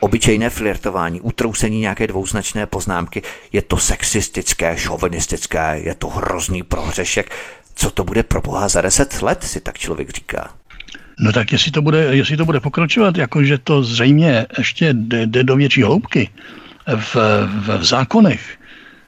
Obyčejné 0.00 0.50
flirtování, 0.50 1.20
utrousení 1.20 1.80
nějaké 1.80 2.06
dvouznačné 2.06 2.66
poznámky, 2.66 3.22
je 3.52 3.62
to 3.62 3.76
sexistické, 3.76 4.76
šovinistické, 4.76 5.80
je 5.84 5.94
to 5.94 6.08
hrozný 6.08 6.62
prohřešek. 6.62 7.30
Co 7.74 7.90
to 7.90 8.04
bude 8.04 8.22
pro 8.22 8.40
boha 8.40 8.68
za 8.68 8.80
deset 8.80 9.22
let, 9.22 9.44
si 9.44 9.60
tak 9.60 9.78
člověk 9.78 10.10
říká. 10.10 10.54
No 11.18 11.32
tak 11.32 11.52
jestli 11.52 11.70
to 11.70 11.82
bude, 11.82 12.16
jestli 12.16 12.36
to 12.36 12.44
bude 12.44 12.60
pokračovat, 12.60 13.16
jakože 13.16 13.58
to 13.58 13.82
zřejmě 13.82 14.46
ještě 14.58 14.92
jde, 14.92 15.26
jde 15.26 15.44
do 15.44 15.56
větší 15.56 15.82
hloubky 15.82 16.30
v, 16.96 17.16
v 17.78 17.84
zákonech, 17.84 18.56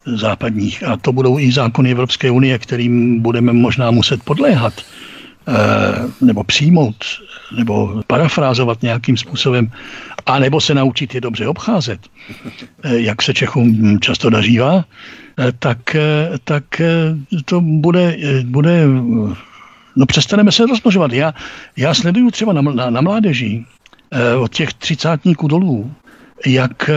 západních. 0.07 0.82
A 0.82 0.96
to 0.96 1.12
budou 1.12 1.38
i 1.38 1.53
zákony 1.53 1.90
Evropské 1.90 2.30
unie, 2.30 2.59
kterým 2.59 3.20
budeme 3.20 3.53
možná 3.53 3.90
muset 3.90 4.22
podléhat 4.22 4.74
eh, 5.48 5.55
nebo 6.20 6.44
přijmout, 6.44 6.96
nebo 7.57 8.03
parafrázovat 8.07 8.82
nějakým 8.82 9.16
způsobem, 9.16 9.70
a 10.26 10.38
nebo 10.38 10.61
se 10.61 10.74
naučit 10.74 11.14
je 11.14 11.20
dobře 11.20 11.48
obcházet, 11.48 12.00
eh, 12.82 12.98
jak 12.98 13.22
se 13.22 13.34
Čechům 13.34 14.00
často 14.00 14.30
dařívá, 14.30 14.84
eh, 15.38 15.53
tak, 15.59 15.96
tak 16.44 16.64
to 17.44 17.61
bude, 17.61 18.16
bude 18.44 18.86
no 19.96 20.07
přestaneme 20.07 20.53
se 20.53 20.66
rozmnožovat. 20.66 21.12
Já, 21.12 21.34
já 21.76 21.94
sleduju 21.94 22.30
třeba 22.30 22.53
na, 22.53 22.62
na, 22.62 22.90
na 22.90 23.00
mládeži 23.00 23.64
od 24.38 24.55
těch 24.55 24.74
třicátníků 24.74 25.48
dolů, 25.48 25.92
jak 26.46 26.90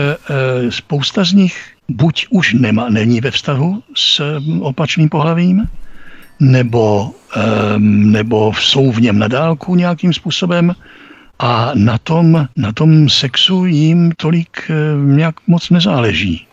spousta 0.70 1.24
z 1.24 1.32
nich 1.32 1.75
buď 1.88 2.26
už 2.30 2.52
nemá, 2.52 2.88
není 2.88 3.20
ve 3.20 3.30
vztahu 3.30 3.82
s 3.94 4.38
mm, 4.38 4.62
opačným 4.62 5.08
pohlavím, 5.08 5.64
nebo, 6.40 7.10
nebo 7.78 8.52
jsou 8.54 8.92
v 8.92 9.00
něm 9.00 9.18
na 9.18 9.28
dálku 9.28 9.74
nějakým 9.74 10.12
způsobem 10.12 10.74
a 11.38 11.70
na 11.74 11.98
tom, 11.98 12.48
na 12.56 12.72
tom 12.72 13.08
sexu 13.08 13.64
jim 13.64 14.12
tolik 14.16 14.70
nějak 15.04 15.34
moc 15.46 15.70
nezáleží. 15.70 16.46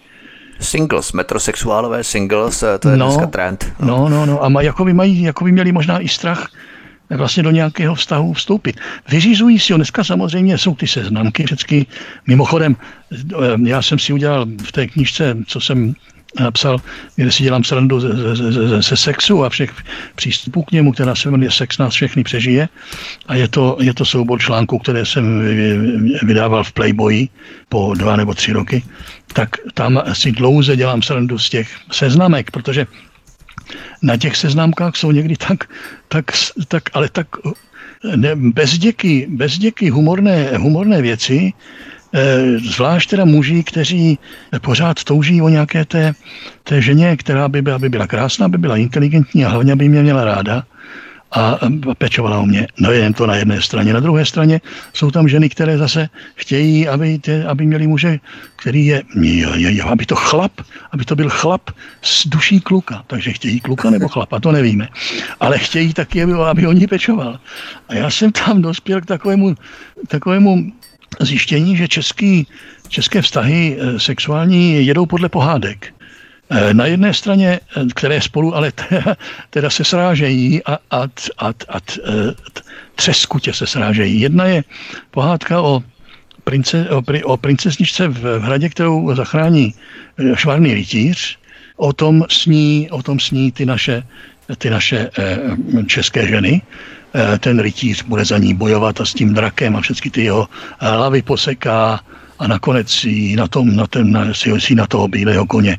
Singles, 0.59 1.13
metrosexuálové 1.13 2.03
singles, 2.03 2.63
to 2.79 2.89
je 2.89 2.97
no, 2.97 3.05
dneska 3.05 3.27
trend. 3.27 3.73
No, 3.79 4.09
no, 4.09 4.25
no. 4.25 4.43
A 4.43 4.49
maj, 4.49 4.65
jako 4.65 4.86
by 4.86 4.93
mají, 4.93 5.21
jako 5.21 5.43
by 5.43 5.51
měli 5.51 5.71
možná 5.71 5.99
i 5.99 6.07
strach 6.07 6.49
vlastně 7.10 7.43
do 7.43 7.51
nějakého 7.51 7.95
vztahu 7.95 8.34
vstoupit. 8.34 8.80
Vyřizují 9.10 9.60
si 9.60 9.74
ho. 9.74 9.78
Dneska 9.78 10.04
samozřejmě 10.04 10.58
jsou 10.58 10.76
ty 10.76 10.88
seznamky 10.88 11.45
všechny. 11.45 11.86
Mimochodem, 12.28 12.76
já 13.66 13.82
jsem 13.82 13.99
si 13.99 14.14
udělal 14.14 14.45
v 14.66 14.72
té 14.72 14.88
knižce, 14.88 15.38
co 15.47 15.62
jsem 15.62 15.93
napsal, 16.39 16.78
kde 17.16 17.32
si 17.32 17.43
dělám 17.43 17.64
srandu 17.64 17.99
ze, 17.99 18.10
ze 18.82 18.97
sexu 18.97 19.45
a 19.45 19.49
všech 19.49 19.72
přístupů 20.16 20.64
k 20.64 20.72
němu, 20.72 20.91
která 20.91 21.16
se 21.16 21.32
jmenuje 21.32 21.51
Sex 21.51 21.78
nás 21.78 21.93
všechny 21.93 22.24
přežije. 22.24 22.70
A 23.28 23.36
je 23.36 23.47
to, 23.47 23.78
je 23.82 23.93
to 23.93 24.06
soubor 24.06 24.39
článků, 24.39 24.80
které 24.80 25.06
jsem 25.06 25.41
vydával 26.24 26.64
v 26.64 26.72
Playboyi 26.72 27.30
po 27.70 27.93
dva 27.97 28.16
nebo 28.16 28.34
tři 28.34 28.54
roky. 28.54 28.84
Tak 29.34 29.49
tam 29.74 30.01
si 30.14 30.32
dlouze 30.32 30.76
dělám 30.76 31.01
srandu 31.01 31.38
z 31.38 31.49
těch 31.49 31.70
seznamek, 31.91 32.51
protože 32.51 32.88
na 34.01 34.18
těch 34.18 34.38
seznamkách 34.38 34.95
jsou 34.95 35.11
někdy 35.11 35.36
tak, 35.38 35.64
tak, 36.07 36.26
tak 36.68 36.84
ale 36.93 37.09
tak 37.09 37.28
ne, 38.16 38.36
bezděky, 38.36 39.28
bezděky 39.30 39.89
humorné, 39.89 40.57
humorné 40.57 41.01
věci, 41.01 41.53
Eh, 42.14 42.61
zvlášť 42.61 43.09
teda 43.09 43.26
muži, 43.26 43.66
kteří 43.66 44.20
pořád 44.61 45.01
touží 45.03 45.41
o 45.41 45.49
nějaké 45.49 45.86
té, 45.86 46.14
té 46.64 46.82
ženě, 46.82 47.18
která 47.18 47.49
by 47.49 47.61
byla, 47.61 47.80
by 47.80 47.89
byla 47.89 48.07
krásná, 48.07 48.45
by 48.49 48.57
byla 48.57 48.78
inteligentní 48.78 49.45
a 49.45 49.49
hlavně 49.49 49.76
by 49.76 49.89
mě 49.89 50.01
měla 50.01 50.24
ráda 50.24 50.64
a 51.34 51.59
pečovala 51.97 52.38
o 52.38 52.45
mě. 52.45 52.67
No 52.79 52.91
jen 52.91 53.13
to 53.13 53.27
na 53.27 53.36
jedné 53.36 53.61
straně. 53.61 53.93
Na 53.93 53.99
druhé 53.99 54.25
straně 54.25 54.61
jsou 54.93 55.11
tam 55.11 55.27
ženy, 55.27 55.49
které 55.49 55.77
zase 55.77 56.09
chtějí, 56.36 56.88
aby, 56.88 57.19
tě, 57.19 57.43
aby 57.43 57.65
měli 57.65 57.88
muže, 57.88 58.19
který 58.55 58.86
je, 58.86 59.03
aby 59.86 60.05
to 60.05 60.15
chlap, 60.15 60.51
aby 60.91 61.05
to 61.05 61.15
byl 61.15 61.29
chlap 61.29 61.61
z 62.01 62.27
duší 62.27 62.61
kluka. 62.61 63.03
Takže 63.07 63.34
chtějí 63.34 63.59
kluka 63.59 63.89
nebo 63.89 64.07
chlapa, 64.07 64.39
to 64.39 64.51
nevíme. 64.51 64.88
Ale 65.39 65.57
chtějí 65.57 65.93
taky, 65.93 66.23
aby, 66.23 66.34
aby 66.34 66.67
o 66.67 66.73
pečoval. 66.88 67.39
A 67.89 67.95
já 67.95 68.09
jsem 68.09 68.31
tam 68.31 68.61
dospěl 68.61 69.01
k 69.01 69.05
takovému, 69.05 69.55
takovému 70.07 70.71
zjištění, 71.19 71.77
že 71.77 71.88
český, 71.88 72.47
české 72.88 73.21
vztahy 73.21 73.77
eh, 73.79 73.99
sexuální 73.99 74.86
jedou 74.86 75.05
podle 75.05 75.29
pohádek. 75.29 75.93
Eh, 76.50 76.74
na 76.74 76.86
jedné 76.86 77.14
straně, 77.14 77.60
eh, 77.60 77.86
které 77.96 78.22
spolu 78.22 78.56
ale 78.56 78.72
teda 79.50 79.70
se 79.70 79.84
srážejí 79.84 80.64
a, 80.64 80.74
a, 80.91 81.02
a, 81.38 81.48
a 81.48 81.78
třeskutě 82.96 83.54
se 83.54 83.68
srážejí. 83.68 84.22
Jedna 84.22 84.46
je 84.46 84.64
pohádka 85.12 85.62
o, 85.62 85.84
prince, 86.44 86.89
o, 86.89 87.04
o 87.24 87.38
princezničce 87.38 88.08
v 88.08 88.39
hradě, 88.39 88.70
kterou 88.70 89.16
zachrání 89.16 89.74
švarný 90.36 90.74
rytíř. 90.74 91.39
O 91.76 91.94
tom 91.94 92.26
sní, 92.30 92.88
o 92.91 93.04
tom 93.04 93.20
sní 93.20 93.52
ty 93.52 93.66
naše, 93.66 94.04
ty 94.58 94.70
naše 94.70 95.10
české 95.88 96.28
ženy. 96.28 96.62
Eh, 97.16 97.38
ten 97.38 97.60
rytíř 97.60 98.04
bude 98.04 98.26
za 98.26 98.38
ní 98.38 98.54
bojovat 98.54 99.02
a 99.02 99.06
s 99.06 99.14
tím 99.14 99.34
drakem 99.34 99.76
a 99.76 99.82
všechny 99.82 100.12
ty 100.12 100.24
jeho 100.24 100.50
hlavy 100.80 101.22
poseká 101.22 102.02
a 102.39 102.47
nakonec 102.47 102.89
si 102.89 103.36
na, 103.36 103.47
tom, 103.47 103.75
na, 103.75 103.88
ten, 103.88 104.11
na, 104.11 104.34
si, 104.34 104.51
si 104.59 104.75
na 104.75 104.88
toho 104.88 105.07
bílého 105.07 105.45
koně 105.45 105.77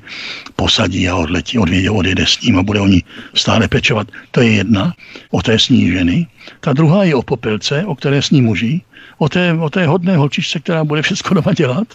posadí 0.57 1.09
a 1.09 1.17
odletí, 1.17 1.59
odvědě, 1.59 1.91
odjede 1.91 2.27
s 2.27 2.41
ním 2.41 2.59
a 2.59 2.63
bude 2.63 2.81
o 2.81 2.87
ní 2.87 3.03
stále 3.35 3.69
pečovat. 3.69 4.09
To 4.31 4.41
je 4.41 4.51
jedna, 4.51 4.95
o 5.31 5.43
té 5.43 5.59
sní 5.59 5.91
ženy. 5.93 6.27
Ta 6.61 6.73
druhá 6.73 7.05
je 7.05 7.15
o 7.15 7.23
popelce, 7.23 7.85
o 7.85 7.95
které 7.95 8.23
sní 8.23 8.43
muži, 8.43 8.81
o 9.19 9.29
té, 9.29 9.53
o 9.53 9.71
té 9.71 9.87
hodné 9.87 10.17
holčičce, 10.17 10.61
která 10.61 10.85
bude 10.85 11.03
všechno 11.03 11.35
doma 11.35 11.53
dělat 11.53 11.89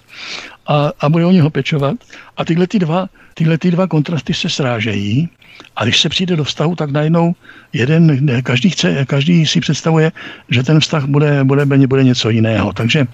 a, 0.69 0.91
a 0.99 1.09
bude 1.09 1.25
o 1.25 1.31
něho 1.31 1.49
pečovat. 1.49 1.97
A 2.37 2.45
tyhle 2.45 2.67
ty 2.67 2.79
dva, 2.79 3.09
tyhle 3.33 3.57
ty 3.57 3.71
dva 3.71 3.87
kontrasty 3.87 4.33
se 4.33 4.49
srážejí 4.49 5.29
a 5.75 5.83
když 5.83 6.01
se 6.01 6.09
přijde 6.09 6.35
do 6.35 6.43
vztahu, 6.43 6.75
tak 6.75 6.91
najednou 6.91 7.35
jeden, 7.73 8.29
každý, 8.43 8.69
chce, 8.69 9.05
každý 9.05 9.45
si 9.45 9.59
představuje, 9.59 10.11
že 10.49 10.63
ten 10.63 10.79
vztah 10.79 11.05
bude, 11.05 11.43
bude, 11.43 11.65
bude 11.65 12.03
něco 12.03 12.29
jiného. 12.29 12.73
Takže 12.73 13.07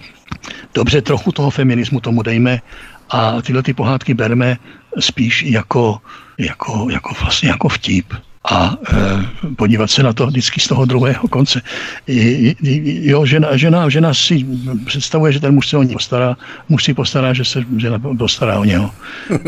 dobře, 0.74 1.02
trochu 1.02 1.32
toho 1.32 1.50
feminismu 1.50 2.00
tomu 2.00 2.22
dejme 2.22 2.62
a 3.10 3.42
tyhle 3.42 3.64
ty 3.64 3.74
pohádky 3.74 4.14
berme 4.14 4.58
spíš 5.00 5.44
jako, 5.44 6.02
jako, 6.38 6.88
jako 6.92 7.14
vlastně 7.22 7.50
jako 7.50 7.70
vtip 7.70 8.14
a 8.46 8.78
e, 8.94 9.56
podívat 9.56 9.92
se 9.92 10.04
na 10.04 10.14
to 10.14 10.28
vždycky 10.28 10.60
z 10.62 10.68
toho 10.68 10.86
druhého 10.86 11.28
konce. 11.28 11.62
I, 12.08 12.56
i, 12.64 13.10
jo, 13.10 13.26
žena, 13.26 13.58
žena, 13.58 13.90
žena 13.90 14.14
si 14.14 14.46
představuje, 14.86 15.32
že 15.32 15.40
ten 15.40 15.54
muž 15.54 15.70
se 15.70 15.78
o 15.78 15.84
ní 15.84 15.94
postará, 15.94 16.38
muž 16.70 16.84
si 16.84 16.94
postará, 16.94 17.34
že 17.34 17.46
se 17.46 17.64
žena 17.78 18.00
postará 18.18 18.60
o 18.60 18.64
něho. 18.64 18.92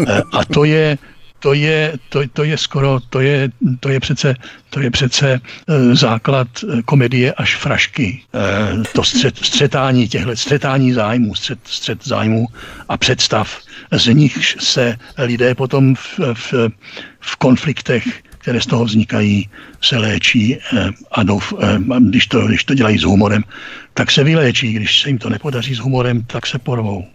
E, 0.08 0.22
a 0.34 0.46
to 0.46 0.64
je, 0.64 0.98
to 1.40 1.54
je, 1.54 1.94
to, 2.10 2.22
to 2.34 2.44
je 2.44 2.58
skoro, 2.58 3.00
to 3.10 3.20
je, 3.20 3.50
to 3.80 3.90
je 3.90 4.00
přece, 4.00 4.36
to 4.70 4.80
je 4.80 4.92
přece 4.92 5.32
e, 5.34 5.96
základ 5.96 6.48
e, 6.64 6.82
komedie 6.82 7.34
až 7.34 7.56
frašky. 7.56 8.22
E, 8.34 8.84
to 8.94 9.04
střet, 9.04 9.38
střetání 9.38 10.08
těchto, 10.08 10.36
střetání 10.36 10.94
zájmů, 10.94 11.36
střet, 11.36 11.60
střet 11.66 12.08
zájmů 12.08 12.48
a 12.90 12.98
představ, 12.98 13.58
z 13.92 14.14
nich 14.14 14.56
se 14.60 14.98
lidé 15.18 15.56
potom 15.56 15.96
v, 15.96 16.20
v, 16.34 16.54
v 17.20 17.36
konfliktech 17.36 18.27
které 18.48 18.62
z 18.62 18.66
toho 18.66 18.86
vznikají, 18.86 19.50
se 19.82 19.98
léčí 19.98 20.58
a 21.12 21.24
douf, 21.24 21.54
když, 22.00 22.28
to, 22.28 22.48
když 22.48 22.64
to 22.64 22.74
dělají 22.74 23.00
s 23.00 23.04
humorem, 23.04 23.44
tak 23.94 24.12
se 24.12 24.24
vyléčí. 24.24 24.74
Když 24.74 25.02
se 25.02 25.10
jim 25.10 25.18
to 25.18 25.30
nepodaří 25.30 25.76
s 25.76 25.80
humorem, 25.80 26.24
tak 26.24 26.48
se 26.48 26.60
porvou. 26.60 27.06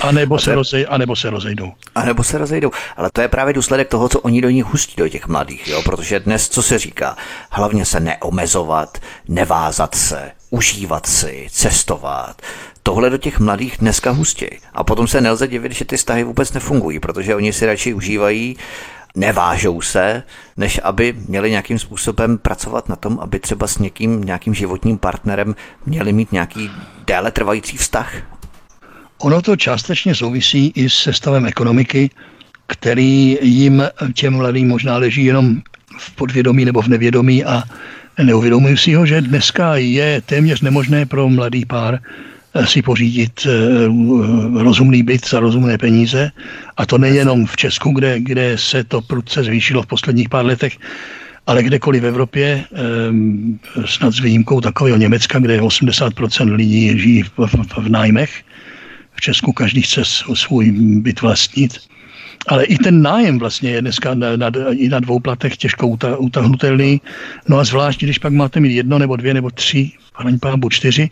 A 0.00 0.12
nebo, 0.12 0.38
se 0.38 0.54
rozej, 0.54 0.86
a 0.88 0.98
nebo 0.98 1.16
se 1.16 1.30
rozejdou. 1.30 1.72
A 1.94 2.04
nebo 2.04 2.24
se 2.24 2.38
rozejdou. 2.38 2.70
Ale 2.96 3.10
to 3.12 3.20
je 3.20 3.28
právě 3.28 3.54
důsledek 3.54 3.88
toho, 3.88 4.08
co 4.08 4.20
oni 4.20 4.40
do 4.40 4.50
nich 4.50 4.64
hustí, 4.64 4.94
do 4.96 5.08
těch 5.08 5.28
mladých. 5.28 5.68
Jo? 5.68 5.82
Protože 5.82 6.20
dnes, 6.20 6.48
co 6.48 6.62
se 6.62 6.78
říká, 6.78 7.16
hlavně 7.50 7.84
se 7.84 8.00
neomezovat, 8.00 8.98
nevázat 9.28 9.94
se, 9.94 10.30
užívat 10.50 11.06
si, 11.06 11.46
cestovat. 11.50 12.42
Tohle 12.82 13.10
do 13.10 13.18
těch 13.18 13.40
mladých 13.40 13.76
dneska 13.80 14.10
hustí. 14.10 14.46
A 14.72 14.84
potom 14.84 15.08
se 15.08 15.20
nelze 15.20 15.48
divit, 15.48 15.72
že 15.72 15.84
ty 15.84 15.96
vztahy 15.96 16.24
vůbec 16.24 16.52
nefungují, 16.52 17.00
protože 17.00 17.34
oni 17.34 17.52
si 17.52 17.66
radši 17.66 17.94
užívají 17.94 18.56
nevážou 19.16 19.80
se, 19.80 20.22
než 20.56 20.80
aby 20.82 21.14
měli 21.28 21.50
nějakým 21.50 21.78
způsobem 21.78 22.38
pracovat 22.38 22.88
na 22.88 22.96
tom, 22.96 23.18
aby 23.20 23.40
třeba 23.40 23.66
s 23.66 23.78
někým, 23.78 24.24
nějakým 24.24 24.54
životním 24.54 24.98
partnerem 24.98 25.54
měli 25.86 26.12
mít 26.12 26.32
nějaký 26.32 26.70
déle 27.06 27.30
trvající 27.30 27.76
vztah. 27.76 28.14
Ono 29.18 29.42
to 29.42 29.56
částečně 29.56 30.14
souvisí 30.14 30.72
i 30.74 30.90
se 30.90 31.12
stavem 31.12 31.46
ekonomiky, 31.46 32.10
který 32.66 33.38
jim 33.42 33.82
těm 34.14 34.36
mladým 34.36 34.68
možná 34.68 34.96
leží 34.96 35.24
jenom 35.24 35.60
v 35.98 36.14
podvědomí 36.14 36.64
nebo 36.64 36.82
v 36.82 36.88
nevědomí 36.88 37.44
a 37.44 37.62
neuvědomují 38.22 38.76
si 38.76 38.94
ho, 38.94 39.06
že 39.06 39.20
dneska 39.20 39.76
je 39.76 40.20
téměř 40.20 40.60
nemožné 40.60 41.06
pro 41.06 41.28
mladý 41.28 41.64
pár 41.64 42.00
si 42.62 42.82
pořídit 42.82 43.46
eh, 43.46 43.50
rozumný 44.62 45.02
byt 45.02 45.28
za 45.28 45.40
rozumné 45.40 45.78
peníze. 45.78 46.30
A 46.76 46.86
to 46.86 46.98
nejenom 46.98 47.46
v 47.46 47.56
Česku, 47.56 47.90
kde, 47.90 48.20
kde 48.20 48.58
se 48.58 48.84
to 48.84 49.00
prudce 49.00 49.44
zvýšilo 49.44 49.82
v 49.82 49.86
posledních 49.86 50.28
pár 50.28 50.46
letech, 50.46 50.78
ale 51.46 51.62
kdekoliv 51.62 52.02
v 52.02 52.06
Evropě, 52.06 52.64
eh, 52.64 53.86
snad 53.86 54.14
s 54.14 54.20
výjimkou 54.20 54.60
takového 54.60 54.98
Německa, 54.98 55.38
kde 55.38 55.60
80% 55.60 56.54
lidí 56.54 56.98
žijí 56.98 57.22
v, 57.22 57.30
v, 57.38 57.54
v 57.78 57.88
nájmech, 57.88 58.42
v 59.14 59.20
Česku 59.20 59.52
každý 59.52 59.82
chce 59.82 60.02
svůj 60.34 60.70
byt 61.02 61.20
vlastnit. 61.20 61.78
Ale 62.46 62.64
i 62.64 62.78
ten 62.78 63.02
nájem 63.02 63.38
vlastně 63.38 63.70
je 63.70 63.80
dneska 63.80 64.14
na, 64.14 64.36
na, 64.36 64.50
i 64.70 64.88
na 64.88 65.00
dvou 65.00 65.20
platech 65.20 65.56
těžko 65.56 65.96
utahnutelný. 66.18 67.00
No 67.48 67.58
a 67.58 67.64
zvlášť, 67.64 68.02
když 68.02 68.18
pak 68.18 68.32
máte 68.32 68.60
mít 68.60 68.74
jedno 68.74 68.98
nebo 68.98 69.16
dvě 69.16 69.34
nebo 69.34 69.50
tři, 69.50 69.92
paní 70.22 70.38
pámbu 70.38 70.68
čtyři 70.68 71.10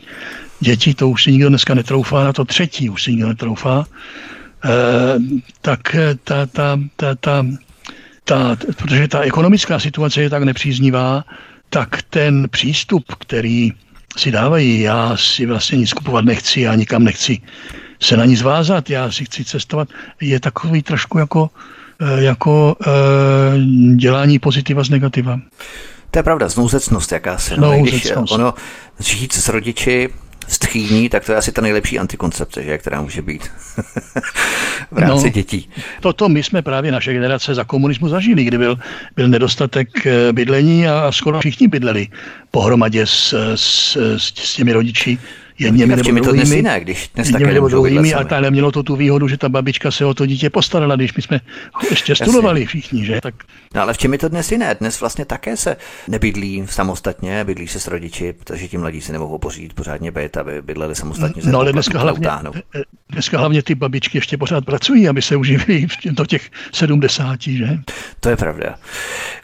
děti, 0.62 0.94
to 0.94 1.08
už 1.08 1.24
si 1.24 1.32
nikdo 1.32 1.48
dneska 1.48 1.74
netroufá, 1.74 2.24
na 2.24 2.32
to 2.32 2.44
třetí 2.44 2.90
už 2.90 3.02
si 3.02 3.10
nikdo 3.10 3.28
netroufá. 3.28 3.84
E, 4.64 4.70
tak 5.60 5.96
ta, 6.24 6.46
ta, 6.46 6.78
ta, 6.96 7.14
ta, 7.14 7.46
ta, 8.24 8.56
protože 8.76 9.08
ta 9.08 9.20
ekonomická 9.20 9.78
situace 9.78 10.22
je 10.22 10.30
tak 10.30 10.42
nepříznivá, 10.42 11.24
tak 11.70 12.02
ten 12.02 12.48
přístup, 12.48 13.04
který 13.14 13.72
si 14.16 14.30
dávají, 14.30 14.80
já 14.80 15.16
si 15.16 15.46
vlastně 15.46 15.78
nic 15.78 15.92
kupovat 15.92 16.24
nechci, 16.24 16.60
já 16.60 16.74
nikam 16.74 17.04
nechci 17.04 17.40
se 18.00 18.16
na 18.16 18.24
ní 18.24 18.36
zvázat, 18.36 18.90
já 18.90 19.10
si 19.10 19.24
chci 19.24 19.44
cestovat, 19.44 19.88
je 20.20 20.40
takový 20.40 20.82
trošku 20.82 21.18
jako, 21.18 21.50
eh, 22.00 22.22
jako 22.22 22.76
dělání 23.96 24.38
pozitiva 24.38 24.84
z 24.84 24.90
negativa. 24.90 25.40
To 26.10 26.18
je 26.18 26.22
pravda, 26.22 26.48
znouzecnost 26.48 27.12
jakási. 27.12 27.54
No, 27.56 27.82
když 27.82 28.12
ono 28.30 28.54
žít 29.00 29.32
s 29.32 29.48
rodiči, 29.48 30.08
stchýní, 30.52 31.08
tak 31.08 31.24
to 31.24 31.32
je 31.32 31.38
asi 31.38 31.52
ta 31.52 31.62
nejlepší 31.62 31.98
antikoncepce, 31.98 32.62
že, 32.62 32.78
která 32.78 33.02
může 33.02 33.22
být 33.22 33.42
v 34.90 34.98
rámci 34.98 35.26
no, 35.26 35.30
dětí. 35.30 35.70
Toto 36.00 36.28
my 36.28 36.42
jsme 36.42 36.62
právě 36.62 36.92
naše 36.92 37.12
generace 37.12 37.54
za 37.54 37.64
komunismu 37.64 38.08
zažili, 38.08 38.44
kdy 38.44 38.58
byl, 38.58 38.78
byl 39.16 39.28
nedostatek 39.28 40.06
eh, 40.06 40.32
bydlení 40.32 40.88
a 40.88 41.12
skoro 41.12 41.40
všichni 41.40 41.68
bydleli 41.68 42.08
pohromadě 42.50 43.06
s, 43.06 43.32
s, 43.54 43.96
s, 44.16 44.34
s 44.34 44.54
těmi 44.54 44.72
rodiči 44.72 45.18
jedněmi 45.62 45.96
nebo 45.96 46.02
druhými. 46.02 46.26
to 46.26 46.32
dnes 46.32 46.50
jiné, 46.50 46.80
když 46.80 47.10
dnes 47.14 47.30
také 47.30 47.52
nebo 47.52 47.68
druhými, 47.68 48.14
a 48.14 48.24
tady 48.24 48.50
mělo 48.50 48.72
to 48.72 48.82
tu 48.82 48.96
výhodu, 48.96 49.28
že 49.28 49.36
ta 49.36 49.48
babička 49.48 49.90
se 49.90 50.04
o 50.04 50.14
to 50.14 50.26
dítě 50.26 50.50
postarala, 50.50 50.96
když 50.96 51.14
my 51.14 51.22
jsme 51.22 51.40
ještě 51.90 52.14
studovali 52.14 52.66
všichni, 52.66 53.06
že? 53.06 53.20
Tak... 53.20 53.34
No 53.74 53.82
ale 53.82 53.94
v 53.94 53.98
čem 53.98 54.12
je 54.12 54.18
to 54.18 54.28
dnes 54.28 54.52
jiné? 54.52 54.74
Dnes 54.74 55.00
vlastně 55.00 55.24
také 55.24 55.56
se 55.56 55.76
nebydlí 56.08 56.66
samostatně, 56.70 57.44
bydlí 57.44 57.68
se 57.68 57.80
s 57.80 57.86
rodiči, 57.86 58.32
protože 58.32 58.68
ti 58.68 58.78
mladí 58.78 59.00
si 59.00 59.12
nemohou 59.12 59.38
pořídit 59.38 59.72
pořádně 59.72 60.10
byt, 60.10 60.36
aby 60.36 60.62
bydleli 60.62 60.94
samostatně. 60.94 61.42
No 61.44 61.58
ale 61.58 61.72
dneska 61.72 61.98
hlavně, 61.98 62.28
dneska 63.08 63.38
hlavně 63.38 63.62
ty 63.62 63.74
babičky 63.74 64.18
ještě 64.18 64.36
pořád 64.36 64.64
pracují, 64.64 65.08
aby 65.08 65.22
se 65.22 65.36
uživili 65.36 65.86
do 66.10 66.26
těch 66.26 66.50
70, 66.72 67.40
že? 67.42 67.78
To 68.20 68.28
je 68.28 68.36
pravda. 68.36 68.74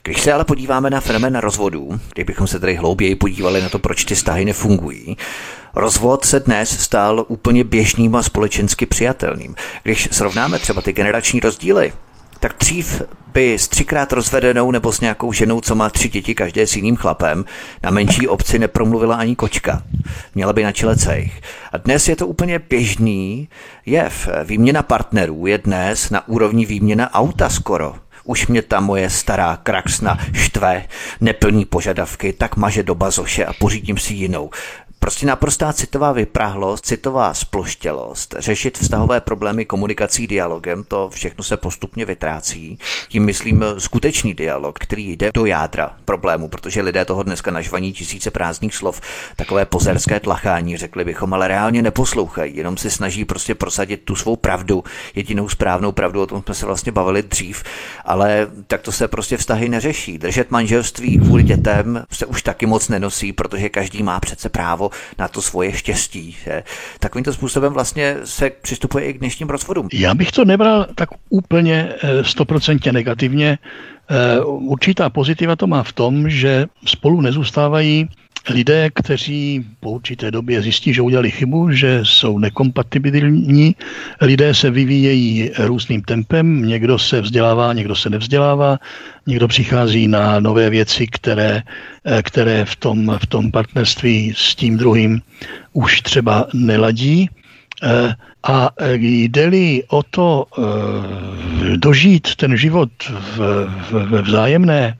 Když 0.03 0.21
se 0.21 0.33
ale 0.33 0.45
podíváme 0.45 0.91
na 0.91 1.01
fenomén 1.01 1.37
rozvodů, 1.37 2.01
kdybychom 2.15 2.47
se 2.47 2.61
tady 2.61 2.75
hlouběji 2.75 3.15
podívali 3.15 3.63
na 3.63 3.69
to, 3.69 3.79
proč 3.79 4.05
ty 4.05 4.15
vztahy 4.15 4.45
nefungují, 4.45 5.17
Rozvod 5.79 6.25
se 6.25 6.41
dnes 6.41 6.81
stal 6.81 7.25
úplně 7.29 7.65
běžným 7.65 8.17
a 8.17 8.23
společensky 8.23 8.87
přijatelným. 8.87 9.55
Když 9.83 10.09
srovnáme 10.13 10.59
třeba 10.59 10.83
ty 10.83 10.93
generační 10.93 11.41
rozdíly, 11.41 11.93
tak 12.41 12.55
dřív 12.61 13.03
by 13.33 13.55
s 13.55 13.69
třikrát 13.69 14.13
rozvedenou 14.13 14.71
nebo 14.71 14.93
s 14.93 15.01
nějakou 15.01 15.33
ženou, 15.33 15.61
co 15.61 15.75
má 15.75 15.91
tři 15.91 16.09
děti, 16.09 16.35
každé 16.35 16.67
s 16.67 16.77
jiným 16.77 16.97
chlapem, 16.97 17.45
na 17.83 17.91
menší 17.91 18.29
obci 18.29 18.59
nepromluvila 18.59 19.17
ani 19.17 19.37
kočka. 19.37 19.83
Měla 20.35 20.53
by 20.53 20.63
na 20.65 20.73
čele 20.73 20.97
cejch. 20.97 21.41
A 21.73 21.77
dnes 21.77 22.09
je 22.09 22.17
to 22.17 22.27
úplně 22.27 22.59
běžný 22.59 23.49
jev. 23.87 24.29
Výměna 24.45 24.83
partnerů 24.83 25.47
je 25.47 25.59
dnes 25.59 26.11
na 26.11 26.29
úrovni 26.29 26.67
výměna 26.67 27.15
auta 27.15 27.49
skoro. 27.49 27.95
Už 28.25 28.47
mě 28.47 28.63
ta 28.63 28.81
moje 28.81 29.11
stará 29.11 29.57
kraxna 29.57 30.19
štve, 30.33 30.85
neplní 31.21 31.65
požadavky, 31.65 32.33
tak 32.33 32.57
maže 32.57 32.83
do 32.83 32.95
bazoše 32.95 33.45
a 33.45 33.53
pořídím 33.53 33.99
si 33.99 34.15
jinou. 34.15 34.51
Prostě 35.01 35.27
naprostá 35.27 35.73
citová 35.73 36.13
vyprahlost, 36.13 36.87
citová 36.87 37.35
sploštělost, 37.35 38.35
řešit 38.39 38.79
vztahové 38.79 39.21
problémy 39.21 39.65
komunikací 39.65 40.27
dialogem, 40.27 40.85
to 40.85 41.09
všechno 41.09 41.45
se 41.45 41.57
postupně 41.57 42.05
vytrácí. 42.05 42.79
Tím 43.09 43.25
myslím 43.25 43.65
skutečný 43.79 44.35
dialog, 44.35 44.79
který 44.79 45.13
jde 45.13 45.31
do 45.35 45.45
jádra 45.45 45.97
problému, 46.05 46.49
protože 46.49 46.83
lidé 46.83 47.05
toho 47.05 47.23
dneska 47.23 47.51
nažvaní 47.51 47.93
tisíce 47.93 48.31
prázdných 48.31 48.75
slov, 48.75 49.01
takové 49.37 49.67
pozerské 49.67 50.21
tlachání, 50.21 50.77
řekli 50.77 51.05
bychom, 51.05 51.35
ale 51.35 51.49
reálně 51.49 51.83
neposlouchají, 51.83 52.57
jenom 52.57 52.77
si 52.77 52.91
snaží 52.91 53.25
prostě 53.25 53.55
prosadit 53.55 54.03
tu 54.05 54.17
svou 54.17 54.37
pravdu, 54.37 54.85
jedinou 55.15 55.49
správnou 55.49 55.93
pravdu, 55.93 56.23
o 56.23 56.27
tom 56.27 56.43
jsme 56.43 56.55
se 56.55 56.67
vlastně 56.67 56.93
bavili 56.93 57.23
dřív, 57.23 57.63
ale 58.05 58.47
tak 58.67 58.81
to 58.83 58.93
se 58.93 59.09
prostě 59.09 59.37
vztahy 59.37 59.69
neřeší. 59.69 60.19
Držet 60.19 60.51
manželství 60.51 61.19
kvůli 61.19 61.43
dětem 61.43 62.05
se 62.13 62.27
už 62.27 62.43
taky 62.43 62.67
moc 62.67 62.89
nenosí, 62.89 63.33
protože 63.33 63.69
každý 63.69 64.03
má 64.03 64.21
přece 64.21 64.49
právo 64.49 64.88
na 65.19 65.29
to 65.29 65.43
svoje 65.43 65.73
štěstí. 65.73 66.37
Že? 66.45 66.63
Takovýmto 67.01 67.33
způsobem 67.33 67.73
vlastně 67.73 68.17
se 68.25 68.51
přistupuje 68.51 69.05
i 69.05 69.13
k 69.13 69.19
dnešním 69.19 69.49
rozvodům. 69.49 69.89
Já 69.93 70.15
bych 70.15 70.33
to 70.33 70.45
nebral 70.45 70.87
tak 70.95 71.09
úplně 71.29 71.93
eh, 72.03 72.25
stoprocentně 72.25 72.93
negativně. 72.93 73.59
Eh, 74.11 74.41
určitá 74.45 75.11
pozitiva 75.11 75.57
to 75.57 75.67
má 75.67 75.83
v 75.83 75.93
tom, 75.93 76.31
že 76.31 76.67
spolu 76.85 77.21
nezůstávají 77.21 78.09
lidé, 78.51 78.91
kteří 78.95 79.67
po 79.81 79.91
určité 79.91 80.31
době 80.31 80.63
zjistí, 80.63 80.95
že 80.95 81.03
udělali 81.03 81.31
chybu, 81.31 81.71
že 81.73 82.01
jsou 82.03 82.39
nekompatibilní, 82.39 83.77
lidé 84.21 84.55
se 84.55 84.71
vyvíjejí 84.71 85.51
různým 85.59 86.03
tempem, 86.03 86.67
někdo 86.67 86.99
se 86.99 87.21
vzdělává, 87.21 87.73
někdo 87.73 87.97
se 87.97 88.11
nevzdělává, 88.11 88.79
někdo 89.27 89.49
přichází 89.49 90.09
na 90.09 90.41
nové 90.41 90.71
věci, 90.71 91.07
které, 91.07 91.63
eh, 92.05 92.23
které 92.23 92.65
v, 92.65 92.77
tom, 92.77 93.19
v 93.23 93.27
tom 93.27 93.51
partnerství 93.51 94.33
s 94.37 94.55
tím 94.55 94.77
druhým 94.77 95.23
už 95.73 96.01
třeba 96.01 96.47
neladí. 96.55 97.31
Eh, 97.83 98.15
a 98.43 98.71
jde-li 98.95 99.83
o 99.89 100.03
to 100.03 100.47
eh, 100.47 100.63
dožít 101.77 102.37
ten 102.37 102.57
život 102.57 102.91
ve 103.91 104.23
vzájemné 104.23 104.97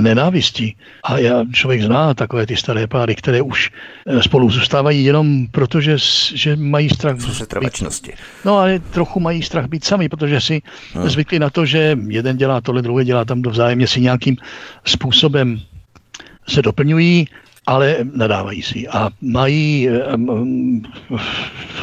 nenávisti. 0.00 0.74
A 1.04 1.18
já, 1.18 1.44
člověk 1.52 1.82
zná 1.82 2.14
takové 2.14 2.46
ty 2.46 2.56
staré 2.56 2.86
páry, 2.86 3.14
které 3.14 3.42
už 3.42 3.70
eh, 4.06 4.22
spolu 4.22 4.50
zůstávají 4.50 5.04
jenom 5.04 5.46
proto, 5.46 5.80
že, 5.80 5.96
že 6.34 6.56
mají 6.56 6.88
strach 6.88 7.16
být. 7.16 7.24
No 8.44 8.58
ale 8.58 8.78
trochu 8.78 9.20
mají 9.20 9.42
strach 9.42 9.66
být 9.66 9.84
sami, 9.84 10.08
protože 10.08 10.40
si 10.40 10.62
hmm. 10.94 11.08
zvykli 11.08 11.38
na 11.38 11.50
to, 11.50 11.66
že 11.66 11.98
jeden 12.08 12.36
dělá 12.36 12.60
tohle, 12.60 12.82
druhý 12.82 13.04
dělá 13.04 13.24
tam 13.24 13.42
do 13.42 13.50
vzájemně 13.50 13.86
si 13.86 14.00
nějakým 14.00 14.36
způsobem 14.84 15.60
se 16.48 16.62
doplňují, 16.62 17.28
ale 17.66 17.96
nadávají 18.14 18.62
si 18.62 18.88
a 18.88 19.10
mají 19.20 19.88
um, 20.16 20.82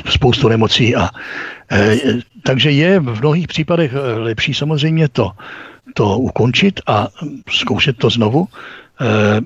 spoustu 0.10 0.49
nemocí. 0.49 0.95
A, 0.95 1.10
e, 1.72 1.98
takže 2.44 2.72
je 2.72 2.99
v 2.99 3.19
mnohých 3.19 3.48
případech 3.48 3.94
lepší 4.18 4.53
samozřejmě 4.53 5.10
to, 5.10 5.32
to 5.94 6.18
ukončit 6.18 6.80
a 6.88 7.08
zkoušet 7.49 7.98
to 7.98 8.10
znovu. 8.10 8.48
Eh, 9.02 9.41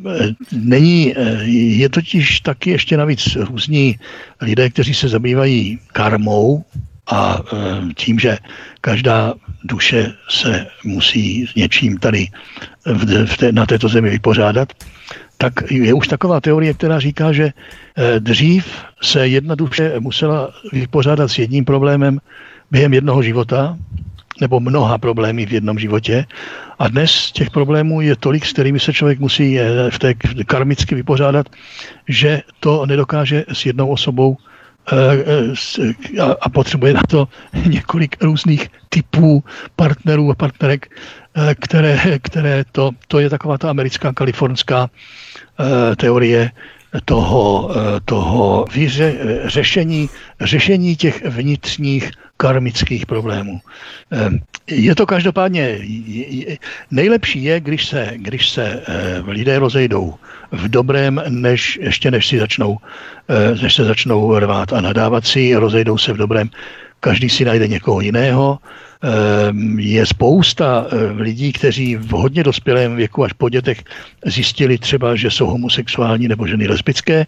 není, 0.52 1.14
eh, 1.16 1.44
je 1.80 1.90
totiž 1.90 2.40
taky 2.40 2.70
ještě 2.70 2.98
navíc 2.98 3.36
různí 3.36 4.00
lidé, 4.42 4.70
kteří 4.70 4.94
se 4.94 5.08
zabývají 5.08 5.80
karmou 5.94 6.64
a 7.08 7.40
eh, 7.40 7.94
tím, 7.96 8.20
že 8.20 8.38
každá 8.82 9.34
duše 9.64 10.14
se 10.30 10.68
musí 10.84 11.48
s 11.48 11.56
něčím 11.56 11.98
tady 11.98 12.28
v 13.26 13.38
té, 13.38 13.52
na 13.52 13.66
této 13.66 13.88
zemi 13.88 14.10
vypořádat, 14.10 14.74
tak 15.38 15.54
je 15.72 15.94
už 15.94 16.08
taková 16.08 16.42
teorie, 16.42 16.74
která 16.74 17.00
říká, 17.00 17.32
že 17.32 17.52
dřív 18.20 18.66
se 19.02 19.28
jedna 19.28 19.56
duše 19.56 20.00
musela 20.00 20.54
vypořádat 20.74 21.28
s 21.28 21.40
jedním 21.40 21.66
problémem 21.66 22.20
během 22.72 22.94
jednoho 22.94 23.24
života 23.24 23.78
nebo 24.42 24.60
mnoha 24.60 24.98
problémy 24.98 25.46
v 25.46 25.54
jednom 25.54 25.80
životě. 25.80 26.26
A 26.80 26.88
dnes 26.88 27.32
těch 27.32 27.50
problémů 27.50 28.02
je 28.02 28.16
tolik, 28.16 28.46
s 28.46 28.54
kterými 28.54 28.80
se 28.80 28.94
člověk 28.94 29.20
musí 29.20 29.60
eh, 29.60 29.92
v 29.92 30.00
té 30.00 30.14
karmicky 30.48 30.96
vypořádat, 30.96 31.50
že 32.08 32.42
to 32.60 32.86
nedokáže 32.86 33.46
s 33.54 33.66
jednou 33.66 33.88
osobou 33.88 34.38
eh, 34.92 34.96
eh, 36.18 36.36
a 36.42 36.50
potřebuje 36.50 36.94
na 36.94 37.02
to 37.10 37.28
několik 37.66 38.24
různých 38.24 38.68
typů 38.90 39.44
partnerů 39.76 40.32
a 40.32 40.36
partnerek, 40.36 40.88
které, 41.60 42.20
které 42.20 42.64
to, 42.72 42.92
to 43.08 43.20
je 43.20 43.30
taková 43.30 43.58
ta 43.58 43.70
americká, 43.70 44.14
kalifornská 44.14 44.90
teorie 45.98 46.52
toho, 47.06 47.72
toho 48.06 48.66
výře, 48.74 49.16
řešení, 49.46 50.10
řešení 50.42 50.96
těch 50.96 51.26
vnitřních 51.26 52.12
karmických 52.38 53.06
problémů. 53.06 53.60
Ehm, 54.12 54.40
je 54.68 54.96
to 54.96 55.06
každopádně, 55.06 55.80
nejlepší 56.92 57.44
je, 57.44 57.60
když 57.60 57.86
se, 57.86 58.12
když 58.16 58.50
se 58.50 58.66
eh, 58.66 59.24
lidé 59.28 59.60
rozejdou 59.60 60.14
v 60.52 60.70
dobrém, 60.70 61.22
než, 61.30 61.80
ještě 61.82 62.12
než 62.12 62.28
si 62.28 62.40
začnou, 62.40 62.78
eh, 63.30 63.56
než 63.62 63.74
se 63.74 63.84
začnou 63.86 64.40
rvát 64.40 64.74
a 64.74 64.82
nadávat 64.82 65.26
si, 65.26 65.56
rozejdou 65.56 65.98
se 65.98 66.14
v 66.14 66.18
dobrém. 66.18 66.50
Každý 67.00 67.30
si 67.30 67.46
najde 67.46 67.68
někoho 67.68 68.02
jiného, 68.02 68.60
je 69.78 70.06
spousta 70.06 70.88
eh, 70.88 71.12
lidí, 71.22 71.54
kteří 71.54 71.96
v 71.96 72.10
hodně 72.10 72.44
dospělém 72.44 72.96
věku 72.96 73.24
až 73.24 73.34
po 73.34 73.50
dětech 73.50 73.84
zjistili 74.26 74.78
třeba, 74.78 75.16
že 75.16 75.32
jsou 75.32 75.46
homosexuální 75.46 76.28
nebo 76.28 76.48
ženy 76.48 76.68
lesbické, 76.68 77.26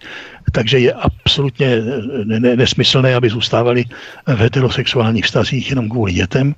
takže 0.52 0.80
je 0.80 0.94
absolutně 0.94 1.68
eh, 1.68 2.40
nesmyslné, 2.40 3.16
aby 3.16 3.30
zůstávali 3.30 3.86
v 4.28 4.40
heterosexuálních 4.40 5.26
vztazích 5.26 5.70
jenom 5.70 5.90
kvůli 5.90 6.14
dětem. 6.14 6.56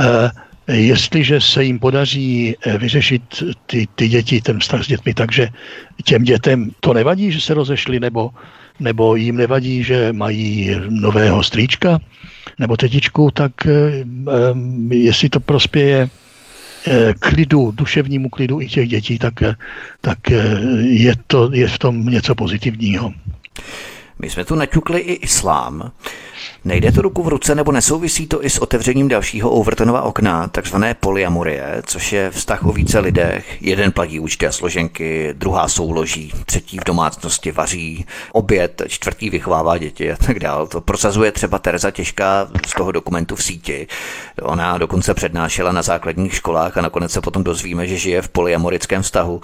Eh, 0.00 0.30
jestliže 0.72 1.40
se 1.40 1.64
jim 1.64 1.78
podaří 1.78 2.56
vyřešit 2.78 3.22
ty, 3.66 3.88
ty 3.94 4.08
děti, 4.08 4.40
ten 4.40 4.58
vztah 4.58 4.84
s 4.84 4.88
dětmi, 4.88 5.14
takže 5.14 5.48
těm 6.04 6.22
dětem 6.22 6.70
to 6.80 6.94
nevadí, 6.94 7.32
že 7.32 7.40
se 7.40 7.54
rozešli, 7.54 8.00
nebo, 8.00 8.30
nebo 8.80 9.16
jim 9.16 9.36
nevadí, 9.36 9.84
že 9.84 10.12
mají 10.12 10.76
nového 10.88 11.42
strýčka, 11.42 12.00
nebo 12.58 12.76
tetičku, 12.76 13.30
tak 13.30 13.66
eh, 13.66 13.72
eh, 13.72 14.94
jestli 14.94 15.28
to 15.28 15.40
prospěje 15.40 16.08
eh, 16.86 17.14
klidu, 17.18 17.70
duševnímu 17.70 18.28
klidu 18.28 18.60
i 18.60 18.68
těch 18.68 18.88
dětí, 18.88 19.18
tak, 19.18 19.34
tak 20.00 20.18
je, 20.80 21.14
to, 21.26 21.50
je 21.52 21.68
v 21.68 21.78
tom 21.78 22.06
něco 22.06 22.34
pozitivního. 22.34 23.12
My 24.24 24.30
jsme 24.30 24.44
tu 24.44 24.54
naťukli 24.54 25.00
i 25.00 25.12
islám. 25.12 25.92
Nejde 26.64 26.92
to 26.92 27.02
ruku 27.02 27.22
v 27.22 27.28
ruce 27.28 27.54
nebo 27.54 27.72
nesouvisí 27.72 28.26
to 28.26 28.44
i 28.44 28.50
s 28.50 28.58
otevřením 28.58 29.08
dalšího 29.08 29.50
Overtonova 29.50 30.02
okna, 30.02 30.48
takzvané 30.48 30.94
polyamorie, 30.94 31.82
což 31.86 32.12
je 32.12 32.30
vztah 32.30 32.64
o 32.64 32.72
více 32.72 32.98
lidech. 32.98 33.62
Jeden 33.62 33.92
platí 33.92 34.20
účty 34.20 34.46
a 34.46 34.52
složenky, 34.52 35.28
druhá 35.32 35.68
souloží, 35.68 36.32
třetí 36.46 36.78
v 36.78 36.84
domácnosti 36.84 37.52
vaří, 37.52 38.06
oběd, 38.32 38.82
čtvrtý 38.88 39.30
vychovává 39.30 39.78
děti 39.78 40.12
a 40.12 40.16
tak 40.16 40.38
dále. 40.38 40.66
To 40.66 40.80
prosazuje 40.80 41.32
třeba 41.32 41.58
Tereza 41.58 41.90
Těžká 41.90 42.48
z 42.66 42.74
toho 42.74 42.92
dokumentu 42.92 43.36
v 43.36 43.42
síti. 43.42 43.86
Ona 44.42 44.78
dokonce 44.78 45.14
přednášela 45.14 45.72
na 45.72 45.82
základních 45.82 46.34
školách 46.34 46.76
a 46.76 46.80
nakonec 46.80 47.12
se 47.12 47.20
potom 47.20 47.44
dozvíme, 47.44 47.86
že 47.86 47.96
žije 47.96 48.22
v 48.22 48.28
polyamorickém 48.28 49.02
vztahu. 49.02 49.40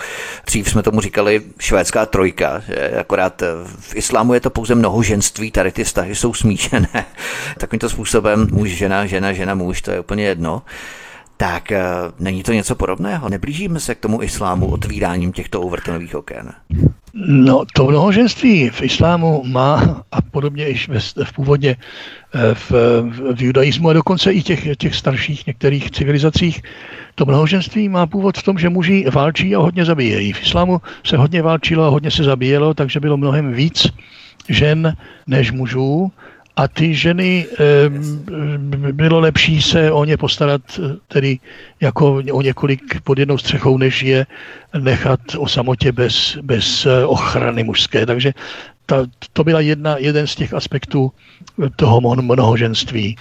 Dřív 0.47 0.71
jsme 0.71 0.83
tomu 0.83 1.01
říkali 1.01 1.43
švédská 1.59 2.07
trojka, 2.07 2.63
akorát 3.01 3.43
v 3.81 3.97
islámu 3.97 4.35
je 4.35 4.41
to 4.41 4.51
pouze 4.51 4.70
mnohoženství, 4.75 5.51
tady 5.51 5.73
ty 5.73 5.85
vztahy 5.85 6.15
jsou 6.15 6.35
smíšené. 6.35 6.89
Takovýmto 7.59 7.89
způsobem 7.89 8.49
muž, 8.53 8.71
žena, 8.71 9.07
žena, 9.07 9.33
žena, 9.33 9.55
muž, 9.55 9.83
to 9.83 9.91
je 9.91 10.01
úplně 10.01 10.25
jedno. 10.25 10.63
Tak 11.37 11.73
eh, 11.73 11.85
není 12.19 12.43
to 12.43 12.53
něco 12.53 12.75
podobného? 12.75 13.29
Neblížíme 13.29 13.81
se 13.81 13.95
k 13.95 13.99
tomu 13.99 14.23
islámu 14.23 14.67
otvíráním 14.67 15.33
těchto 15.33 15.61
Overtonových 15.61 16.15
oken? 16.15 16.53
No, 17.15 17.65
to 17.75 17.87
mnohoženství 17.87 18.71
v 18.71 18.83
islámu 18.83 19.43
má 19.47 20.05
a 20.13 20.23
podobně 20.23 20.69
i 20.69 20.75
v, 20.75 20.89
v 21.25 21.33
původně 21.33 21.77
eh, 22.35 22.55
v, 22.55 22.71
v 23.35 23.43
judaismu 23.43 23.89
a 23.89 23.93
dokonce 23.93 24.33
i 24.33 24.43
těch, 24.43 24.77
těch 24.77 24.95
starších 24.95 25.47
některých 25.47 25.91
civilizacích, 25.91 26.63
to 27.15 27.27
mnohoženství 27.27 27.89
má 27.89 28.07
původ 28.07 28.39
v 28.39 28.43
tom, 28.43 28.59
že 28.59 28.69
muži 28.69 29.05
válčí 29.13 29.57
a 29.57 29.59
hodně 29.59 29.85
zabíjejí. 29.85 30.33
V 30.33 30.43
islámu 30.43 30.81
se 31.05 31.17
hodně 31.17 31.43
válčilo 31.43 31.85
a 31.85 31.89
hodně 31.89 32.11
se 32.11 32.25
zabíjelo, 32.25 32.75
takže 32.75 33.01
bylo 33.01 33.17
mnohem 33.17 33.53
víc 33.53 33.89
žen 34.51 34.97
než 35.27 35.53
mužů 35.53 36.13
a 36.57 36.69
ty 36.69 36.95
ženy 36.95 37.47
bylo 38.93 39.21
lepší 39.21 39.63
se 39.63 39.93
o 39.93 40.05
ně 40.05 40.17
postarat 40.17 40.61
tedy 41.09 41.39
jako 41.81 42.23
o 42.33 42.43
několik 42.43 43.01
pod 43.01 43.19
jednou 43.19 43.39
střechou, 43.39 43.79
než 43.79 44.03
je 44.03 44.27
nechat 44.79 45.21
o 45.39 45.49
samotě 45.49 45.93
bez, 45.93 46.39
bez 46.43 46.87
eh, 46.87 47.05
ochrany 47.05 47.65
mužské. 47.65 48.07
Takže 48.07 48.33
ta, 48.87 49.07
to 49.33 49.45
byla 49.45 49.61
jedna, 49.61 49.97
jeden 49.99 50.27
z 50.27 50.35
těch 50.35 50.55
aspektů 50.55 51.13
toho 51.77 52.01
mnohoženství. 52.01 53.17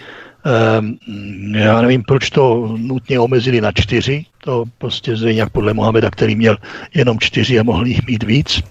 Já 1.51 1.81
nevím, 1.81 2.03
proč 2.03 2.29
to 2.29 2.75
nutně 2.77 3.19
omezili 3.19 3.61
na 3.61 3.71
čtyři, 3.71 4.25
to 4.43 4.63
prostě 4.77 5.15
zřejmě 5.15 5.41
jak 5.41 5.49
podle 5.49 5.73
Mohameda, 5.73 6.11
který 6.11 6.35
měl 6.35 6.57
jenom 6.93 7.19
čtyři 7.19 7.59
a 7.59 7.63
mohl 7.63 7.87
jich 7.87 8.07
mít 8.07 8.23
víc. 8.23 8.61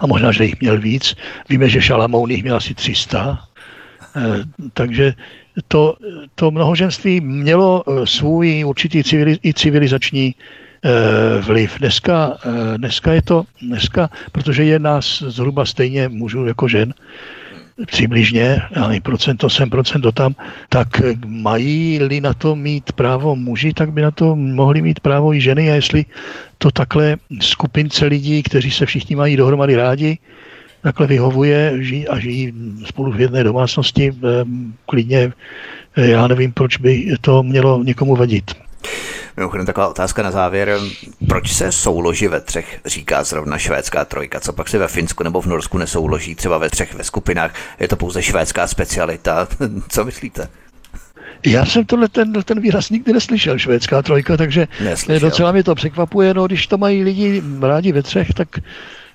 A 0.00 0.06
možná, 0.06 0.32
že 0.32 0.44
jich 0.44 0.60
měl 0.60 0.80
víc. 0.80 1.16
Víme, 1.48 1.68
že 1.68 1.82
Šalamoun 1.82 2.30
jich 2.30 2.42
měl 2.42 2.56
asi 2.56 2.74
300, 2.74 3.38
Eh, 4.16 4.44
takže 4.72 5.14
to, 5.68 5.96
to 6.34 6.50
mnohoženství 6.50 7.20
mělo 7.20 7.84
eh, 7.86 8.06
svůj 8.06 8.64
určitý 8.64 9.04
civiliz, 9.04 9.38
i 9.44 9.54
civilizační 9.54 10.34
eh, 10.34 11.40
vliv. 11.40 11.78
Dneska, 11.78 12.38
dneska 12.76 13.12
je 13.12 13.22
to, 13.22 13.44
dneska, 13.62 14.10
protože 14.32 14.64
je 14.64 14.78
nás 14.78 15.22
zhruba 15.26 15.64
stejně 15.64 16.08
mužů 16.08 16.46
jako 16.46 16.68
žen, 16.68 16.94
přibližně, 17.84 18.62
ale 18.76 19.00
procento 19.00 19.50
sem, 19.50 19.70
procento 19.70 20.12
tam, 20.12 20.34
tak 20.68 20.88
mají-li 21.26 22.20
na 22.20 22.34
to 22.34 22.56
mít 22.56 22.92
právo 22.92 23.36
muži, 23.36 23.72
tak 23.72 23.92
by 23.92 24.02
na 24.02 24.10
to 24.10 24.36
mohli 24.36 24.82
mít 24.82 25.00
právo 25.00 25.34
i 25.34 25.40
ženy 25.40 25.70
a 25.70 25.74
jestli 25.74 26.04
to 26.58 26.70
takhle 26.70 27.16
skupince 27.40 28.06
lidí, 28.06 28.42
kteří 28.42 28.70
se 28.70 28.86
všichni 28.86 29.16
mají 29.16 29.36
dohromady 29.36 29.76
rádi, 29.76 30.18
takhle 30.82 31.06
vyhovuje 31.06 31.72
žijí 31.78 32.08
a 32.08 32.18
žijí 32.18 32.52
spolu 32.84 33.12
v 33.12 33.20
jedné 33.20 33.44
domácnosti, 33.44 34.12
klidně 34.86 35.32
já 35.96 36.26
nevím, 36.26 36.52
proč 36.52 36.76
by 36.76 37.14
to 37.20 37.42
mělo 37.42 37.82
někomu 37.84 38.16
vadit. 38.16 38.54
Mimochodem 39.36 39.66
taková 39.66 39.88
otázka 39.88 40.22
na 40.22 40.30
závěr. 40.30 40.78
Proč 41.28 41.52
se 41.52 41.72
souloži 41.72 42.28
ve 42.28 42.40
třech 42.40 42.80
říká 42.86 43.24
zrovna 43.24 43.58
švédská 43.58 44.04
trojka? 44.04 44.40
Co 44.40 44.52
pak 44.52 44.68
se 44.68 44.78
ve 44.78 44.88
Finsku 44.88 45.24
nebo 45.24 45.40
v 45.40 45.46
Norsku 45.46 45.78
nesouloží 45.78 46.34
třeba 46.34 46.58
ve 46.58 46.70
třech 46.70 46.94
ve 46.94 47.04
skupinách? 47.04 47.54
Je 47.80 47.88
to 47.88 47.96
pouze 47.96 48.22
švédská 48.22 48.66
specialita? 48.66 49.48
Co 49.88 50.04
myslíte? 50.04 50.48
Já 51.46 51.66
jsem 51.66 51.84
tohle 51.84 52.08
ten, 52.08 52.32
ten 52.32 52.60
výraz 52.60 52.90
nikdy 52.90 53.12
neslyšel, 53.12 53.58
švédská 53.58 54.02
trojka, 54.02 54.36
takže 54.36 54.68
neslyšel. 54.84 55.30
docela 55.30 55.52
mě 55.52 55.62
to 55.62 55.74
překvapuje. 55.74 56.34
No, 56.34 56.46
když 56.46 56.66
to 56.66 56.78
mají 56.78 57.02
lidi 57.04 57.42
rádi 57.60 57.92
ve 57.92 58.02
třech, 58.02 58.28
tak 58.34 58.48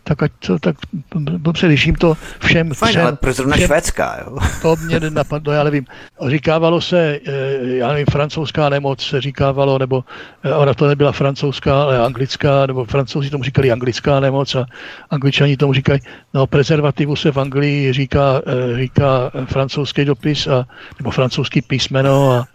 tak 0.04 0.24
ať 0.24 0.32
to, 0.46 0.60
tak 0.60 0.76
dobře, 1.16 1.68
když 1.68 1.86
jim 1.86 1.96
to 1.96 2.18
všem... 2.40 2.74
Fajn, 2.74 2.92
všem, 2.92 3.02
ale 3.06 3.16
pro 3.16 3.34
zrovna 3.34 3.56
všem, 3.56 3.68
Švédska, 3.68 4.18
jo? 4.26 4.38
To 4.62 4.76
mě 4.76 5.00
napadlo, 5.10 5.54
já 5.54 5.64
nevím. 5.64 5.86
Říkávalo 6.28 6.82
se, 6.82 7.20
eh, 7.28 7.32
já 7.62 7.88
nevím, 7.88 8.06
francouzská 8.12 8.70
nemoc 8.70 9.04
se 9.04 9.22
říkávalo, 9.22 9.78
nebo 9.80 10.04
eh, 10.44 10.54
ona 10.54 10.74
to 10.74 10.88
nebyla 10.88 11.12
francouzská, 11.12 11.84
ale 11.84 12.00
anglická, 12.00 12.66
nebo 12.66 12.86
francouzi 12.86 13.30
tomu 13.30 13.44
říkali 13.44 13.72
anglická 13.72 14.20
nemoc 14.20 14.56
a 14.56 14.66
angličani 15.10 15.58
tomu 15.58 15.74
říkají, 15.74 16.00
no 16.34 16.48
prezervativu 16.48 17.16
se 17.16 17.32
v 17.32 17.38
Anglii 17.38 17.94
říká, 17.94 18.42
eh, 18.48 18.78
říká 18.78 19.32
francouzský 19.46 20.06
dopis, 20.06 20.48
a, 20.48 20.68
nebo 21.00 21.12
francouzský 21.12 21.62
písmeno 21.62 22.32
a, 22.32 22.48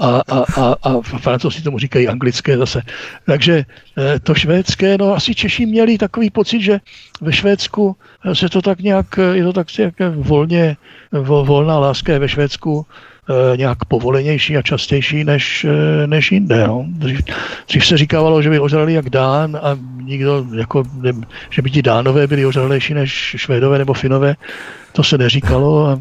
a, 0.00 0.22
a, 0.32 0.44
a, 0.56 0.76
a 0.82 1.00
francouzi 1.00 1.62
tomu 1.62 1.78
říkají 1.78 2.08
anglické 2.08 2.58
zase. 2.58 2.82
Takže 3.26 3.64
to 4.22 4.34
švédské, 4.34 4.98
no 4.98 5.14
asi 5.14 5.34
Češi 5.34 5.66
měli 5.66 5.98
takový 5.98 6.30
pocit, 6.30 6.62
že 6.62 6.80
ve 7.20 7.32
Švédsku 7.32 7.96
se 8.32 8.48
to 8.48 8.62
tak 8.62 8.80
nějak, 8.80 9.06
je 9.32 9.44
to 9.44 9.52
tak 9.52 9.66
nějak 9.78 9.94
volně, 10.16 10.76
volná 11.22 11.78
láska 11.78 12.12
je 12.12 12.18
ve 12.18 12.28
Švédsku 12.28 12.86
eh, 12.86 13.13
nějak 13.56 13.84
povolenější 13.84 14.56
a 14.56 14.62
častější 14.62 15.24
než, 15.24 15.64
eh, 15.64 16.06
než 16.06 16.32
jinde. 16.32 16.66
No. 16.66 16.84
Dřív, 16.88 17.20
dřív 17.68 17.86
se 17.86 17.96
říkávalo, 17.96 18.42
že 18.42 18.50
by 18.50 18.60
ožrali 18.60 18.92
jak 18.92 19.10
Dán 19.10 19.56
a 19.62 19.78
nikdo, 20.02 20.46
jako, 20.56 20.82
ne, 21.00 21.12
že 21.50 21.62
by 21.62 21.70
ti 21.70 21.82
Dánové 21.82 22.26
byli 22.26 22.46
ožralejší 22.46 22.94
než 22.94 23.12
Švédové 23.38 23.78
nebo 23.78 23.94
Finové. 23.94 24.36
To 24.92 25.02
se 25.02 25.18
neříkalo 25.18 25.86
a 25.86 26.00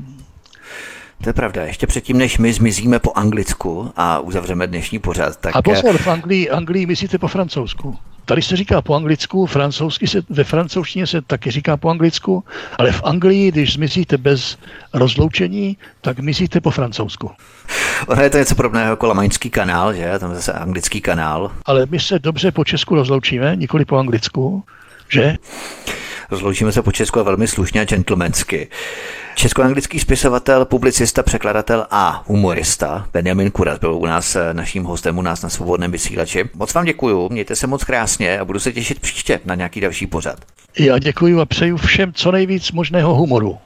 to 1.23 1.29
je 1.29 1.33
pravda. 1.33 1.63
Ještě 1.63 1.87
předtím, 1.87 2.17
než 2.17 2.37
my 2.37 2.53
zmizíme 2.53 2.99
po 2.99 3.11
anglicku 3.15 3.91
a 3.95 4.19
uzavřeme 4.19 4.67
dnešní 4.67 4.99
pořad. 4.99 5.35
Tak... 5.35 5.55
A 5.55 5.61
pozor, 5.61 5.97
v 5.97 6.07
Anglii, 6.07 6.49
Anglii 6.49 6.85
myslíte 6.85 7.17
po 7.17 7.27
francouzsku. 7.27 7.97
Tady 8.25 8.41
se 8.41 8.55
říká 8.55 8.81
po 8.81 8.95
anglicku, 8.95 9.45
francouzsky 9.45 10.07
se, 10.07 10.21
ve 10.29 10.43
francouzštině 10.43 11.07
se 11.07 11.21
taky 11.21 11.51
říká 11.51 11.77
po 11.77 11.89
anglicku, 11.89 12.43
ale 12.77 12.91
v 12.91 13.03
Anglii, 13.03 13.51
když 13.51 13.73
zmizíte 13.73 14.17
bez 14.17 14.57
rozloučení, 14.93 15.77
tak 16.01 16.19
myslíte 16.19 16.61
po 16.61 16.71
francouzsku. 16.71 17.31
Ono 18.07 18.21
je 18.21 18.29
to 18.29 18.37
něco 18.37 18.55
podobného 18.55 18.89
jako 18.89 19.07
Lamaňský 19.07 19.49
kanál, 19.49 19.93
že? 19.93 20.19
Tam 20.19 20.29
je 20.29 20.35
zase 20.35 20.53
anglický 20.53 21.01
kanál. 21.01 21.51
Ale 21.65 21.85
my 21.89 21.99
se 21.99 22.19
dobře 22.19 22.51
po 22.51 22.65
česku 22.65 22.95
rozloučíme, 22.95 23.55
nikoli 23.55 23.85
po 23.85 23.97
anglicku, 23.97 24.63
že? 25.09 25.37
Rozloučíme 26.34 26.72
se 26.72 26.81
po 26.81 26.91
Česku 26.91 27.19
a 27.19 27.23
velmi 27.23 27.47
slušně 27.47 27.81
a 27.81 27.85
gentlemansky. 27.85 28.68
Česko-anglický 29.35 29.99
spisovatel, 29.99 30.65
publicista, 30.65 31.23
překladatel 31.23 31.88
a 31.91 32.23
humorista 32.27 33.07
Benjamin 33.14 33.51
Kuras 33.51 33.80
byl 33.80 33.93
u 33.93 34.05
nás 34.05 34.35
eh, 34.35 34.53
naším 34.53 34.84
hostem 34.84 35.18
u 35.18 35.22
nás 35.22 35.41
na 35.41 35.49
svobodném 35.49 35.91
vysílači. 35.91 36.49
Moc 36.53 36.73
vám 36.73 36.85
děkuju, 36.85 37.30
mějte 37.30 37.55
se 37.55 37.68
moc 37.68 37.84
krásně 37.84 38.39
a 38.39 38.45
budu 38.45 38.60
se 38.60 38.73
těšit 38.73 38.99
příště 38.99 39.39
na 39.45 39.55
nějaký 39.55 39.81
další 39.81 40.07
pořad. 40.07 40.39
Já 40.80 40.97
děkuji 40.97 41.39
a 41.39 41.45
přeju 41.45 41.77
všem 41.77 42.14
co 42.14 42.31
nejvíc 42.31 42.72
možného 42.72 43.15
humoru. 43.15 43.57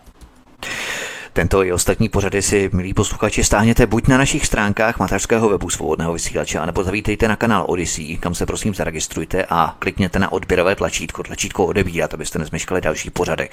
Tento 1.37 1.63
i 1.63 1.71
ostatní 1.71 2.09
pořady 2.09 2.41
si, 2.41 2.69
milí 2.73 2.93
posluchači, 2.93 3.43
stáhněte 3.43 3.85
buď 3.85 4.07
na 4.07 4.17
našich 4.17 4.45
stránkách 4.45 4.99
mateřského 4.99 5.49
webu 5.49 5.69
svobodného 5.69 6.13
vysílače, 6.13 6.59
anebo 6.59 6.83
zavítejte 6.83 7.27
na 7.27 7.35
kanál 7.35 7.65
Odyssey, 7.67 8.17
kam 8.17 8.35
se 8.35 8.45
prosím 8.45 8.73
zaregistrujte 8.73 9.45
a 9.49 9.75
klikněte 9.79 10.19
na 10.19 10.31
odběrové 10.31 10.75
tlačítko, 10.75 11.23
tlačítko 11.23 11.65
odebírat, 11.65 12.13
abyste 12.13 12.39
nezmeškali 12.39 12.81
další 12.81 13.09
pořady, 13.09 13.49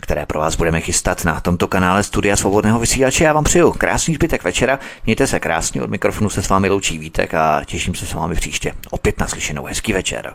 které 0.00 0.26
pro 0.26 0.38
vás 0.38 0.56
budeme 0.56 0.80
chystat 0.80 1.24
na 1.24 1.40
tomto 1.40 1.68
kanále 1.68 2.02
Studia 2.02 2.36
Svobodného 2.36 2.78
vysílače. 2.78 3.24
Já 3.24 3.32
vám 3.32 3.44
přeju 3.44 3.72
krásný 3.72 4.14
zbytek 4.14 4.44
večera, 4.44 4.78
mějte 5.06 5.26
se 5.26 5.40
krásně, 5.40 5.82
od 5.82 5.90
mikrofonu 5.90 6.30
se 6.30 6.42
s 6.42 6.48
vámi 6.48 6.68
loučí 6.68 6.98
Vítek 6.98 7.34
a 7.34 7.64
těším 7.64 7.94
se 7.94 8.06
s 8.06 8.14
vámi 8.14 8.34
příště. 8.34 8.72
Opět 8.90 9.20
naslyšenou, 9.20 9.64
hezký 9.64 9.92
večer. 9.92 10.34